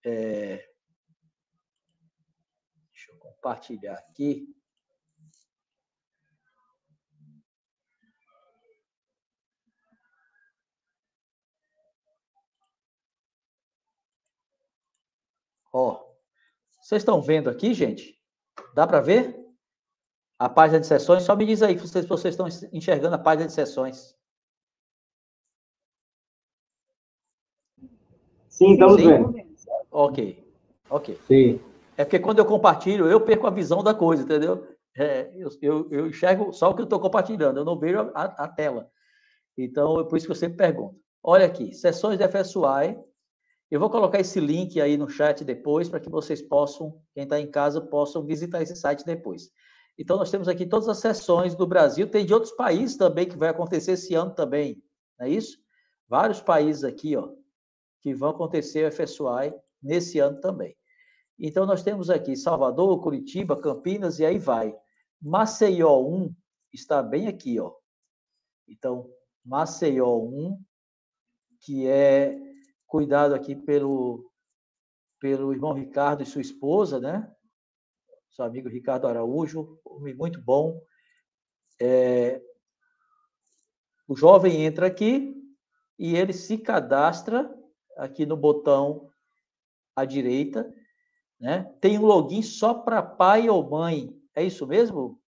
É... 0.04 0.56
Deixa 2.92 3.12
eu 3.12 3.16
compartilhar 3.18 3.94
aqui. 3.94 4.55
Ó, 15.78 16.02
vocês 16.80 17.02
estão 17.02 17.20
vendo 17.20 17.50
aqui, 17.50 17.74
gente? 17.74 18.18
Dá 18.74 18.86
para 18.86 19.02
ver? 19.02 19.38
A 20.38 20.48
página 20.48 20.80
de 20.80 20.86
sessões? 20.86 21.22
Só 21.22 21.36
me 21.36 21.44
diz 21.44 21.62
aí 21.62 21.78
se 21.78 21.86
vocês, 21.86 22.06
vocês 22.06 22.32
estão 22.32 22.48
enxergando 22.72 23.14
a 23.14 23.18
página 23.18 23.46
de 23.46 23.52
sessões. 23.52 24.16
Sim, 28.48 28.72
estamos 28.72 28.96
Sim. 28.96 29.06
vendo. 29.06 29.34
Ok, 29.90 30.50
ok. 30.88 31.20
Sim. 31.26 31.60
É 31.94 32.06
porque 32.06 32.20
quando 32.20 32.38
eu 32.38 32.46
compartilho, 32.46 33.06
eu 33.06 33.20
perco 33.20 33.46
a 33.46 33.50
visão 33.50 33.84
da 33.84 33.92
coisa, 33.92 34.22
entendeu? 34.22 34.66
É, 34.96 35.30
eu, 35.34 35.50
eu, 35.60 35.88
eu, 35.90 36.06
enxergo 36.06 36.54
só 36.54 36.70
o 36.70 36.74
que 36.74 36.80
eu 36.80 36.84
estou 36.84 37.00
compartilhando, 37.00 37.58
eu 37.58 37.66
não 37.66 37.78
vejo 37.78 38.00
a, 38.14 38.24
a, 38.44 38.48
tela. 38.48 38.90
Então, 39.58 40.00
é 40.00 40.04
por 40.04 40.16
isso 40.16 40.24
que 40.24 40.32
eu 40.32 40.36
sempre 40.36 40.56
pergunto. 40.56 40.98
Olha 41.22 41.44
aqui, 41.44 41.74
sessões 41.74 42.16
de 42.18 42.26
FSUI, 42.26 42.98
eu 43.70 43.80
vou 43.80 43.90
colocar 43.90 44.20
esse 44.20 44.38
link 44.38 44.80
aí 44.80 44.96
no 44.96 45.08
chat 45.08 45.44
depois 45.44 45.88
para 45.88 45.98
que 45.98 46.08
vocês 46.08 46.40
possam, 46.40 47.00
quem 47.12 47.24
está 47.24 47.40
em 47.40 47.50
casa, 47.50 47.80
possam 47.80 48.24
visitar 48.24 48.62
esse 48.62 48.76
site 48.76 49.04
depois. 49.04 49.50
Então, 49.98 50.16
nós 50.16 50.30
temos 50.30 50.46
aqui 50.46 50.66
todas 50.66 50.88
as 50.88 50.98
sessões 50.98 51.54
do 51.54 51.66
Brasil, 51.66 52.08
tem 52.08 52.24
de 52.24 52.32
outros 52.32 52.52
países 52.52 52.96
também 52.96 53.26
que 53.26 53.36
vai 53.36 53.48
acontecer 53.48 53.92
esse 53.92 54.14
ano 54.14 54.34
também, 54.34 54.82
não 55.18 55.26
é 55.26 55.30
isso? 55.30 55.58
Vários 56.08 56.40
países 56.40 56.84
aqui, 56.84 57.16
ó, 57.16 57.30
que 58.02 58.14
vão 58.14 58.30
acontecer 58.30 58.86
o 58.86 58.92
FSUI 58.92 59.54
nesse 59.82 60.18
ano 60.18 60.40
também. 60.40 60.76
Então, 61.38 61.66
nós 61.66 61.82
temos 61.82 62.08
aqui 62.08 62.36
Salvador, 62.36 63.00
Curitiba, 63.00 63.60
Campinas 63.60 64.18
e 64.18 64.24
aí 64.24 64.38
vai. 64.38 64.74
Maceió 65.20 65.98
1 66.00 66.34
está 66.72 67.02
bem 67.02 67.26
aqui, 67.26 67.58
ó. 67.58 67.72
Então, 68.68 69.10
Maceió 69.44 70.18
1, 70.18 70.58
que 71.60 71.86
é 71.86 72.38
cuidado 72.96 73.34
aqui 73.34 73.54
pelo, 73.54 74.30
pelo 75.20 75.52
irmão 75.52 75.72
Ricardo 75.72 76.22
e 76.22 76.26
sua 76.26 76.40
esposa, 76.40 77.00
né? 77.00 77.30
Seu 78.30 78.44
amigo 78.44 78.68
Ricardo 78.68 79.06
Araújo, 79.06 79.78
homem 79.84 80.14
muito 80.14 80.40
bom. 80.40 80.80
É, 81.80 82.40
o 84.08 84.16
jovem 84.16 84.64
entra 84.64 84.86
aqui 84.86 85.34
e 85.98 86.16
ele 86.16 86.32
se 86.32 86.58
cadastra 86.58 87.54
aqui 87.96 88.26
no 88.26 88.36
botão 88.36 89.10
à 89.94 90.04
direita 90.04 90.70
né? 91.38 91.64
Tem 91.80 91.98
um 91.98 92.06
login 92.06 92.42
só 92.42 92.72
para 92.72 93.02
pai 93.02 93.48
ou 93.48 93.68
mãe. 93.68 94.18
É 94.34 94.42
isso 94.42 94.66
mesmo? 94.66 95.20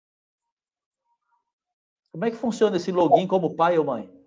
Como 2.11 2.25
é 2.25 2.31
que 2.31 2.37
funciona 2.37 2.77
esse 2.77 2.91
login 2.91 3.27
como 3.27 3.55
pai 3.55 3.79
ou 3.79 3.85
mãe? 3.85 4.18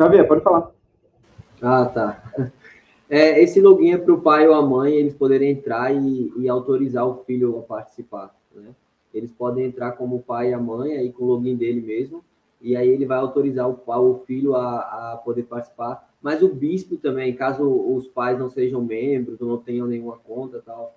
Xavier, 0.00 0.26
pode 0.26 0.42
falar. 0.42 0.70
Ah, 1.60 1.84
tá. 1.84 2.32
É, 3.12 3.42
esse 3.42 3.60
login 3.60 3.90
é 3.90 3.98
para 3.98 4.14
o 4.14 4.20
pai 4.20 4.46
ou 4.46 4.54
a 4.54 4.62
mãe 4.62 4.94
eles 4.94 5.12
poderem 5.12 5.50
entrar 5.50 5.92
e, 5.92 6.32
e 6.38 6.48
autorizar 6.48 7.04
o 7.04 7.24
filho 7.24 7.58
a 7.58 7.62
participar. 7.62 8.32
Né? 8.54 8.72
Eles 9.12 9.32
podem 9.32 9.64
entrar 9.64 9.92
como 9.92 10.22
pai 10.22 10.50
e 10.50 10.54
a 10.54 10.58
mãe, 10.58 10.96
aí 10.96 11.12
com 11.12 11.24
o 11.24 11.26
login 11.26 11.56
dele 11.56 11.80
mesmo, 11.80 12.24
e 12.62 12.76
aí 12.76 12.88
ele 12.88 13.04
vai 13.04 13.18
autorizar 13.18 13.68
o, 13.68 13.82
o 13.84 14.18
filho 14.26 14.54
a, 14.54 14.78
a 15.12 15.16
poder 15.16 15.42
participar 15.42 16.08
mas 16.22 16.42
o 16.42 16.48
bispo 16.48 16.96
também, 16.96 17.34
caso 17.34 17.64
os 17.66 18.06
pais 18.06 18.38
não 18.38 18.48
sejam 18.48 18.82
membros 18.82 19.40
ou 19.40 19.48
não 19.48 19.56
tenham 19.56 19.86
nenhuma 19.86 20.18
conta 20.18 20.62
tal 20.64 20.94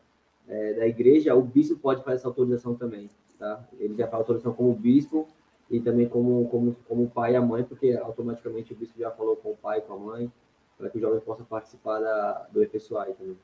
é, 0.47 0.73
da 0.73 0.85
igreja, 0.85 1.33
o 1.33 1.41
bispo 1.41 1.77
pode 1.77 2.03
fazer 2.03 2.17
essa 2.17 2.27
autorização 2.27 2.75
também, 2.75 3.09
tá? 3.39 3.65
Ele 3.79 3.95
já 3.95 4.05
faz 4.05 4.19
autorização 4.19 4.53
como 4.53 4.73
bispo 4.73 5.27
e 5.70 5.80
também 5.80 6.07
como, 6.07 6.47
como, 6.49 6.76
como 6.88 7.09
pai 7.09 7.34
e 7.34 7.36
a 7.36 7.41
mãe, 7.41 7.64
porque 7.64 7.93
automaticamente 7.93 8.74
o 8.74 8.76
bispo 8.76 8.99
já 8.99 9.11
falou 9.11 9.36
com 9.36 9.51
o 9.51 9.57
pai 9.57 9.80
e 9.80 9.82
com 9.82 9.93
a 9.93 9.97
mãe, 9.97 10.32
para 10.78 10.89
que 10.89 10.97
o 10.97 11.01
jovem 11.01 11.20
possa 11.20 11.43
participar 11.43 11.99
da, 11.99 12.47
do 12.51 12.61
EPSOAI 12.61 13.14
também. 13.14 13.38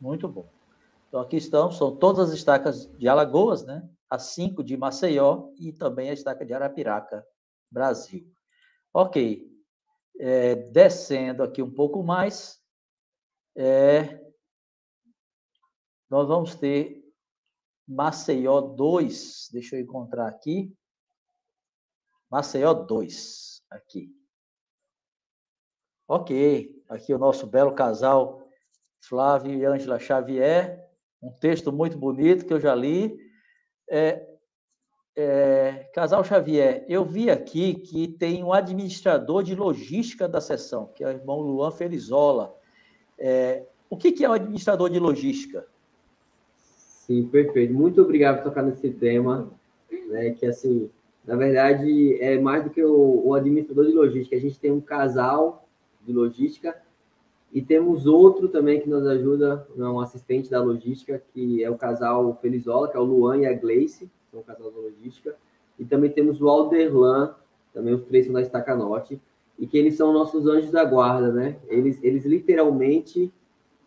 Muito 0.00 0.28
bom. 0.28 0.46
Então 1.08 1.20
aqui 1.20 1.36
estão, 1.36 1.70
são 1.70 1.94
todas 1.96 2.28
as 2.28 2.34
estacas 2.34 2.86
de 2.96 3.08
Alagoas, 3.08 3.64
né? 3.64 3.88
As 4.08 4.22
cinco 4.24 4.62
de 4.62 4.76
Maceió 4.76 5.50
e 5.58 5.72
também 5.72 6.10
a 6.10 6.12
estaca 6.12 6.44
de 6.44 6.54
Arapiraca, 6.54 7.26
Brasil. 7.70 8.26
Ok 8.92 9.48
é, 10.18 10.56
descendo 10.56 11.42
aqui 11.42 11.62
um 11.62 11.70
pouco 11.70 12.02
mais, 12.02 12.60
é, 13.56 14.20
nós 16.10 16.26
vamos 16.26 16.54
ter 16.56 17.04
Maceió 17.86 18.60
2, 18.60 19.48
deixa 19.52 19.76
eu 19.76 19.80
encontrar 19.80 20.28
aqui, 20.28 20.74
Maceió 22.30 22.74
2, 22.74 23.62
aqui. 23.70 24.14
Ok, 26.06 26.82
aqui 26.88 27.12
o 27.12 27.18
nosso 27.18 27.46
belo 27.46 27.72
casal 27.72 28.48
Flávio 29.00 29.52
e 29.52 29.64
Ângela 29.64 29.98
Xavier, 29.98 30.84
um 31.22 31.30
texto 31.30 31.72
muito 31.72 31.96
bonito 31.96 32.44
que 32.44 32.52
eu 32.52 32.60
já 32.60 32.74
li. 32.74 33.18
É, 33.88 34.26
é, 35.16 35.90
Casal 35.92 36.22
Xavier, 36.22 36.84
eu 36.88 37.04
vi 37.04 37.30
aqui 37.30 37.74
que 37.74 38.06
tem 38.06 38.44
um 38.44 38.52
administrador 38.52 39.42
de 39.42 39.54
logística 39.54 40.28
da 40.28 40.40
sessão, 40.40 40.86
que 40.94 41.02
é 41.02 41.08
o 41.08 41.10
irmão 41.10 41.40
Luan 41.40 41.70
Felizola. 41.70 42.54
É, 43.18 43.64
o 43.90 43.96
que, 43.96 44.12
que 44.12 44.24
é 44.24 44.28
o 44.28 44.32
administrador 44.32 44.88
de 44.90 44.98
logística? 44.98 45.66
Sim, 46.56 47.26
perfeito. 47.28 47.72
Muito 47.72 48.00
obrigado 48.02 48.36
por 48.36 48.44
tocar 48.44 48.62
nesse 48.62 48.90
tema, 48.90 49.50
né, 50.08 50.30
que 50.30 50.46
assim, 50.46 50.90
na 51.28 51.36
verdade, 51.36 52.16
é 52.22 52.40
mais 52.40 52.64
do 52.64 52.70
que 52.70 52.82
o, 52.82 53.26
o 53.26 53.34
administrador 53.34 53.84
de 53.84 53.92
logística. 53.92 54.34
A 54.34 54.40
gente 54.40 54.58
tem 54.58 54.72
um 54.72 54.80
casal 54.80 55.68
de 56.02 56.10
logística 56.10 56.74
e 57.52 57.60
temos 57.60 58.06
outro 58.06 58.48
também 58.48 58.80
que 58.80 58.88
nos 58.88 59.06
ajuda, 59.06 59.68
um 59.76 60.00
assistente 60.00 60.50
da 60.50 60.62
logística, 60.62 61.22
que 61.34 61.62
é 61.62 61.68
o 61.68 61.76
casal 61.76 62.38
Felizola, 62.40 62.88
que 62.88 62.96
é 62.96 63.00
o 63.00 63.04
Luan 63.04 63.36
e 63.36 63.46
a 63.46 63.52
Gleice 63.52 64.10
são 64.30 64.42
casal 64.42 64.70
de 64.70 64.78
logística, 64.78 65.36
e 65.78 65.84
também 65.84 66.10
temos 66.10 66.40
o 66.40 66.48
Alderlan, 66.48 67.34
também 67.74 67.92
os 67.92 68.04
três 68.04 68.24
são 68.24 68.32
da 68.32 68.40
Estaca 68.40 68.74
Norte, 68.74 69.20
e 69.58 69.66
que 69.66 69.76
eles 69.76 69.96
são 69.96 70.14
nossos 70.14 70.46
anjos 70.46 70.70
da 70.70 70.82
guarda, 70.82 71.30
né? 71.30 71.58
Eles, 71.68 72.02
eles 72.02 72.24
literalmente, 72.24 73.30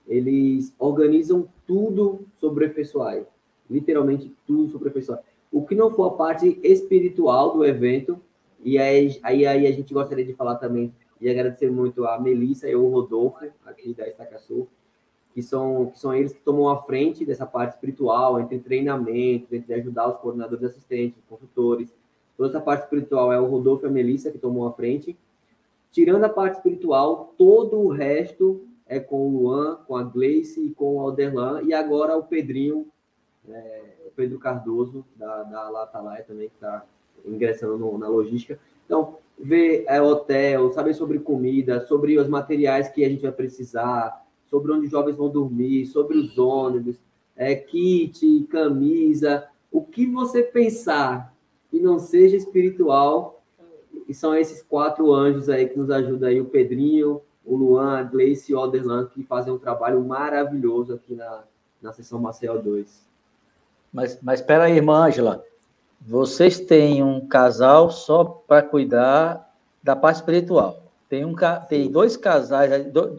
eles 0.07 0.75
organizam 0.77 1.47
tudo 1.65 2.19
sobre 2.37 2.67
o 2.67 2.69
FSUI, 2.71 3.25
literalmente 3.67 4.31
tudo 4.45 4.69
sobre 4.69 4.89
o 4.89 4.91
FSUI. 4.91 5.17
O 5.51 5.65
que 5.65 5.75
não 5.75 5.91
for 5.91 6.05
a 6.05 6.11
parte 6.11 6.59
espiritual 6.63 7.53
do 7.53 7.65
evento, 7.65 8.19
e 8.63 8.77
aí, 8.77 9.19
aí, 9.21 9.45
aí 9.45 9.67
a 9.67 9.71
gente 9.71 9.93
gostaria 9.93 10.23
de 10.23 10.33
falar 10.33 10.55
também, 10.55 10.93
e 11.19 11.29
agradecer 11.29 11.69
muito 11.69 12.05
a 12.05 12.19
Melissa 12.19 12.69
e 12.69 12.75
o 12.75 12.89
Rodolfo, 12.89 13.45
aqui 13.65 13.93
da 13.93 14.07
Estaca 14.07 14.39
Sul, 14.39 14.67
que 15.33 15.41
são, 15.41 15.87
que 15.87 15.99
são 15.99 16.13
eles 16.13 16.33
que 16.33 16.39
tomam 16.39 16.69
a 16.69 16.81
frente 16.83 17.25
dessa 17.25 17.45
parte 17.45 17.75
espiritual, 17.75 18.39
entre 18.39 18.59
treinamento, 18.59 19.53
entre 19.53 19.73
ajudar 19.73 20.09
os 20.09 20.17
coordenadores 20.17 20.63
assistentes, 20.63 21.19
os 21.19 21.25
consultores. 21.29 21.93
Toda 22.35 22.49
essa 22.49 22.59
parte 22.59 22.83
espiritual 22.83 23.31
é 23.31 23.39
o 23.39 23.45
Rodolfo 23.45 23.85
e 23.85 23.87
a 23.87 23.91
Melissa 23.91 24.31
que 24.31 24.37
tomam 24.37 24.65
a 24.65 24.73
frente. 24.73 25.17
Tirando 25.91 26.23
a 26.23 26.29
parte 26.29 26.55
espiritual, 26.55 27.33
todo 27.37 27.77
o 27.79 27.89
resto 27.89 28.65
é 28.85 28.99
com 28.99 29.27
o 29.27 29.31
Luan, 29.31 29.77
com 29.87 29.95
a 29.95 30.03
Gleice 30.03 30.65
e 30.65 30.73
com 30.73 30.95
o 30.95 30.99
Alderlan, 30.99 31.61
e 31.63 31.73
agora 31.73 32.17
o 32.17 32.23
Pedrinho, 32.23 32.87
é, 33.49 33.83
o 34.05 34.11
Pedro 34.15 34.39
Cardoso, 34.39 35.05
da, 35.15 35.43
da 35.43 35.69
Latalaia 35.69 36.23
também, 36.23 36.49
que 36.49 36.55
está 36.55 36.85
ingressando 37.25 37.77
no, 37.77 37.97
na 37.97 38.07
logística. 38.07 38.59
Então, 38.85 39.17
ver 39.37 39.85
é, 39.87 40.01
hotel, 40.01 40.71
saber 40.71 40.93
sobre 40.93 41.19
comida, 41.19 41.85
sobre 41.85 42.17
os 42.17 42.27
materiais 42.27 42.89
que 42.89 43.03
a 43.03 43.09
gente 43.09 43.21
vai 43.21 43.31
precisar, 43.31 44.25
sobre 44.49 44.71
onde 44.71 44.85
os 44.85 44.91
jovens 44.91 45.15
vão 45.15 45.29
dormir, 45.29 45.85
sobre 45.85 46.17
os 46.17 46.37
ônibus, 46.37 46.97
é, 47.35 47.55
kit, 47.55 48.47
camisa, 48.49 49.47
o 49.71 49.81
que 49.81 50.05
você 50.05 50.43
pensar 50.43 51.33
que 51.69 51.79
não 51.79 51.97
seja 51.97 52.35
espiritual, 52.35 53.41
e 54.07 54.13
são 54.13 54.35
esses 54.35 54.61
quatro 54.61 55.13
anjos 55.13 55.47
aí 55.47 55.67
que 55.69 55.77
nos 55.77 55.89
ajudam 55.89 56.27
aí, 56.27 56.41
o 56.41 56.45
Pedrinho, 56.45 57.21
o 57.45 57.55
Luan, 57.55 57.97
a 57.97 58.03
Gleice 58.03 58.51
e 58.51 58.55
o 58.55 58.59
Alderlan, 58.59 59.07
que 59.07 59.23
fazem 59.23 59.53
um 59.53 59.57
trabalho 59.57 60.03
maravilhoso 60.03 60.93
aqui 60.93 61.15
na, 61.15 61.43
na 61.81 61.93
sessão 61.93 62.19
Maceió 62.19 62.57
2. 62.57 63.10
Mas, 63.91 64.19
mas 64.21 64.39
espera 64.39 64.65
aí, 64.65 64.77
irmã 64.77 65.05
Ângela, 65.05 65.43
vocês 65.99 66.59
têm 66.59 67.03
um 67.03 67.27
casal 67.27 67.91
só 67.91 68.23
para 68.23 68.61
cuidar 68.61 69.49
da 69.83 69.95
parte 69.95 70.17
espiritual. 70.17 70.81
Tem, 71.09 71.25
um, 71.25 71.35
tem 71.67 71.91
dois 71.91 72.15
casais, 72.15 72.71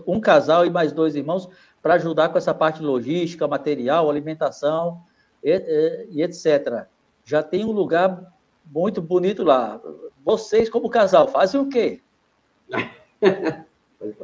um 0.07 0.19
casal 0.19 0.65
e 0.65 0.71
mais 0.71 0.93
dois 0.93 1.15
irmãos 1.15 1.49
para 1.83 1.95
ajudar 1.95 2.31
com 2.31 2.39
essa 2.39 2.55
parte 2.55 2.83
logística, 2.83 3.47
material, 3.47 4.09
alimentação 4.09 5.03
e, 5.43 6.09
e, 6.11 6.23
etc. 6.23 6.87
Já 7.25 7.43
tem 7.43 7.65
um 7.65 7.73
lugar 7.73 8.33
muito 8.65 9.03
bonito 9.03 9.43
lá. 9.43 9.81
Vocês, 10.25 10.71
como 10.71 10.89
casal, 10.89 11.29
fazem 11.29 11.61
o 11.61 11.69
quê? 11.69 12.01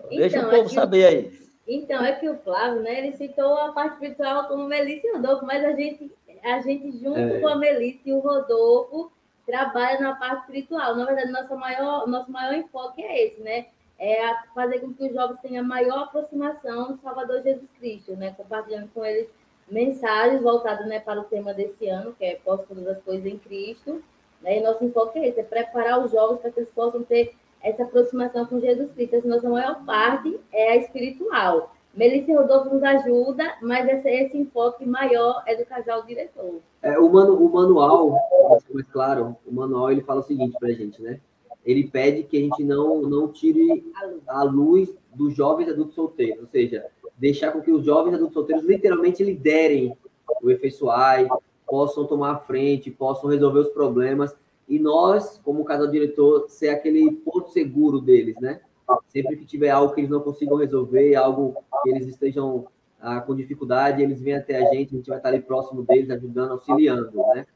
Deixa 0.09 0.39
então, 0.39 0.49
o 0.49 0.53
povo 0.53 0.71
é 0.71 0.75
saber 0.75 1.05
aí. 1.05 1.39
Então, 1.67 2.03
é 2.03 2.13
que 2.13 2.29
o 2.29 2.39
Flávio, 2.39 2.81
né, 2.81 2.99
ele 2.99 3.17
citou 3.17 3.55
a 3.59 3.73
parte 3.73 3.95
espiritual 3.95 4.49
como 4.49 4.65
Melissa 4.65 5.07
e 5.07 5.13
Rodolfo, 5.13 5.45
mas 5.45 5.63
a 5.63 5.73
gente, 5.73 6.11
a 6.45 6.61
gente 6.61 6.91
junto 6.99 7.19
é. 7.19 7.41
com 7.41 7.49
a 7.49 7.57
Melissa 7.57 8.01
e 8.07 8.13
o 8.13 8.21
Rodolfo, 8.21 9.11
trabalha 9.47 9.99
na 10.01 10.15
parte 10.15 10.41
espiritual. 10.41 10.95
Na 10.95 11.07
verdade, 11.07 11.33
nosso 11.33 11.57
maior, 11.57 12.07
nosso 12.07 12.31
maior 12.31 12.55
enfoque 12.55 13.03
é 13.03 13.27
esse, 13.27 13.41
né? 13.41 13.67
É 13.99 14.35
fazer 14.55 14.81
com 14.81 14.93
que 14.93 15.05
os 15.05 15.13
jovens 15.13 15.41
tenham 15.41 15.65
maior 15.65 16.05
aproximação 16.05 16.93
do 16.93 17.01
Salvador 17.01 17.43
Jesus 17.43 17.69
Cristo, 17.79 18.15
né? 18.15 18.35
Compartilhando 18.37 18.89
com 18.93 19.05
eles 19.05 19.29
mensagens 19.71 20.43
voltadas 20.43 20.87
né, 20.87 21.01
para 21.01 21.21
o 21.21 21.25
tema 21.25 21.53
desse 21.53 21.89
ano, 21.89 22.15
que 22.15 22.25
é 22.25 22.37
Posso 22.37 22.65
todas 22.65 22.87
as 22.87 23.03
coisas 23.03 23.27
em 23.27 23.39
Cristo. 23.39 24.03
Né? 24.41 24.59
E 24.59 24.63
nosso 24.63 24.85
enfoque 24.85 25.19
é 25.19 25.29
esse, 25.29 25.41
é 25.41 25.43
preparar 25.43 26.05
os 26.05 26.13
jovens 26.13 26.41
para 26.41 26.51
que 26.51 26.61
eles 26.61 26.71
possam 26.71 27.03
ter 27.03 27.35
essa 27.61 27.83
aproximação 27.83 28.47
com 28.47 28.61
Jesus 28.61 28.93
Cristo. 28.93 29.17
Essa 29.17 29.29
nossa 29.29 29.49
maior 29.49 29.85
parte 29.85 30.39
é 30.53 30.73
a 30.73 30.77
espiritual. 30.77 31.75
Melissa 31.99 32.33
Rodolfo 32.33 32.73
nos 32.73 32.83
ajuda, 32.85 33.57
mas 33.61 33.89
esse, 33.89 34.09
esse 34.09 34.39
enfoque 34.39 34.87
maior 34.87 35.43
é 35.49 35.57
do 35.57 35.67
casal 35.67 36.05
diretor. 36.07 36.61
É, 36.81 36.97
o, 36.97 37.11
manu, 37.11 37.45
o 37.45 37.53
manual, 37.53 38.17
mais 38.73 38.87
claro, 38.87 39.37
o 39.45 39.53
manual 39.53 39.91
ele 39.91 40.03
fala 40.03 40.21
o 40.21 40.23
seguinte 40.23 40.57
para 40.61 40.69
a 40.69 40.73
gente, 40.73 41.03
né? 41.03 41.19
Ele 41.67 41.89
pede 41.89 42.23
que 42.23 42.37
a 42.37 42.41
gente 42.41 42.63
não, 42.63 43.03
não 43.03 43.27
tire 43.27 43.85
a 44.29 44.45
luz 44.45 44.97
dos 45.13 45.35
jovens 45.35 45.71
adultos 45.71 45.97
solteiros, 45.97 46.43
ou 46.43 46.47
seja, 46.47 46.87
deixar 47.17 47.51
com 47.51 47.61
que 47.61 47.73
os 47.73 47.85
jovens 47.85 48.15
adultos 48.15 48.35
solteiros 48.35 48.65
literalmente 48.65 49.25
liderem 49.25 49.93
o 50.41 50.51
EFSUAI, 50.53 51.27
possam 51.67 52.07
tomar 52.07 52.31
a 52.31 52.39
frente, 52.39 52.93
possam 52.93 53.29
resolver 53.29 53.59
os 53.59 53.71
problemas, 53.71 54.37
e 54.69 54.79
nós, 54.79 55.41
como 55.45 55.65
casal 55.65 55.89
diretor, 55.89 56.49
ser 56.49 56.69
aquele 56.69 57.11
porto 57.11 57.51
seguro 57.51 58.01
deles, 58.01 58.37
né? 58.41 58.61
Sempre 59.09 59.37
que 59.37 59.45
tiver 59.45 59.71
algo 59.71 59.95
que 59.95 60.01
eles 60.01 60.11
não 60.11 60.21
consigam 60.21 60.57
resolver, 60.57 61.15
algo 61.15 61.55
que 61.83 61.91
eles 61.91 62.07
estejam 62.07 62.67
ah, 63.01 63.21
com 63.21 63.35
dificuldade, 63.35 64.03
eles 64.03 64.21
vêm 64.21 64.35
até 64.35 64.57
a 64.57 64.73
gente, 64.73 64.95
a 64.95 64.97
gente 64.99 65.09
vai 65.09 65.19
estar 65.19 65.29
ali 65.29 65.41
próximo 65.41 65.83
deles, 65.83 66.11
ajudando, 66.11 66.53
auxiliando, 66.53 67.13
né? 67.35 67.47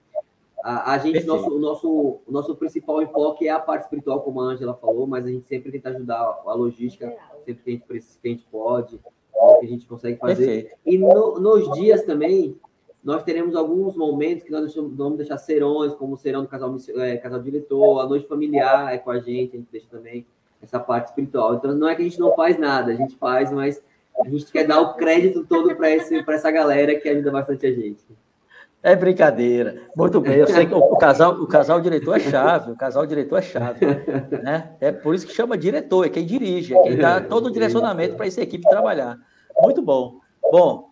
A, 0.62 0.92
a 0.92 0.98
gente, 0.98 1.24
nosso, 1.24 1.50
o 1.50 1.58
nosso, 1.58 2.20
nosso 2.28 2.54
principal 2.54 3.02
enfoque 3.02 3.48
é 3.48 3.50
a 3.50 3.58
parte 3.58 3.82
espiritual, 3.82 4.20
como 4.20 4.40
a 4.40 4.44
Angela 4.44 4.74
falou, 4.74 5.08
mas 5.08 5.24
a 5.24 5.28
gente 5.28 5.44
sempre 5.46 5.72
tenta 5.72 5.88
ajudar 5.88 6.20
a 6.46 6.54
logística, 6.54 7.12
sempre 7.44 7.64
que 7.64 7.70
a 7.70 7.72
gente, 7.72 7.84
precisa, 7.84 8.18
que 8.22 8.28
a 8.28 8.30
gente 8.30 8.46
pode, 8.48 8.98
que 8.98 9.66
a 9.66 9.68
gente 9.68 9.86
consegue 9.86 10.18
fazer. 10.20 10.46
Perfeito. 10.46 10.78
E 10.86 10.98
no, 10.98 11.40
nos 11.40 11.72
dias 11.72 12.04
também, 12.04 12.56
nós 13.02 13.24
teremos 13.24 13.56
alguns 13.56 13.96
momentos 13.96 14.44
que 14.44 14.52
nós 14.52 14.72
vamos 14.72 15.16
deixar 15.16 15.36
serões, 15.36 15.92
como 15.94 16.14
o 16.14 16.16
serão 16.16 16.42
do 16.42 16.48
casal, 16.48 16.76
é, 16.96 17.16
casal 17.16 17.42
diretor, 17.42 17.98
a 17.98 18.06
noite 18.06 18.28
familiar 18.28 18.94
é 18.94 18.98
com 18.98 19.10
a 19.10 19.18
gente, 19.18 19.56
a 19.56 19.58
gente 19.58 19.68
deixa 19.72 19.88
também 19.90 20.24
essa 20.62 20.78
parte 20.78 21.08
espiritual. 21.08 21.54
Então, 21.54 21.74
não 21.74 21.88
é 21.88 21.94
que 21.94 22.02
a 22.02 22.04
gente 22.04 22.20
não 22.20 22.34
faz 22.34 22.58
nada, 22.58 22.92
a 22.92 22.94
gente 22.94 23.16
faz, 23.16 23.50
mas 23.50 23.82
a 24.20 24.28
gente 24.28 24.46
quer 24.46 24.66
dar 24.66 24.80
o 24.80 24.94
crédito 24.94 25.44
todo 25.44 25.74
para 25.74 25.90
essa 25.90 26.50
galera 26.50 26.94
que 26.94 27.08
ajuda 27.08 27.30
bastante 27.30 27.66
a 27.66 27.72
gente. 27.72 28.02
É 28.82 28.96
brincadeira. 28.96 29.82
Muito 29.96 30.20
bem. 30.20 30.38
Eu 30.38 30.48
sei 30.48 30.66
que 30.66 30.74
o, 30.74 30.96
casal, 30.96 31.34
o 31.34 31.46
casal 31.46 31.80
diretor 31.80 32.16
é 32.16 32.20
chave. 32.20 32.72
O 32.72 32.76
casal 32.76 33.06
diretor 33.06 33.38
é 33.38 33.42
chave. 33.42 33.86
Né? 34.42 34.72
É 34.80 34.90
por 34.90 35.14
isso 35.14 35.24
que 35.24 35.32
chama 35.32 35.56
diretor, 35.56 36.04
é 36.04 36.08
quem 36.08 36.26
dirige, 36.26 36.74
é 36.74 36.82
quem 36.82 36.96
dá 36.96 37.20
todo 37.20 37.46
o 37.46 37.50
direcionamento 37.50 38.16
para 38.16 38.26
essa 38.26 38.42
equipe 38.42 38.68
trabalhar. 38.68 39.18
Muito 39.60 39.80
bom. 39.80 40.18
Bom, 40.50 40.90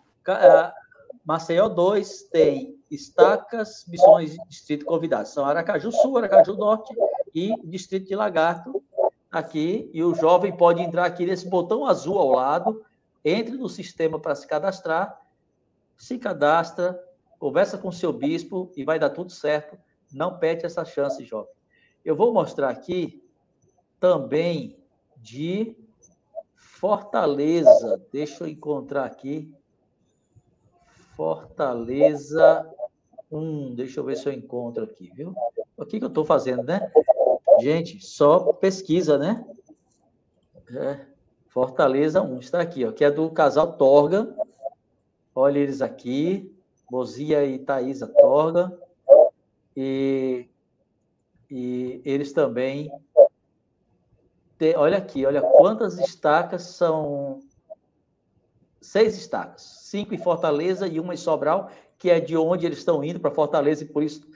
Maceió 1.25 1.67
2 1.67 2.23
tem 2.31 2.75
estacas, 2.89 3.85
missões 3.87 4.35
distrito 4.47 4.85
convidados. 4.85 5.33
São 5.33 5.45
Aracaju 5.45 5.91
Sul, 5.91 6.17
Aracaju 6.17 6.53
Norte 6.53 6.93
e 7.35 7.53
Distrito 7.63 8.07
de 8.07 8.15
Lagarto 8.15 8.81
aqui. 9.31 9.89
E 9.93 10.03
o 10.03 10.13
jovem 10.13 10.55
pode 10.55 10.81
entrar 10.81 11.05
aqui 11.05 11.25
nesse 11.25 11.47
botão 11.47 11.85
azul 11.85 12.17
ao 12.17 12.31
lado, 12.31 12.83
entre 13.23 13.55
no 13.55 13.69
sistema 13.69 14.19
para 14.19 14.35
se 14.35 14.47
cadastrar, 14.47 15.21
se 15.97 16.17
cadastra, 16.17 17.01
conversa 17.39 17.77
com 17.77 17.87
o 17.87 17.93
seu 17.93 18.11
bispo 18.11 18.71
e 18.75 18.83
vai 18.83 18.99
dar 18.99 19.11
tudo 19.11 19.31
certo. 19.31 19.77
Não 20.11 20.37
perde 20.37 20.65
essa 20.65 20.83
chance, 20.83 21.23
jovem. 21.23 21.53
Eu 22.03 22.15
vou 22.15 22.33
mostrar 22.33 22.69
aqui 22.69 23.23
também 23.99 24.77
de 25.17 25.75
Fortaleza. 26.55 28.03
Deixa 28.11 28.43
eu 28.43 28.47
encontrar 28.47 29.05
aqui. 29.05 29.53
Fortaleza 31.15 32.67
1. 33.31 33.75
Deixa 33.75 33.99
eu 33.99 34.03
ver 34.03 34.17
se 34.17 34.27
eu 34.27 34.33
encontro 34.33 34.83
aqui, 34.83 35.11
viu? 35.13 35.35
O 35.77 35.85
que, 35.85 35.99
que 35.99 36.05
eu 36.05 36.09
estou 36.09 36.25
fazendo, 36.25 36.63
né? 36.63 36.91
Gente, 37.61 38.03
só 38.03 38.51
pesquisa, 38.53 39.19
né? 39.19 39.45
É, 40.73 41.05
Fortaleza 41.47 42.21
1. 42.21 42.39
Está 42.39 42.59
aqui, 42.59 42.83
ó, 42.85 42.91
que 42.91 43.03
é 43.03 43.11
do 43.11 43.29
casal 43.29 43.73
Torga. 43.73 44.35
Olha 45.35 45.59
eles 45.59 45.81
aqui. 45.81 46.51
Bozia 46.89 47.45
e 47.45 47.59
Thaisa 47.59 48.07
Torga. 48.07 48.75
E, 49.77 50.49
e 51.49 52.01
eles 52.03 52.33
também. 52.33 52.91
Olha 54.75 54.97
aqui, 54.97 55.25
olha 55.25 55.41
quantas 55.41 55.99
estacas 55.99 56.63
são. 56.63 57.41
Seis 58.81 59.15
estacas. 59.15 59.61
Cinco 59.83 60.15
em 60.15 60.17
Fortaleza 60.17 60.87
e 60.87 60.99
uma 60.99 61.13
em 61.13 61.17
Sobral, 61.17 61.69
que 61.99 62.09
é 62.09 62.19
de 62.19 62.35
onde 62.35 62.65
eles 62.65 62.79
estão 62.79 63.03
indo 63.03 63.19
para 63.19 63.29
Fortaleza, 63.29 63.83
e 63.83 63.87
por 63.87 64.01
isso 64.01 64.27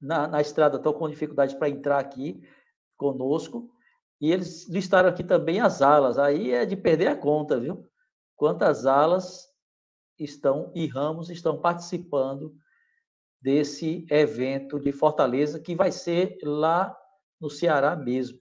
na, 0.00 0.28
na 0.28 0.40
estrada 0.40 0.76
estão 0.76 0.92
com 0.92 1.08
dificuldade 1.08 1.56
para 1.56 1.70
entrar 1.70 1.98
aqui 1.98 2.42
conosco. 2.96 3.70
E 4.20 4.32
eles 4.32 4.68
listaram 4.68 5.08
aqui 5.08 5.22
também 5.22 5.60
as 5.60 5.82
alas. 5.82 6.18
Aí 6.18 6.52
é 6.52 6.64
de 6.64 6.76
perder 6.76 7.08
a 7.08 7.16
conta, 7.16 7.60
viu? 7.60 7.86
Quantas 8.34 8.86
alas 8.86 9.48
estão 10.18 10.72
e 10.74 10.86
ramos 10.86 11.30
estão 11.30 11.60
participando 11.60 12.54
desse 13.40 14.06
evento 14.10 14.80
de 14.80 14.92
Fortaleza, 14.92 15.60
que 15.60 15.74
vai 15.74 15.92
ser 15.92 16.38
lá 16.42 16.96
no 17.40 17.50
Ceará 17.50 17.94
mesmo. 17.94 18.38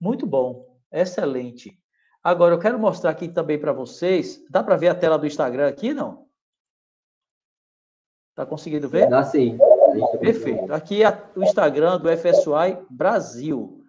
Muito 0.00 0.26
bom, 0.26 0.78
excelente. 0.92 1.78
Agora, 2.22 2.54
eu 2.54 2.58
quero 2.58 2.78
mostrar 2.78 3.10
aqui 3.10 3.28
também 3.28 3.58
para 3.58 3.72
vocês. 3.72 4.44
Dá 4.50 4.62
para 4.62 4.76
ver 4.76 4.88
a 4.88 4.94
tela 4.94 5.18
do 5.18 5.26
Instagram 5.26 5.68
aqui, 5.68 5.92
não? 5.92 6.26
Está 8.30 8.44
conseguindo 8.44 8.88
ver? 8.88 9.08
Dá 9.08 9.22
sim. 9.22 9.58
Perfeito. 10.18 10.72
Aqui 10.72 11.04
é 11.04 11.30
o 11.34 11.42
Instagram 11.42 11.98
do 11.98 12.08
FSY 12.08 12.86
Brasil. 12.90 13.82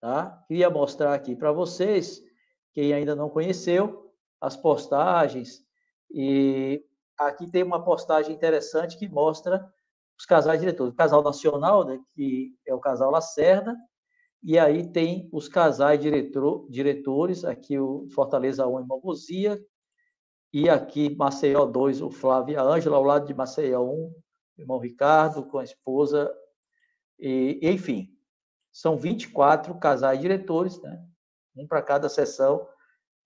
Tá? 0.00 0.42
Queria 0.48 0.70
mostrar 0.70 1.14
aqui 1.14 1.36
para 1.36 1.52
vocês, 1.52 2.22
quem 2.72 2.92
ainda 2.92 3.14
não 3.14 3.28
conheceu, 3.28 4.12
as 4.40 4.56
postagens, 4.56 5.62
e 6.10 6.82
aqui 7.18 7.50
tem 7.50 7.62
uma 7.62 7.84
postagem 7.84 8.34
interessante 8.34 8.96
que 8.96 9.08
mostra 9.08 9.64
os 10.18 10.24
casais 10.24 10.60
diretores. 10.60 10.92
O 10.92 10.96
casal 10.96 11.22
nacional, 11.22 11.84
né, 11.84 11.98
que 12.14 12.54
é 12.66 12.74
o 12.74 12.80
casal 12.80 13.10
Lacerda, 13.10 13.76
e 14.42 14.58
aí 14.58 14.90
tem 14.90 15.28
os 15.32 15.48
casais 15.48 16.00
diretor, 16.00 16.66
diretores, 16.70 17.44
aqui 17.44 17.78
o 17.78 18.08
Fortaleza 18.14 18.66
1 18.66 18.80
Irmão 18.80 19.00
Bozia, 19.00 19.60
e 20.52 20.68
aqui 20.68 21.14
Maceió 21.14 21.66
2, 21.66 22.00
o 22.00 22.10
Flávio 22.10 22.54
e 22.54 22.56
a 22.56 22.62
Ângela, 22.62 22.96
ao 22.96 23.04
lado 23.04 23.26
de 23.26 23.34
Maceió 23.34 23.82
1, 23.82 23.86
o 23.86 24.12
irmão 24.60 24.78
Ricardo, 24.78 25.44
com 25.44 25.58
a 25.58 25.64
esposa, 25.64 26.32
e, 27.18 27.58
enfim, 27.62 28.08
são 28.72 28.96
24 28.96 29.78
casais 29.78 30.20
diretores, 30.20 30.80
né? 30.80 31.04
um 31.56 31.66
para 31.66 31.82
cada 31.82 32.08
sessão. 32.08 32.66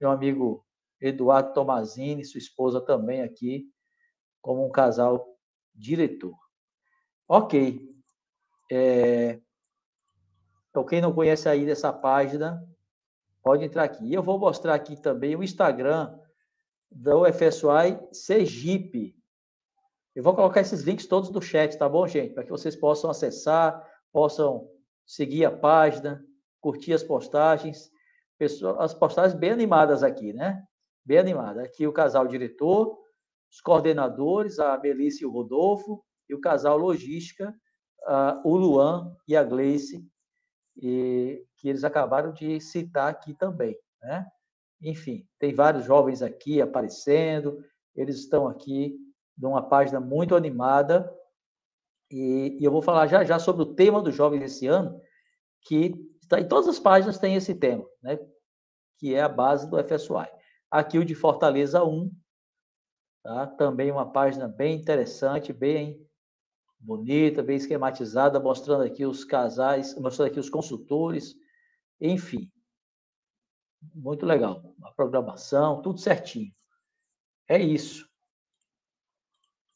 Meu 0.01 0.11
amigo 0.11 0.67
Eduardo 1.01 1.53
Tomazini, 1.53 2.25
sua 2.25 2.39
esposa 2.39 2.81
também 2.81 3.23
aqui, 3.23 3.71
como 4.41 4.67
um 4.67 4.71
casal 4.71 5.39
diretor. 5.75 6.37
Ok. 7.29 7.81
É... 8.71 9.41
Então, 10.71 10.85
quem 10.85 11.01
não 11.01 11.13
conhece 11.13 11.49
aí 11.49 11.65
dessa 11.65 11.93
página, 11.93 12.67
pode 13.43 13.65
entrar 13.65 13.85
aqui. 13.85 14.05
E 14.07 14.15
eu 14.15 14.23
vou 14.23 14.39
mostrar 14.39 14.75
aqui 14.75 15.01
também 15.01 15.37
o 15.37 15.43
Instagram 15.43 16.19
da 16.91 17.17
UFSY 17.17 18.09
Sergipe. 18.13 19.17
Eu 20.15 20.23
vou 20.23 20.35
colocar 20.35 20.61
esses 20.61 20.83
links 20.83 21.07
todos 21.07 21.31
no 21.31 21.43
chat, 21.43 21.77
tá 21.77 21.89
bom, 21.89 22.07
gente? 22.07 22.35
Para 22.35 22.45
que 22.45 22.51
vocês 22.51 22.77
possam 22.77 23.11
acessar, 23.11 23.85
possam 24.13 24.69
seguir 25.05 25.45
a 25.45 25.51
página, 25.51 26.25
curtir 26.61 26.93
as 26.93 27.03
postagens. 27.03 27.91
As 28.79 28.95
postagens 28.95 29.39
bem 29.39 29.51
animadas 29.51 30.03
aqui, 30.03 30.33
né? 30.33 30.63
bem 31.05 31.19
animada. 31.19 31.63
Aqui 31.63 31.87
o 31.87 31.93
casal 31.93 32.27
diretor, 32.27 32.99
os 33.51 33.61
coordenadores, 33.61 34.59
a 34.59 34.79
Melissa 34.79 35.23
e 35.23 35.27
o 35.27 35.31
Rodolfo, 35.31 36.03
e 36.29 36.35
o 36.35 36.41
casal 36.41 36.79
logística, 36.79 37.55
o 38.45 38.57
Luan 38.57 39.15
e 39.29 39.37
a 39.37 39.45
Gleice, 39.45 40.09
que 40.77 41.69
eles 41.69 41.85
acabaram 41.85 42.33
de 42.33 42.61
citar 42.61 43.11
aqui 43.11 43.35
também. 43.35 43.77
Né? 44.03 44.27
Enfim, 44.81 45.27
tem 45.39 45.55
vários 45.55 45.85
jovens 45.85 46.23
aqui 46.23 46.61
aparecendo, 46.61 47.63
eles 47.95 48.17
estão 48.17 48.49
aqui 48.49 48.97
numa 49.37 49.63
página 49.69 50.01
muito 50.01 50.35
animada, 50.35 51.13
e, 52.11 52.59
e 52.61 52.65
eu 52.65 52.71
vou 52.71 52.83
falar 52.83 53.07
já 53.07 53.25
já 53.25 53.39
sobre 53.39 53.63
o 53.63 53.75
tema 53.75 54.01
dos 54.01 54.15
jovens 54.15 54.43
esse 54.43 54.67
ano, 54.67 55.01
que 55.63 55.95
está 56.23 56.41
em 56.41 56.49
todas 56.49 56.69
as 56.69 56.79
páginas 56.79 57.19
tem 57.19 57.35
esse 57.35 57.55
tema, 57.55 57.85
né? 58.03 58.19
que 58.99 59.15
é 59.15 59.23
a 59.23 59.29
base 59.29 59.69
do 59.69 59.77
FSY. 59.83 60.29
Aqui 60.71 60.99
o 60.99 61.05
de 61.05 61.15
Fortaleza 61.15 61.85
1, 61.85 62.11
tá? 63.23 63.47
também 63.47 63.91
uma 63.91 64.11
página 64.11 64.47
bem 64.47 64.77
interessante, 64.77 65.53
bem 65.53 66.05
bonita, 66.79 67.43
bem 67.43 67.57
esquematizada, 67.57 68.39
mostrando 68.39 68.85
aqui 68.85 69.07
os 69.07 69.25
casais, 69.25 69.99
mostrando 69.99 70.29
aqui 70.29 70.39
os 70.39 70.51
consultores, 70.51 71.35
enfim. 72.01 72.51
Muito 73.95 74.25
legal. 74.25 74.75
A 74.83 74.93
programação, 74.93 75.83
tudo 75.83 75.99
certinho. 75.99 76.53
É 77.49 77.59
isso. 77.59 78.09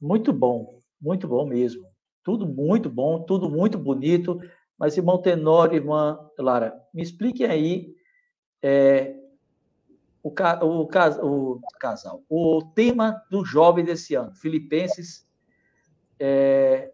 Muito 0.01 0.32
bom, 0.32 0.80
muito 1.01 1.26
bom 1.26 1.46
mesmo. 1.46 1.86
Tudo 2.22 2.46
muito 2.46 2.90
bom, 2.90 3.22
tudo 3.22 3.49
muito 3.51 3.78
bonito. 3.78 4.40
Mas, 4.78 4.96
irmão 4.96 5.20
Tenório, 5.20 5.76
irmã 5.76 6.18
Lara, 6.38 6.80
me 6.94 7.03
expliquem 7.03 7.46
aí 7.46 7.94
é, 8.62 9.16
o, 10.22 10.28
o, 10.28 10.82
o, 10.82 11.59
casal, 11.78 12.22
o 12.28 12.62
tema 12.74 13.22
do 13.30 13.44
jovem 13.44 13.84
desse 13.84 14.14
ano, 14.14 14.34
Filipenses, 14.34 15.26
é, 16.18 16.92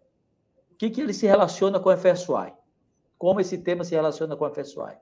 o 0.71 0.75
que, 0.75 0.89
que 0.89 1.01
ele 1.01 1.13
se 1.13 1.25
relaciona 1.25 1.79
com 1.79 1.89
a 1.89 1.97
FSY? 1.97 2.53
Como 3.17 3.39
esse 3.39 3.57
tema 3.57 3.83
se 3.83 3.95
relaciona 3.95 4.35
com 4.35 4.45
a 4.45 4.51
FSY? 4.51 4.97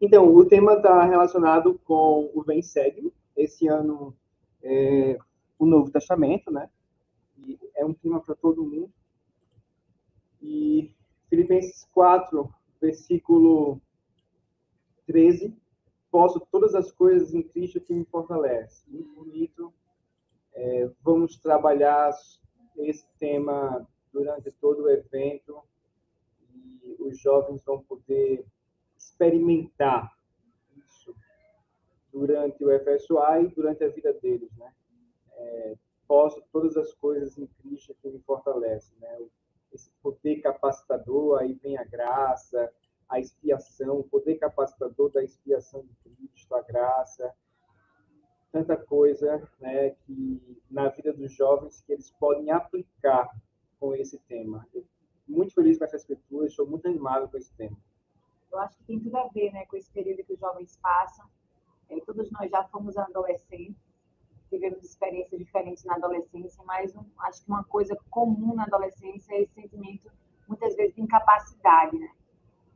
Então, 0.00 0.34
o 0.34 0.44
tema 0.46 0.74
está 0.74 1.04
relacionado 1.04 1.78
com 1.84 2.30
o 2.34 2.42
Vem 2.42 2.62
Segue, 2.62 3.12
esse 3.36 3.68
ano 3.68 4.16
é, 4.62 5.18
o 5.60 5.66
Novo 5.66 5.90
Testamento, 5.90 6.50
né? 6.50 6.70
E 7.36 7.58
é 7.76 7.84
um 7.84 7.92
tema 7.92 8.18
para 8.18 8.34
todo 8.34 8.64
mundo. 8.64 8.90
E 10.40 10.90
Filipenses 11.28 11.86
4, 11.92 12.52
versículo 12.80 13.78
13, 15.06 15.54
posso 16.10 16.40
todas 16.50 16.74
as 16.74 16.90
coisas 16.90 17.34
em 17.34 17.42
Cristo 17.42 17.78
que 17.78 17.92
me 17.92 18.06
fortalece. 18.06 18.90
Muito 18.90 19.12
bonito. 19.12 19.72
É, 20.54 20.90
vamos 21.02 21.36
trabalhar 21.36 22.10
esse 22.78 23.06
tema 23.18 23.86
durante 24.10 24.50
todo 24.52 24.84
o 24.84 24.90
evento 24.90 25.62
e 26.54 26.96
os 27.00 27.20
jovens 27.20 27.62
vão 27.64 27.82
poder 27.82 28.46
experimentar 28.96 30.10
isso 30.78 31.14
durante 32.10 32.64
o 32.64 32.68
FSUA 32.80 33.42
e 33.42 33.48
durante 33.48 33.84
a 33.84 33.88
vida 33.88 34.12
deles, 34.14 34.50
né? 34.56 34.72
É, 35.40 35.74
todas 36.52 36.76
as 36.76 36.92
coisas 36.94 37.38
em 37.38 37.46
Cristo 37.46 37.94
que 38.00 38.08
me 38.08 38.18
fortalece, 38.20 38.92
né? 39.00 39.18
Esse 39.72 39.90
poder 40.02 40.40
capacitador, 40.40 41.40
aí 41.40 41.54
vem 41.54 41.78
a 41.78 41.84
graça, 41.84 42.72
a 43.08 43.18
expiação, 43.18 44.00
o 44.00 44.04
poder 44.04 44.36
capacitador 44.36 45.10
da 45.10 45.22
expiação 45.22 45.84
de 45.84 45.94
Cristo, 45.96 46.54
a 46.54 46.62
graça, 46.62 47.32
tanta 48.52 48.76
coisa, 48.76 49.48
né, 49.60 49.90
que 49.90 50.60
na 50.70 50.88
vida 50.88 51.12
dos 51.12 51.32
jovens 51.32 51.82
que 51.82 51.92
eles 51.92 52.10
podem 52.10 52.50
aplicar 52.50 53.28
com 53.78 53.94
esse 53.94 54.18
tema. 54.20 54.66
Eu, 54.74 54.84
muito 55.26 55.54
feliz 55.54 55.78
com 55.78 55.84
essa 55.84 55.96
escritura, 55.96 56.46
estou 56.46 56.66
muito 56.66 56.86
animado 56.86 57.28
com 57.30 57.36
esse 57.36 57.52
tema. 57.54 57.76
Eu 58.50 58.58
acho 58.58 58.76
que 58.78 58.84
tem 58.84 59.00
tudo 59.00 59.16
a 59.16 59.28
ver, 59.28 59.52
né, 59.52 59.64
com 59.66 59.76
esse 59.76 59.90
período 59.90 60.24
que 60.24 60.32
os 60.32 60.40
jovens 60.40 60.76
passam. 60.82 61.26
É, 61.88 62.00
todos 62.00 62.30
nós 62.32 62.50
já 62.50 62.64
fomos 62.64 62.96
adolescentes, 62.96 63.80
tivemos 64.50 64.84
experiências 64.84 65.38
diferentes 65.38 65.84
na 65.84 65.94
adolescência, 65.94 66.62
mas 66.66 66.94
um, 66.94 67.04
acho 67.20 67.42
que 67.42 67.48
uma 67.48 67.64
coisa 67.64 67.96
comum 68.10 68.54
na 68.54 68.64
adolescência 68.64 69.32
é 69.32 69.42
esse 69.42 69.54
sentimento, 69.54 70.10
muitas 70.46 70.74
vezes, 70.76 70.94
de 70.94 71.00
incapacidade, 71.00 71.96
né? 71.96 72.10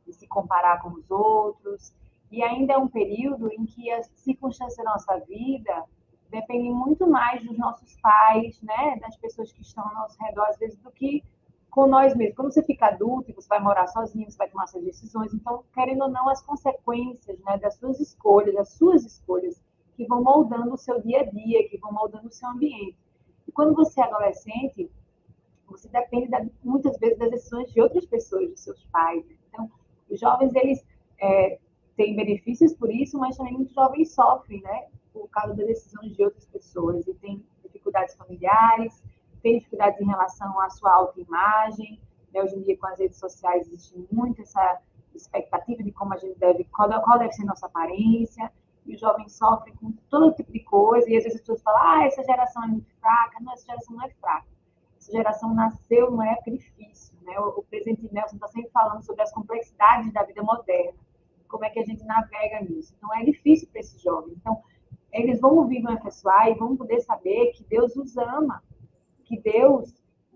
De 0.07 0.13
se 0.13 0.25
comparar 0.27 0.81
com 0.81 0.89
os 0.89 1.11
outros. 1.11 1.93
E 2.31 2.41
ainda 2.41 2.73
é 2.73 2.77
um 2.77 2.87
período 2.87 3.51
em 3.51 3.65
que 3.65 3.91
as 3.91 4.07
circunstâncias 4.15 4.77
da 4.77 4.91
nossa 4.91 5.19
vida 5.19 5.83
dependem 6.29 6.73
muito 6.73 7.07
mais 7.07 7.43
dos 7.43 7.57
nossos 7.57 7.95
pais, 8.01 8.59
né? 8.61 8.97
Das 9.01 9.15
pessoas 9.17 9.51
que 9.51 9.61
estão 9.61 9.87
ao 9.87 9.93
nosso 9.93 10.17
redor, 10.23 10.45
às 10.45 10.57
vezes, 10.57 10.77
do 10.79 10.91
que 10.91 11.23
com 11.75 11.87
nós 11.87 12.15
mesmos. 12.15 12.37
Quando 12.37 12.53
você 12.53 12.63
fica 12.63 12.87
adulto 12.87 13.33
você 13.33 13.49
vai 13.49 13.59
morar 13.59 13.87
sozinho, 13.87 14.31
você 14.31 14.37
vai 14.37 14.49
tomar 14.49 14.65
suas 14.67 14.85
decisões. 14.85 15.33
Então, 15.33 15.63
querendo 15.73 16.03
ou 16.03 16.09
não, 16.09 16.29
as 16.29 16.41
consequências 16.41 17.37
né, 17.41 17.57
das 17.57 17.75
suas 17.75 17.99
escolhas, 17.99 18.55
das 18.55 18.69
suas 18.69 19.03
escolhas, 19.05 19.61
que 19.95 20.05
vão 20.05 20.23
moldando 20.23 20.73
o 20.73 20.77
seu 20.77 21.01
dia 21.01 21.21
a 21.21 21.23
dia, 21.23 21.67
que 21.69 21.77
vão 21.77 21.91
moldando 21.91 22.27
o 22.27 22.31
seu 22.31 22.49
ambiente. 22.49 22.97
E 23.47 23.51
quando 23.51 23.73
você 23.73 24.01
é 24.01 24.03
adolescente, 24.03 24.91
você 25.67 25.87
depende 25.89 26.27
da, 26.29 26.45
muitas 26.63 26.97
vezes 26.99 27.17
das 27.17 27.31
decisões 27.31 27.71
de 27.71 27.81
outras 27.81 28.05
pessoas, 28.05 28.49
de 28.49 28.59
seus 28.59 28.83
pais. 28.85 29.25
Né? 29.25 29.35
Então, 29.49 29.71
os 30.09 30.19
jovens, 30.19 30.53
eles 30.55 30.85
é, 31.19 31.59
têm 31.95 32.15
benefícios 32.15 32.73
por 32.73 32.91
isso, 32.91 33.17
mas 33.17 33.37
também 33.37 33.53
muitos 33.53 33.73
jovens 33.73 34.13
sofrem, 34.13 34.61
né? 34.61 34.87
Por 35.13 35.27
causa 35.29 35.53
das 35.55 35.65
decisões 35.65 36.15
de 36.15 36.23
outras 36.23 36.45
pessoas. 36.47 37.07
E 37.07 37.13
tem 37.15 37.43
dificuldades 37.63 38.15
familiares, 38.15 39.01
tem 39.41 39.57
dificuldades 39.57 39.99
em 40.01 40.05
relação 40.05 40.59
à 40.59 40.69
sua 40.69 40.93
autoimagem. 40.93 41.99
Né? 42.33 42.43
Hoje 42.43 42.55
em 42.55 42.61
dia, 42.63 42.77
com 42.77 42.87
as 42.87 42.99
redes 42.99 43.17
sociais, 43.17 43.67
existe 43.67 43.97
muito 44.11 44.41
essa 44.41 44.81
expectativa 45.15 45.81
de 45.81 45.91
como 45.93 46.13
a 46.13 46.17
gente 46.17 46.37
deve, 46.37 46.65
qual 46.65 46.89
deve 47.17 47.31
ser 47.31 47.45
nossa 47.45 47.67
aparência 47.67 48.51
e 48.85 48.93
os 48.93 48.99
jovens 48.99 49.33
sofrem 49.33 49.75
com 49.75 49.91
todo 50.09 50.33
tipo 50.35 50.51
de 50.51 50.59
coisa, 50.61 51.09
e 51.09 51.17
às 51.17 51.23
vezes 51.23 51.39
as 51.39 51.41
pessoas 51.41 51.61
falam, 51.63 51.81
ah, 51.81 52.05
essa 52.05 52.23
geração 52.23 52.63
é 52.63 52.67
muito 52.67 52.89
fraca. 52.99 53.39
Não, 53.41 53.53
essa 53.53 53.65
geração 53.65 53.95
não 53.95 54.05
é 54.05 54.09
fraca. 54.09 54.47
Essa 54.97 55.11
geração 55.11 55.53
nasceu 55.53 56.11
numa 56.11 56.29
época 56.29 56.51
difícil. 56.51 57.15
Né? 57.23 57.39
O, 57.39 57.59
o 57.59 57.63
presidente 57.63 58.07
Nelson 58.13 58.35
está 58.35 58.47
sempre 58.47 58.71
falando 58.71 59.03
sobre 59.03 59.23
as 59.23 59.31
complexidades 59.31 60.11
da 60.13 60.23
vida 60.23 60.43
moderna, 60.43 60.99
como 61.47 61.65
é 61.65 61.69
que 61.69 61.79
a 61.79 61.85
gente 61.85 62.03
navega 62.05 62.61
nisso. 62.61 62.93
Então, 62.97 63.13
é 63.15 63.23
difícil 63.23 63.67
para 63.69 63.79
esses 63.79 64.01
jovens. 64.01 64.35
Então, 64.37 64.61
eles 65.11 65.39
vão 65.39 65.55
ouvir 65.55 65.81
no 65.81 65.97
FSUA 66.01 66.49
e 66.49 66.55
vão 66.55 66.75
poder 66.75 66.99
saber 67.01 67.51
que 67.53 67.63
Deus 67.63 67.95
os 67.95 68.17
ama, 68.17 68.63
que 69.23 69.39
Deus 69.39 69.93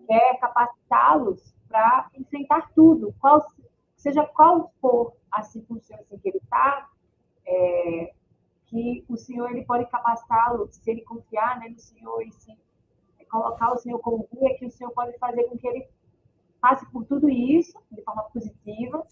quer 0.08 0.40
capacitá-los 0.40 1.54
para 1.68 2.10
enfrentar 2.16 2.72
tudo, 2.74 3.14
qual, 3.20 3.46
seja 3.96 4.26
qual 4.26 4.74
for 4.82 5.14
a 5.32 5.44
circunstância 5.44 6.06
em 6.12 6.18
que 6.18 6.30
ele 6.30 6.40
está, 6.40 6.90
é, 7.46 8.14
que 8.70 9.04
o 9.10 9.18
Senhor 9.18 9.50
ele 9.50 9.66
pode 9.66 9.86
capacitá-lo, 9.90 10.68
se 10.72 10.90
ele 10.90 11.02
confiar 11.02 11.60
né, 11.60 11.70
no 11.70 11.80
Senhor 11.80 12.22
e 12.22 12.32
se 12.32 12.56
colocar 13.30 13.74
o 13.74 13.78
Senhor 13.78 14.00
como 14.00 14.28
guia, 14.32 14.58
que 14.58 14.66
o 14.66 14.72
Senhor 14.72 14.92
pode 14.92 15.18
fazer 15.18 15.44
com 15.46 15.58
que 15.58 15.68
ele 15.68 15.88
passe 16.62 16.86
por 16.92 17.06
tudo 17.06 17.30
isso 17.30 17.80
de 17.92 18.02
forma 18.04 18.24
positiva 18.24 19.06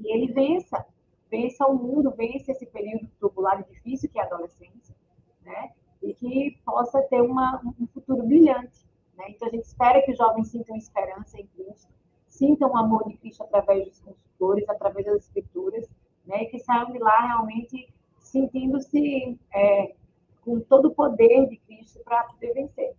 e 0.00 0.12
ele 0.12 0.32
vença, 0.32 0.84
vença 1.30 1.66
o 1.66 1.74
mundo, 1.74 2.10
vença 2.10 2.52
esse 2.52 2.66
período 2.66 3.08
tubular 3.20 3.60
e 3.60 3.72
difícil 3.72 4.08
que 4.08 4.18
é 4.18 4.22
a 4.22 4.26
adolescência, 4.26 4.94
né? 5.42 5.72
E 6.02 6.14
que 6.14 6.58
possa 6.64 7.00
ter 7.02 7.20
uma, 7.20 7.60
um 7.64 7.86
futuro 7.86 8.22
brilhante, 8.24 8.84
né? 9.16 9.26
Então 9.28 9.48
a 9.48 9.50
gente 9.50 9.64
espera 9.64 10.02
que 10.02 10.12
os 10.12 10.18
jovens 10.18 10.48
sintam 10.48 10.76
esperança 10.76 11.38
em 11.38 11.46
Cristo, 11.46 11.92
sintam 12.26 12.70
o 12.70 12.76
amor 12.76 13.06
de 13.06 13.16
Cristo 13.16 13.42
através 13.42 13.86
dos 13.86 14.00
consultores, 14.00 14.68
através 14.68 15.06
das 15.06 15.24
escrituras, 15.24 15.88
né? 16.26 16.42
E 16.42 16.46
que 16.46 16.58
saiam 16.58 16.90
de 16.90 16.98
lá 16.98 17.20
realmente 17.26 17.92
sentindo-se 18.32 19.38
é, 19.54 19.94
com 20.40 20.58
todo 20.60 20.88
o 20.88 20.94
poder 20.94 21.48
de 21.48 21.58
Cristo 21.58 22.00
para 22.04 22.24
poder 22.24 22.54
vencer. 22.54 22.94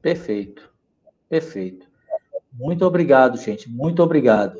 Perfeito, 0.00 0.70
perfeito. 1.28 1.90
Muito 2.52 2.84
obrigado, 2.84 3.38
gente, 3.38 3.68
muito 3.68 4.02
obrigado. 4.02 4.58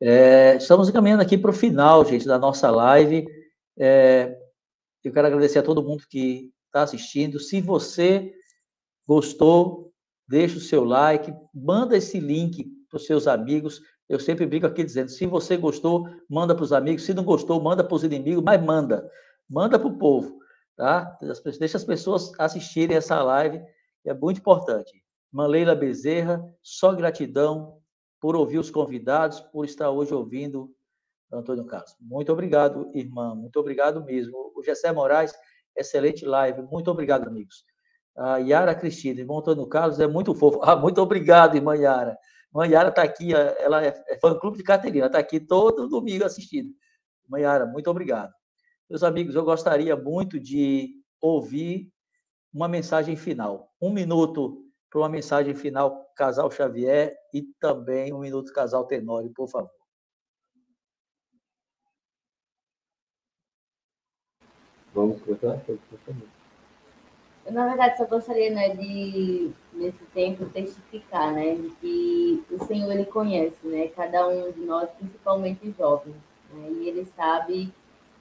É, 0.00 0.56
estamos 0.56 0.90
caminhando 0.90 1.22
aqui 1.22 1.36
para 1.36 1.50
o 1.50 1.54
final, 1.54 2.04
gente, 2.06 2.26
da 2.26 2.38
nossa 2.38 2.70
live. 2.70 3.26
É, 3.78 4.38
eu 5.04 5.12
quero 5.12 5.26
agradecer 5.26 5.58
a 5.58 5.62
todo 5.62 5.82
mundo 5.82 6.04
que 6.08 6.50
está 6.66 6.82
assistindo. 6.82 7.38
Se 7.38 7.60
você 7.60 8.32
gostou, 9.06 9.92
deixa 10.26 10.56
o 10.56 10.60
seu 10.60 10.84
like, 10.84 11.32
manda 11.54 11.96
esse 11.96 12.18
link 12.18 12.64
para 12.88 12.96
os 12.96 13.04
seus 13.04 13.26
amigos. 13.26 13.82
Eu 14.10 14.18
sempre 14.18 14.44
brinco 14.44 14.66
aqui 14.66 14.82
dizendo: 14.82 15.08
se 15.08 15.24
você 15.24 15.56
gostou, 15.56 16.08
manda 16.28 16.52
para 16.52 16.64
os 16.64 16.72
amigos, 16.72 17.04
se 17.04 17.14
não 17.14 17.22
gostou, 17.22 17.62
manda 17.62 17.84
para 17.84 17.94
os 17.94 18.02
inimigos, 18.02 18.42
mas 18.42 18.60
manda, 18.60 19.08
manda 19.48 19.78
para 19.78 19.86
o 19.86 19.96
povo, 19.96 20.40
tá? 20.76 21.16
Deixa 21.60 21.76
as 21.76 21.84
pessoas 21.84 22.32
assistirem 22.36 22.96
essa 22.96 23.22
live, 23.22 23.62
é 24.04 24.12
muito 24.12 24.38
importante. 24.38 25.00
Manleila 25.32 25.76
Bezerra, 25.76 26.44
só 26.60 26.92
gratidão 26.92 27.78
por 28.20 28.34
ouvir 28.34 28.58
os 28.58 28.68
convidados, 28.68 29.40
por 29.40 29.64
estar 29.64 29.88
hoje 29.90 30.12
ouvindo 30.12 30.74
Antônio 31.32 31.64
Carlos. 31.64 31.94
Muito 32.00 32.32
obrigado, 32.32 32.90
irmã, 32.92 33.32
muito 33.36 33.60
obrigado 33.60 34.04
mesmo. 34.04 34.52
O 34.56 34.62
Gessé 34.64 34.90
Moraes, 34.90 35.32
excelente 35.76 36.26
live, 36.26 36.62
muito 36.62 36.90
obrigado, 36.90 37.28
amigos. 37.28 37.64
A 38.16 38.38
Yara 38.38 38.74
Cristina, 38.74 39.20
irmão 39.20 39.38
Antônio 39.38 39.68
Carlos, 39.68 40.00
é 40.00 40.08
muito 40.08 40.34
fofo. 40.34 40.58
Ah, 40.66 40.74
muito 40.74 41.00
obrigado, 41.00 41.54
irmã 41.54 41.76
Yara. 41.76 42.18
Manhara 42.52 42.88
está 42.88 43.02
aqui, 43.02 43.32
ela 43.32 43.84
é, 43.84 44.04
é 44.08 44.18
fã-clube 44.18 44.56
de 44.56 44.64
Caterina, 44.64 45.06
está 45.06 45.18
aqui 45.18 45.38
todo 45.38 45.88
domingo 45.88 46.24
assistindo. 46.24 46.74
Manhara, 47.28 47.64
muito 47.64 47.88
obrigado. 47.88 48.32
Meus 48.88 49.04
amigos, 49.04 49.36
eu 49.36 49.44
gostaria 49.44 49.94
muito 49.96 50.40
de 50.40 50.90
ouvir 51.20 51.92
uma 52.52 52.66
mensagem 52.66 53.16
final. 53.16 53.72
Um 53.80 53.92
minuto 53.92 54.64
para 54.90 55.00
uma 55.00 55.08
mensagem 55.08 55.54
final, 55.54 56.12
Casal 56.16 56.50
Xavier, 56.50 57.16
e 57.32 57.42
também 57.60 58.12
um 58.12 58.18
minuto, 58.18 58.52
Casal 58.52 58.84
Tenório, 58.84 59.32
por 59.32 59.48
favor. 59.48 59.70
Vamos 64.92 65.22
cortar? 65.22 65.62
Na 67.50 67.66
verdade, 67.66 67.96
só 67.96 68.06
gostaria 68.06 68.50
né, 68.50 68.70
de, 68.70 69.50
nesse 69.72 70.04
tempo, 70.14 70.46
testificar 70.46 71.32
né, 71.32 71.54
de 71.54 71.70
que 71.80 72.44
o 72.50 72.64
Senhor 72.64 72.90
ele 72.90 73.04
conhece 73.04 73.66
né, 73.66 73.88
cada 73.88 74.28
um 74.28 74.50
de 74.52 74.60
nós, 74.60 74.88
principalmente 74.98 75.74
jovens. 75.76 76.14
Né, 76.52 76.68
e 76.70 76.88
ele 76.88 77.06
sabe 77.16 77.72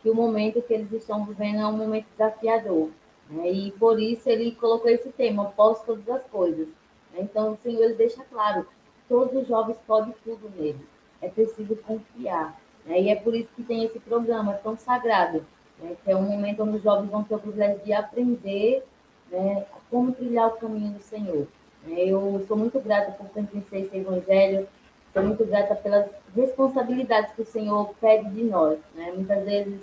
que 0.02 0.10
o 0.10 0.16
momento 0.16 0.62
que 0.62 0.74
eles 0.74 0.92
estão 0.92 1.26
vivendo 1.26 1.60
é 1.60 1.68
um 1.68 1.78
momento 1.78 2.08
desafiador. 2.12 2.90
Né, 3.30 3.52
e 3.52 3.72
por 3.72 4.00
isso 4.02 4.28
ele 4.28 4.52
colocou 4.52 4.90
esse 4.90 5.10
tema, 5.10 5.46
posso 5.56 5.86
todas 5.86 6.08
as 6.10 6.24
coisas. 6.26 6.68
Né, 7.14 7.22
então, 7.22 7.54
o 7.54 7.58
Senhor 7.58 7.84
ele 7.84 7.96
deixa 7.96 8.24
claro, 8.24 8.68
todos 9.08 9.36
os 9.42 9.48
jovens 9.48 9.78
podem 9.86 10.14
tudo 10.24 10.50
nele. 10.58 10.86
É 11.22 11.30
preciso 11.30 11.76
confiar. 11.76 12.60
Né, 12.86 13.02
e 13.02 13.10
é 13.10 13.16
por 13.16 13.36
isso 13.36 13.50
que 13.56 13.64
tem 13.64 13.84
esse 13.84 14.00
programa 14.00 14.54
tão 14.54 14.76
sagrado, 14.76 15.46
né, 15.78 15.96
que 16.04 16.12
é 16.12 16.16
um 16.16 16.24
momento 16.24 16.64
onde 16.64 16.78
os 16.78 16.84
jovens 16.84 17.10
vão 17.10 17.24
ter 17.24 17.36
o 17.36 17.40
privilégio 17.40 17.84
de 17.84 17.94
aprender 17.94 18.84
né, 19.32 19.66
como 19.90 20.12
trilhar 20.12 20.48
o 20.48 20.58
caminho 20.58 20.94
do 20.94 21.02
Senhor. 21.02 21.48
Né? 21.86 22.06
Eu 22.06 22.44
sou 22.48 22.58
muito 22.58 22.80
grata 22.80 23.12
por 23.12 23.28
pertencer 23.30 23.84
esse 23.84 23.98
evangelho, 23.98 24.68
sou 25.14 25.24
muito 25.24 25.46
grata 25.46 25.76
pelas 25.76 26.10
responsabilidades 26.36 27.34
que 27.34 27.42
o 27.42 27.46
Senhor 27.46 27.94
pede 28.00 28.30
de 28.30 28.44
nós. 28.44 28.80
Né? 28.96 29.12
Muitas 29.14 29.44
vezes 29.44 29.82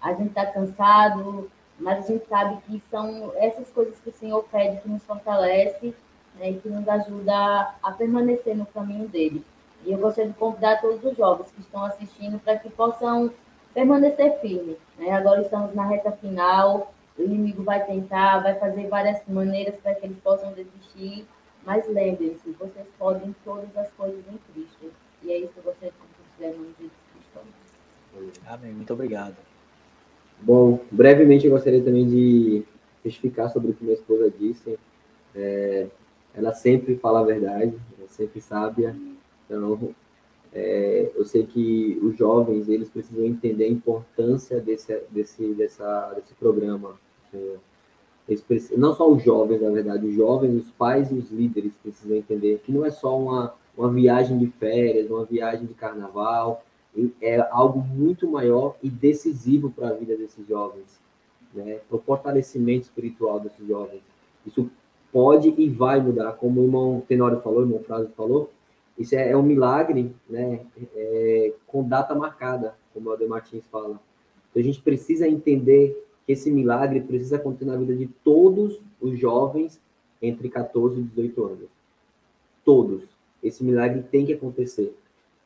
a 0.00 0.12
gente 0.12 0.28
está 0.28 0.46
cansado, 0.46 1.50
mas 1.78 2.04
a 2.04 2.12
gente 2.12 2.26
sabe 2.26 2.58
que 2.66 2.82
são 2.90 3.32
essas 3.36 3.68
coisas 3.70 3.98
que 4.00 4.10
o 4.10 4.14
Senhor 4.14 4.44
pede 4.50 4.80
que 4.80 4.88
nos 4.88 5.02
fortalece 5.04 5.94
né, 6.38 6.50
e 6.50 6.54
que 6.58 6.68
nos 6.68 6.88
ajuda 6.88 7.74
a 7.82 7.92
permanecer 7.92 8.56
no 8.56 8.66
caminho 8.66 9.08
dele. 9.08 9.44
E 9.84 9.92
eu 9.92 9.98
gostaria 9.98 10.30
de 10.30 10.36
convidar 10.36 10.80
todos 10.80 11.02
os 11.02 11.16
jovens 11.16 11.50
que 11.52 11.60
estão 11.60 11.84
assistindo 11.84 12.38
para 12.38 12.58
que 12.58 12.68
possam 12.68 13.30
permanecer 13.72 14.38
firme. 14.40 14.76
Né? 14.98 15.10
Agora 15.12 15.40
estamos 15.40 15.74
na 15.74 15.86
reta 15.86 16.12
final, 16.12 16.92
o 17.20 17.24
inimigo 17.24 17.62
vai 17.62 17.84
tentar, 17.84 18.40
vai 18.40 18.58
fazer 18.58 18.88
várias 18.88 19.20
maneiras 19.28 19.76
para 19.76 19.94
que 19.94 20.06
eles 20.06 20.18
possam 20.18 20.52
desistir, 20.52 21.26
mas 21.64 21.86
lembrem-se, 21.88 22.50
vocês 22.58 22.86
podem 22.98 23.34
todas 23.44 23.76
as 23.76 23.90
coisas 23.92 24.20
em 24.26 24.38
Cristo. 24.52 24.92
E 25.22 25.30
é 25.30 25.38
isso 25.38 25.52
que 25.52 25.58
eu 25.58 25.64
gostaria 25.64 25.92
que 25.92 26.38
vocês 26.38 26.56
de 26.56 26.74
Cristo. 26.74 28.30
Amém. 28.46 28.72
Muito 28.72 28.92
obrigado. 28.92 29.36
Bom, 30.40 30.80
brevemente 30.90 31.44
eu 31.44 31.52
gostaria 31.52 31.82
também 31.82 32.08
de 32.08 32.64
testificar 33.02 33.50
sobre 33.50 33.70
o 33.70 33.74
que 33.74 33.84
minha 33.84 33.94
esposa 33.94 34.30
disse. 34.30 34.78
É, 35.34 35.86
ela 36.34 36.52
sempre 36.52 36.96
fala 36.96 37.20
a 37.20 37.24
verdade, 37.24 37.74
é 38.02 38.06
sempre 38.08 38.40
sábia. 38.40 38.96
Então, 39.44 39.94
é, 40.52 41.12
eu 41.14 41.24
sei 41.24 41.46
que 41.46 41.98
os 42.02 42.16
jovens 42.16 42.68
eles 42.68 42.88
precisam 42.88 43.24
entender 43.24 43.64
a 43.64 43.68
importância 43.68 44.60
desse, 44.60 44.98
desse, 45.10 45.54
dessa, 45.54 46.12
desse 46.14 46.34
programa. 46.34 46.98
Precisam, 48.46 48.78
não 48.78 48.94
só 48.94 49.10
os 49.10 49.22
jovens, 49.22 49.60
na 49.60 49.70
verdade, 49.70 50.06
os 50.06 50.14
jovens, 50.14 50.54
os 50.54 50.70
pais 50.70 51.10
e 51.10 51.14
os 51.14 51.30
líderes 51.30 51.72
precisam 51.82 52.16
entender 52.16 52.60
que 52.64 52.70
não 52.70 52.84
é 52.84 52.90
só 52.90 53.18
uma, 53.18 53.54
uma 53.76 53.90
viagem 53.90 54.38
de 54.38 54.46
férias, 54.46 55.10
uma 55.10 55.24
viagem 55.24 55.66
de 55.66 55.74
carnaval, 55.74 56.64
é 57.20 57.40
algo 57.50 57.80
muito 57.80 58.28
maior 58.28 58.76
e 58.82 58.88
decisivo 58.88 59.70
para 59.70 59.88
a 59.88 59.92
vida 59.92 60.16
desses 60.16 60.46
jovens, 60.46 61.00
né? 61.54 61.80
para 61.88 61.96
o 61.96 62.00
fortalecimento 62.00 62.82
espiritual 62.82 63.40
desses 63.40 63.66
jovens. 63.66 64.02
Isso 64.46 64.70
pode 65.12 65.52
e 65.56 65.68
vai 65.68 66.00
mudar, 66.00 66.32
como 66.32 66.60
o 66.60 66.64
irmão 66.64 67.02
Tenório 67.06 67.40
falou, 67.40 67.60
o 67.60 67.62
irmão 67.62 67.80
Frase 67.80 68.10
falou, 68.16 68.50
isso 68.98 69.14
é, 69.14 69.30
é 69.30 69.36
um 69.36 69.42
milagre 69.42 70.14
né? 70.28 70.60
É, 70.94 71.52
com 71.66 71.86
data 71.86 72.14
marcada, 72.14 72.74
como 72.92 73.08
o 73.08 73.12
Alder 73.12 73.28
Martins 73.28 73.64
fala. 73.70 74.00
Então 74.50 74.60
a 74.60 74.64
gente 74.64 74.80
precisa 74.82 75.26
entender 75.26 76.06
esse 76.30 76.50
milagre 76.50 77.00
precisa 77.00 77.36
acontecer 77.36 77.64
na 77.64 77.76
vida 77.76 77.94
de 77.94 78.06
todos 78.06 78.80
os 79.00 79.18
jovens 79.18 79.80
entre 80.20 80.48
14 80.48 81.00
e 81.00 81.02
18 81.02 81.44
anos. 81.44 81.68
Todos. 82.64 83.02
Esse 83.42 83.64
milagre 83.64 84.02
tem 84.10 84.26
que 84.26 84.32
acontecer. 84.32 84.94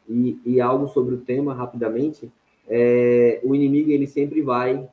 E, 0.08 0.38
e 0.44 0.60
algo 0.60 0.88
sobre 0.88 1.14
o 1.14 1.20
tema, 1.20 1.54
rapidamente, 1.54 2.30
é, 2.68 3.40
o 3.42 3.54
inimigo 3.54 3.90
ele 3.90 4.06
sempre 4.06 4.42
vai 4.42 4.88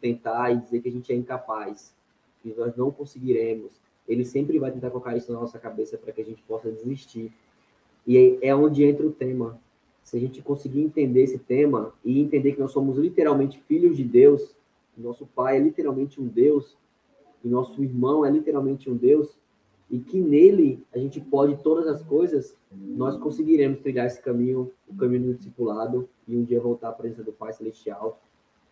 tentar 0.00 0.50
e 0.50 0.58
dizer 0.58 0.80
que 0.80 0.88
a 0.88 0.92
gente 0.92 1.12
é 1.12 1.16
incapaz, 1.16 1.94
que 2.42 2.54
nós 2.56 2.76
não 2.76 2.90
conseguiremos. 2.90 3.72
Ele 4.08 4.24
sempre 4.24 4.58
vai 4.58 4.70
tentar 4.70 4.90
colocar 4.90 5.16
isso 5.16 5.32
na 5.32 5.40
nossa 5.40 5.58
cabeça 5.58 5.96
para 5.96 6.12
que 6.12 6.20
a 6.20 6.24
gente 6.24 6.42
possa 6.42 6.70
desistir. 6.70 7.32
E 8.06 8.38
é 8.40 8.54
onde 8.54 8.84
entra 8.84 9.06
o 9.06 9.12
tema. 9.12 9.58
Se 10.02 10.16
a 10.16 10.20
gente 10.20 10.42
conseguir 10.42 10.80
entender 10.80 11.22
esse 11.22 11.38
tema 11.38 11.92
e 12.04 12.20
entender 12.20 12.52
que 12.52 12.60
nós 12.60 12.72
somos 12.72 12.96
literalmente 12.96 13.60
filhos 13.68 13.96
de 13.96 14.02
Deus, 14.02 14.56
nosso 15.00 15.26
pai 15.26 15.56
é 15.56 15.60
literalmente 15.60 16.20
um 16.20 16.26
Deus, 16.26 16.76
e 17.42 17.48
nosso 17.48 17.82
irmão 17.82 18.24
é 18.24 18.30
literalmente 18.30 18.90
um 18.90 18.96
Deus, 18.96 19.36
e 19.90 19.98
que 19.98 20.20
nele 20.20 20.84
a 20.94 20.98
gente 20.98 21.20
pode 21.20 21.60
todas 21.62 21.86
as 21.88 22.02
coisas, 22.02 22.56
nós 22.70 23.16
conseguiremos 23.16 23.80
trilhar 23.80 24.06
esse 24.06 24.22
caminho, 24.22 24.70
o 24.88 24.94
caminho 24.94 25.28
do 25.28 25.34
discipulado, 25.34 26.08
e 26.28 26.36
um 26.36 26.44
dia 26.44 26.60
voltar 26.60 26.90
à 26.90 26.92
presença 26.92 27.24
do 27.24 27.32
Pai 27.32 27.52
Celestial 27.52 28.20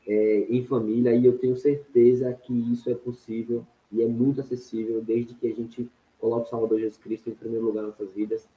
é, 0.06 0.46
em 0.48 0.64
família. 0.64 1.12
E 1.14 1.26
eu 1.26 1.36
tenho 1.38 1.56
certeza 1.56 2.32
que 2.32 2.52
isso 2.72 2.88
é 2.88 2.94
possível 2.94 3.66
e 3.90 4.00
é 4.02 4.06
muito 4.06 4.40
acessível, 4.40 5.02
desde 5.02 5.34
que 5.34 5.48
a 5.48 5.54
gente 5.54 5.90
coloque 6.20 6.46
o 6.46 6.50
Salvador 6.50 6.78
Jesus 6.78 6.98
Cristo 6.98 7.30
em 7.30 7.34
primeiro 7.34 7.66
lugar 7.66 7.82
nas 7.82 7.98
nossas 7.98 8.12
vidas. 8.14 8.48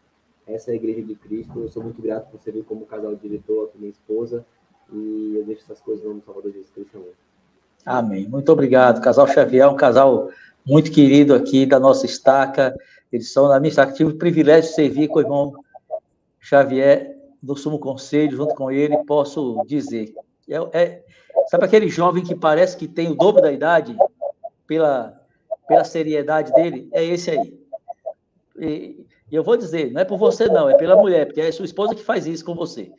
Essa 0.45 0.72
é 0.72 0.74
a 0.74 0.76
Igreja 0.76 1.01
de 1.01 1.15
Cristo. 1.15 1.59
Eu 1.59 1.69
sou 1.69 1.82
muito 1.82 2.01
grato 2.01 2.30
por 2.30 2.39
servir 2.39 2.63
como 2.63 2.86
casal 2.86 3.15
diretor, 3.15 3.69
com 3.69 3.80
minha 3.80 3.91
esposa, 3.91 4.45
e 4.91 5.36
eu 5.36 5.45
deixo 5.45 5.63
essas 5.63 5.82
coisas 5.82 6.03
no 6.03 6.22
Salvador 6.22 6.51
Jesus 6.51 6.69
Cristo. 6.69 6.97
Amém. 6.97 7.31
Amém. 7.86 8.28
Muito 8.28 8.52
obrigado. 8.52 9.02
Casal 9.02 9.28
Xavier, 9.28 9.70
um 9.70 9.76
casal 9.76 10.30
muito 10.66 10.92
querido 10.92 11.34
aqui 11.34 11.66
da 11.66 11.80
nossa 11.80 12.06
estaca. 12.06 12.76
Eles 13.12 13.32
são 13.32 13.48
da 13.48 13.60
minha 13.60 13.70
estaca. 13.70 13.94
Tive 13.94 14.12
o 14.12 14.18
privilégio 14.18 14.70
de 14.70 14.76
servir 14.76 15.08
com 15.08 15.20
o 15.20 15.22
irmão 15.22 15.54
Xavier 16.40 17.18
do 17.42 17.56
Sumo 17.56 17.80
Conselho, 17.80 18.38
junto 18.38 18.54
com 18.54 18.72
ele, 18.72 18.98
posso 19.06 19.64
dizer. 19.66 20.14
É, 20.48 20.80
é, 20.80 21.04
sabe 21.50 21.66
aquele 21.66 21.90
jovem 21.90 22.24
que 22.24 22.36
parece 22.36 22.78
que 22.78 22.88
tem 22.88 23.10
o 23.10 23.16
dobro 23.16 23.42
da 23.42 23.52
idade, 23.52 23.98
pela, 24.68 25.20
pela 25.68 25.84
seriedade 25.84 26.52
dele? 26.54 26.88
É 26.92 27.04
esse 27.04 27.32
aí. 27.32 27.60
E, 28.60 29.06
e 29.32 29.36
eu 29.36 29.44
vou 29.44 29.58
dizer, 29.58 29.92
não 29.92 30.02
é 30.02 30.06
por 30.06 30.18
você, 30.18 30.46
não, 30.48 30.70
é 30.70 30.78
pela 30.78 30.96
mulher, 30.96 31.26
porque 31.26 31.42
é 31.42 31.52
sua 31.52 31.66
esposa 31.66 31.96
que 31.96 32.04
faz 32.04 32.28
isso 32.28 32.46
com 32.46 32.54
você. 32.54 32.92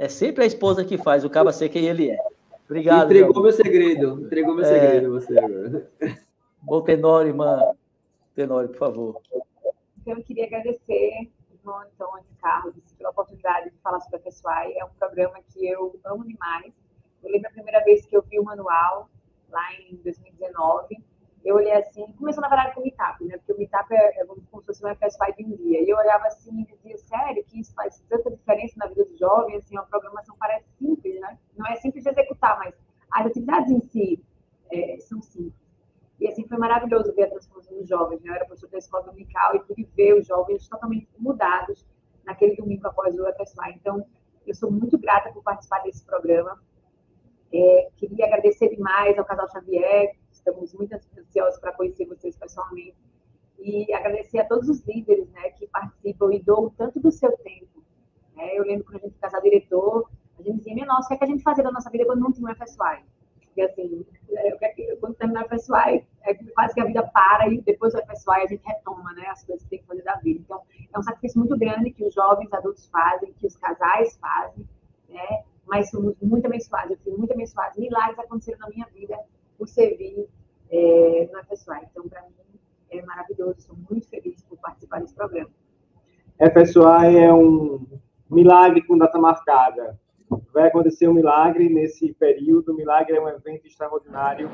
É 0.00 0.08
sempre 0.08 0.44
a 0.44 0.46
esposa 0.46 0.82
que 0.82 0.96
faz, 0.96 1.26
o 1.26 1.28
caba 1.28 1.52
ser 1.52 1.68
quem 1.68 1.84
ele 1.84 2.10
é. 2.10 2.16
Obrigado. 2.64 3.04
Entregou 3.04 3.34
meu, 3.34 3.42
meu 3.42 3.52
segredo. 3.52 4.20
Entregou 4.22 4.54
meu 4.54 4.64
é... 4.64 4.68
segredo 4.68 5.12
você 5.12 5.38
agora. 5.38 5.90
Bom, 6.62 6.80
Tenório, 6.80 7.28
irmã. 7.28 7.74
Tenório, 8.34 8.70
por 8.70 8.78
favor. 8.78 9.20
Então, 10.00 10.16
eu 10.16 10.24
queria 10.24 10.46
agradecer, 10.46 11.30
irmão 11.52 11.80
Antônio 11.80 12.24
Carlos, 12.40 12.76
pela 12.96 13.10
oportunidade 13.10 13.68
de 13.68 13.76
falar 13.82 14.00
sobre 14.00 14.16
a 14.16 14.20
Pessoai. 14.20 14.72
É 14.78 14.82
um 14.86 14.88
programa 14.98 15.38
que 15.52 15.68
eu 15.68 15.94
amo 16.06 16.24
demais. 16.24 16.72
Eu 17.22 17.30
lembro 17.30 17.50
a 17.50 17.52
primeira 17.52 17.84
vez 17.84 18.06
que 18.06 18.16
eu 18.16 18.22
vi 18.22 18.38
o 18.38 18.44
manual, 18.44 19.10
lá 19.50 19.74
em 19.74 19.96
2019 19.96 20.96
eu 21.44 21.56
olhei 21.56 21.72
assim, 21.72 22.12
começou 22.18 22.42
na 22.42 22.48
verdade 22.48 22.74
com 22.74 22.80
o 22.80 22.84
Meetup, 22.84 23.24
né? 23.24 23.36
Porque 23.38 23.52
o 23.52 23.58
Meetup 23.58 23.94
é, 23.94 24.20
é 24.20 24.24
como 24.26 24.60
se 24.60 24.66
fosse 24.66 24.82
uma 24.82 24.94
FSY 24.94 25.34
de 25.36 25.44
um 25.44 25.56
dia. 25.56 25.82
E 25.82 25.88
eu 25.88 25.96
olhava 25.96 26.26
assim 26.26 26.60
e 26.60 26.66
sério, 27.10 27.44
que 27.44 27.60
isso 27.60 27.74
faz 27.74 28.00
tanta 28.08 28.30
diferença 28.30 28.74
na 28.78 28.86
vida 28.86 29.04
do 29.04 29.18
jovem, 29.18 29.56
assim, 29.56 29.76
uma 29.76 29.84
programação 29.84 30.36
parece 30.38 30.66
simples, 30.78 31.20
né? 31.20 31.38
Não 31.56 31.66
é 31.66 31.76
simples 31.76 32.04
de 32.04 32.10
executar, 32.10 32.56
mas 32.58 32.74
as 33.10 33.26
atividades 33.26 33.70
em 33.70 33.80
si 33.80 34.24
é, 34.72 34.96
são 35.00 35.20
simples. 35.20 35.60
E 36.20 36.28
assim, 36.28 36.46
foi 36.46 36.58
maravilhoso 36.58 37.12
ver 37.14 37.24
a 37.24 37.30
transformação 37.30 37.76
dos 37.78 37.88
jovens, 37.88 38.20
né? 38.22 38.30
Eu 38.30 38.34
era 38.34 38.44
professor 38.44 38.70
da 38.70 38.78
escola 38.78 39.04
dominical 39.04 39.56
e 39.56 39.60
pude 39.60 39.84
ver 39.96 40.14
os 40.14 40.26
jovens 40.26 40.68
totalmente 40.68 41.08
mudados 41.18 41.84
naquele 42.24 42.54
domingo 42.54 42.86
após 42.86 43.18
o 43.18 43.24
FSY. 43.34 43.74
Então, 43.74 44.06
eu 44.46 44.54
sou 44.54 44.70
muito 44.70 44.98
grata 44.98 45.32
por 45.32 45.42
participar 45.42 45.82
desse 45.82 46.04
programa. 46.04 46.62
É, 47.52 47.88
queria 47.96 48.26
agradecer 48.26 48.68
demais 48.68 49.18
ao 49.18 49.24
casal 49.24 49.48
Xavier, 49.48 50.14
estamos 50.30 50.72
muito 50.72 50.94
ansiosos 50.94 51.58
para 51.58 51.72
conhecer 51.72 52.06
vocês 52.06 52.36
pessoalmente. 52.36 52.96
E 53.60 53.92
agradecer 53.92 54.38
a 54.38 54.44
todos 54.44 54.68
os 54.68 54.80
líderes 54.86 55.28
né, 55.30 55.50
que 55.50 55.66
participam 55.66 56.32
e 56.32 56.42
doam 56.42 56.70
tanto 56.70 56.98
do 56.98 57.10
seu 57.10 57.30
tempo. 57.38 57.82
Né? 58.34 58.58
Eu 58.58 58.64
lembro 58.64 58.84
quando 58.84 58.96
a 58.96 59.06
gente 59.06 59.18
casar 59.18 59.40
diretor, 59.40 60.10
a 60.38 60.42
gente 60.42 60.58
dizia, 60.58 60.74
minha 60.74 60.86
nossa, 60.86 61.06
o 61.06 61.08
que, 61.08 61.14
é 61.14 61.18
que 61.18 61.24
a 61.24 61.26
gente 61.26 61.42
fazia 61.42 61.62
da 61.62 61.70
nossa 61.70 61.90
vida 61.90 62.06
quando 62.06 62.20
não 62.20 62.32
tinha 62.32 62.50
um 62.50 62.54
FSY? 62.54 63.04
Porque 63.44 63.62
assim, 63.62 64.06
é, 64.32 64.96
quando 64.96 65.14
terminar 65.16 65.44
o 65.44 65.48
FSY, 65.48 66.06
é 66.22 66.34
quase 66.54 66.72
que 66.72 66.80
a 66.80 66.84
vida 66.84 67.06
para 67.08 67.48
e 67.48 67.60
depois 67.60 67.92
do 67.92 68.00
FSY 68.00 68.30
a 68.30 68.46
gente 68.46 68.64
retoma 68.64 69.12
né, 69.12 69.26
as 69.28 69.44
coisas 69.44 69.64
que 69.64 69.70
tem 69.70 69.78
que 69.80 69.86
fazer 69.86 70.02
da 70.02 70.16
vida. 70.16 70.40
Então, 70.40 70.62
é 70.92 70.98
um 70.98 71.02
sacrifício 71.02 71.38
muito 71.38 71.58
grande 71.58 71.90
que 71.90 72.04
os 72.04 72.14
jovens 72.14 72.52
adultos 72.52 72.88
fazem, 72.88 73.32
que 73.34 73.46
os 73.46 73.56
casais 73.56 74.16
fazem, 74.18 74.66
né? 75.08 75.44
mas 75.66 75.90
somos 75.90 76.14
muito 76.20 76.46
abençoados. 76.46 76.90
Eu 76.92 76.98
fui 76.98 77.12
muito 77.16 77.32
abençoada. 77.32 77.74
Milagres 77.78 78.18
aconteceram 78.18 78.58
na 78.58 78.68
minha 78.68 78.86
vida 78.86 79.18
por 79.58 79.68
servir 79.68 80.28
é, 80.70 81.28
na 81.32 81.44
FSY. 81.44 81.88
Então, 81.90 82.08
para 82.08 82.22
mim, 82.22 82.34
é 82.90 83.02
maravilhoso. 83.02 83.60
Sou 83.60 83.76
muito 83.88 84.08
feliz 84.08 84.42
por 84.42 84.58
participar 84.58 85.00
desse 85.00 85.14
programa. 85.14 85.50
FSY 86.38 87.16
é 87.18 87.32
um 87.32 87.86
milagre 88.30 88.82
com 88.82 88.98
data 88.98 89.18
marcada. 89.18 89.98
Vai 90.52 90.68
acontecer 90.68 91.08
um 91.08 91.14
milagre 91.14 91.68
nesse 91.68 92.12
período. 92.14 92.72
O 92.72 92.76
milagre 92.76 93.16
é 93.16 93.20
um 93.20 93.28
evento 93.28 93.66
extraordinário. 93.66 94.48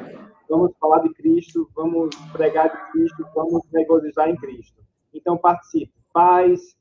Vamos 0.49 0.73
falar 0.79 1.01
de 1.01 1.13
Cristo, 1.15 1.71
vamos 1.75 2.15
pregar 2.33 2.71
de 2.71 2.93
Cristo, 2.93 3.27
vamos 3.35 3.63
regozijar 3.73 4.29
em 4.29 4.37
Cristo. 4.37 4.83
Então, 5.13 5.37
participe. 5.37 5.93
Pais, 6.13 6.77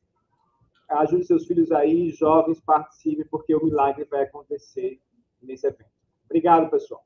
ajude 0.89 1.26
seus 1.26 1.45
filhos 1.45 1.72
aí, 1.72 2.12
jovens, 2.12 2.62
participem, 2.62 3.26
porque 3.30 3.56
o 3.56 3.64
milagre 3.64 4.06
vai 4.06 4.24
acontecer 4.24 4.99
nesse 5.41 5.68
evento. 5.68 5.89
Obrigado, 6.26 6.70
pessoal. 6.70 7.03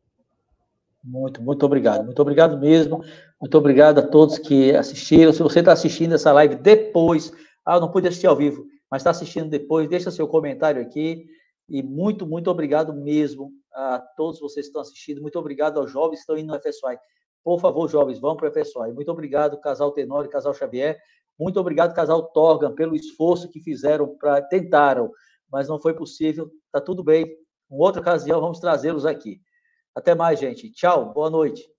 Muito, 1.03 1.41
muito 1.41 1.65
obrigado. 1.65 2.03
Muito 2.03 2.21
obrigado 2.21 2.57
mesmo. 2.57 3.03
Muito 3.39 3.57
obrigado 3.57 3.99
a 3.99 4.07
todos 4.07 4.37
que 4.37 4.75
assistiram. 4.75 5.31
Se 5.31 5.41
você 5.41 5.59
está 5.59 5.71
assistindo 5.71 6.13
essa 6.15 6.31
live 6.33 6.55
depois, 6.55 7.31
ah, 7.65 7.79
não 7.79 7.91
pude 7.91 8.07
assistir 8.07 8.27
ao 8.27 8.35
vivo, 8.35 8.65
mas 8.91 9.01
está 9.01 9.11
assistindo 9.11 9.49
depois, 9.49 9.87
deixa 9.87 10.11
seu 10.11 10.27
comentário 10.27 10.81
aqui. 10.81 11.25
E 11.69 11.83
muito, 11.83 12.25
muito 12.25 12.49
obrigado 12.49 12.93
mesmo 12.93 13.51
a 13.71 13.99
todos 14.17 14.39
vocês 14.39 14.65
que 14.65 14.69
estão 14.69 14.81
assistindo. 14.81 15.21
Muito 15.21 15.37
obrigado 15.37 15.79
aos 15.79 15.91
jovens 15.91 16.17
que 16.17 16.21
estão 16.21 16.37
indo 16.37 16.51
no 16.51 16.59
FSY. 16.59 16.97
Por 17.43 17.59
favor, 17.59 17.87
jovens, 17.87 18.19
vão 18.19 18.35
para 18.35 18.49
o 18.49 18.51
FSY. 18.51 18.91
Muito 18.93 19.11
obrigado, 19.11 19.59
casal 19.59 19.91
Tenório, 19.91 20.29
casal 20.29 20.53
Xavier. 20.53 20.99
Muito 21.39 21.59
obrigado, 21.59 21.93
casal 21.93 22.23
Torgan, 22.31 22.73
pelo 22.73 22.95
esforço 22.95 23.49
que 23.49 23.61
fizeram 23.61 24.17
para 24.17 24.41
tentaram, 24.41 25.09
mas 25.49 25.69
não 25.69 25.79
foi 25.79 25.93
possível. 25.93 26.51
Está 26.65 26.81
tudo 26.81 27.03
bem. 27.03 27.25
Em 27.25 27.79
outra 27.79 28.01
ocasião, 28.01 28.41
vamos 28.41 28.59
trazê-los 28.59 29.05
aqui. 29.05 29.39
Até 29.95 30.15
mais, 30.15 30.39
gente. 30.39 30.71
Tchau. 30.71 31.13
Boa 31.13 31.29
noite. 31.29 31.78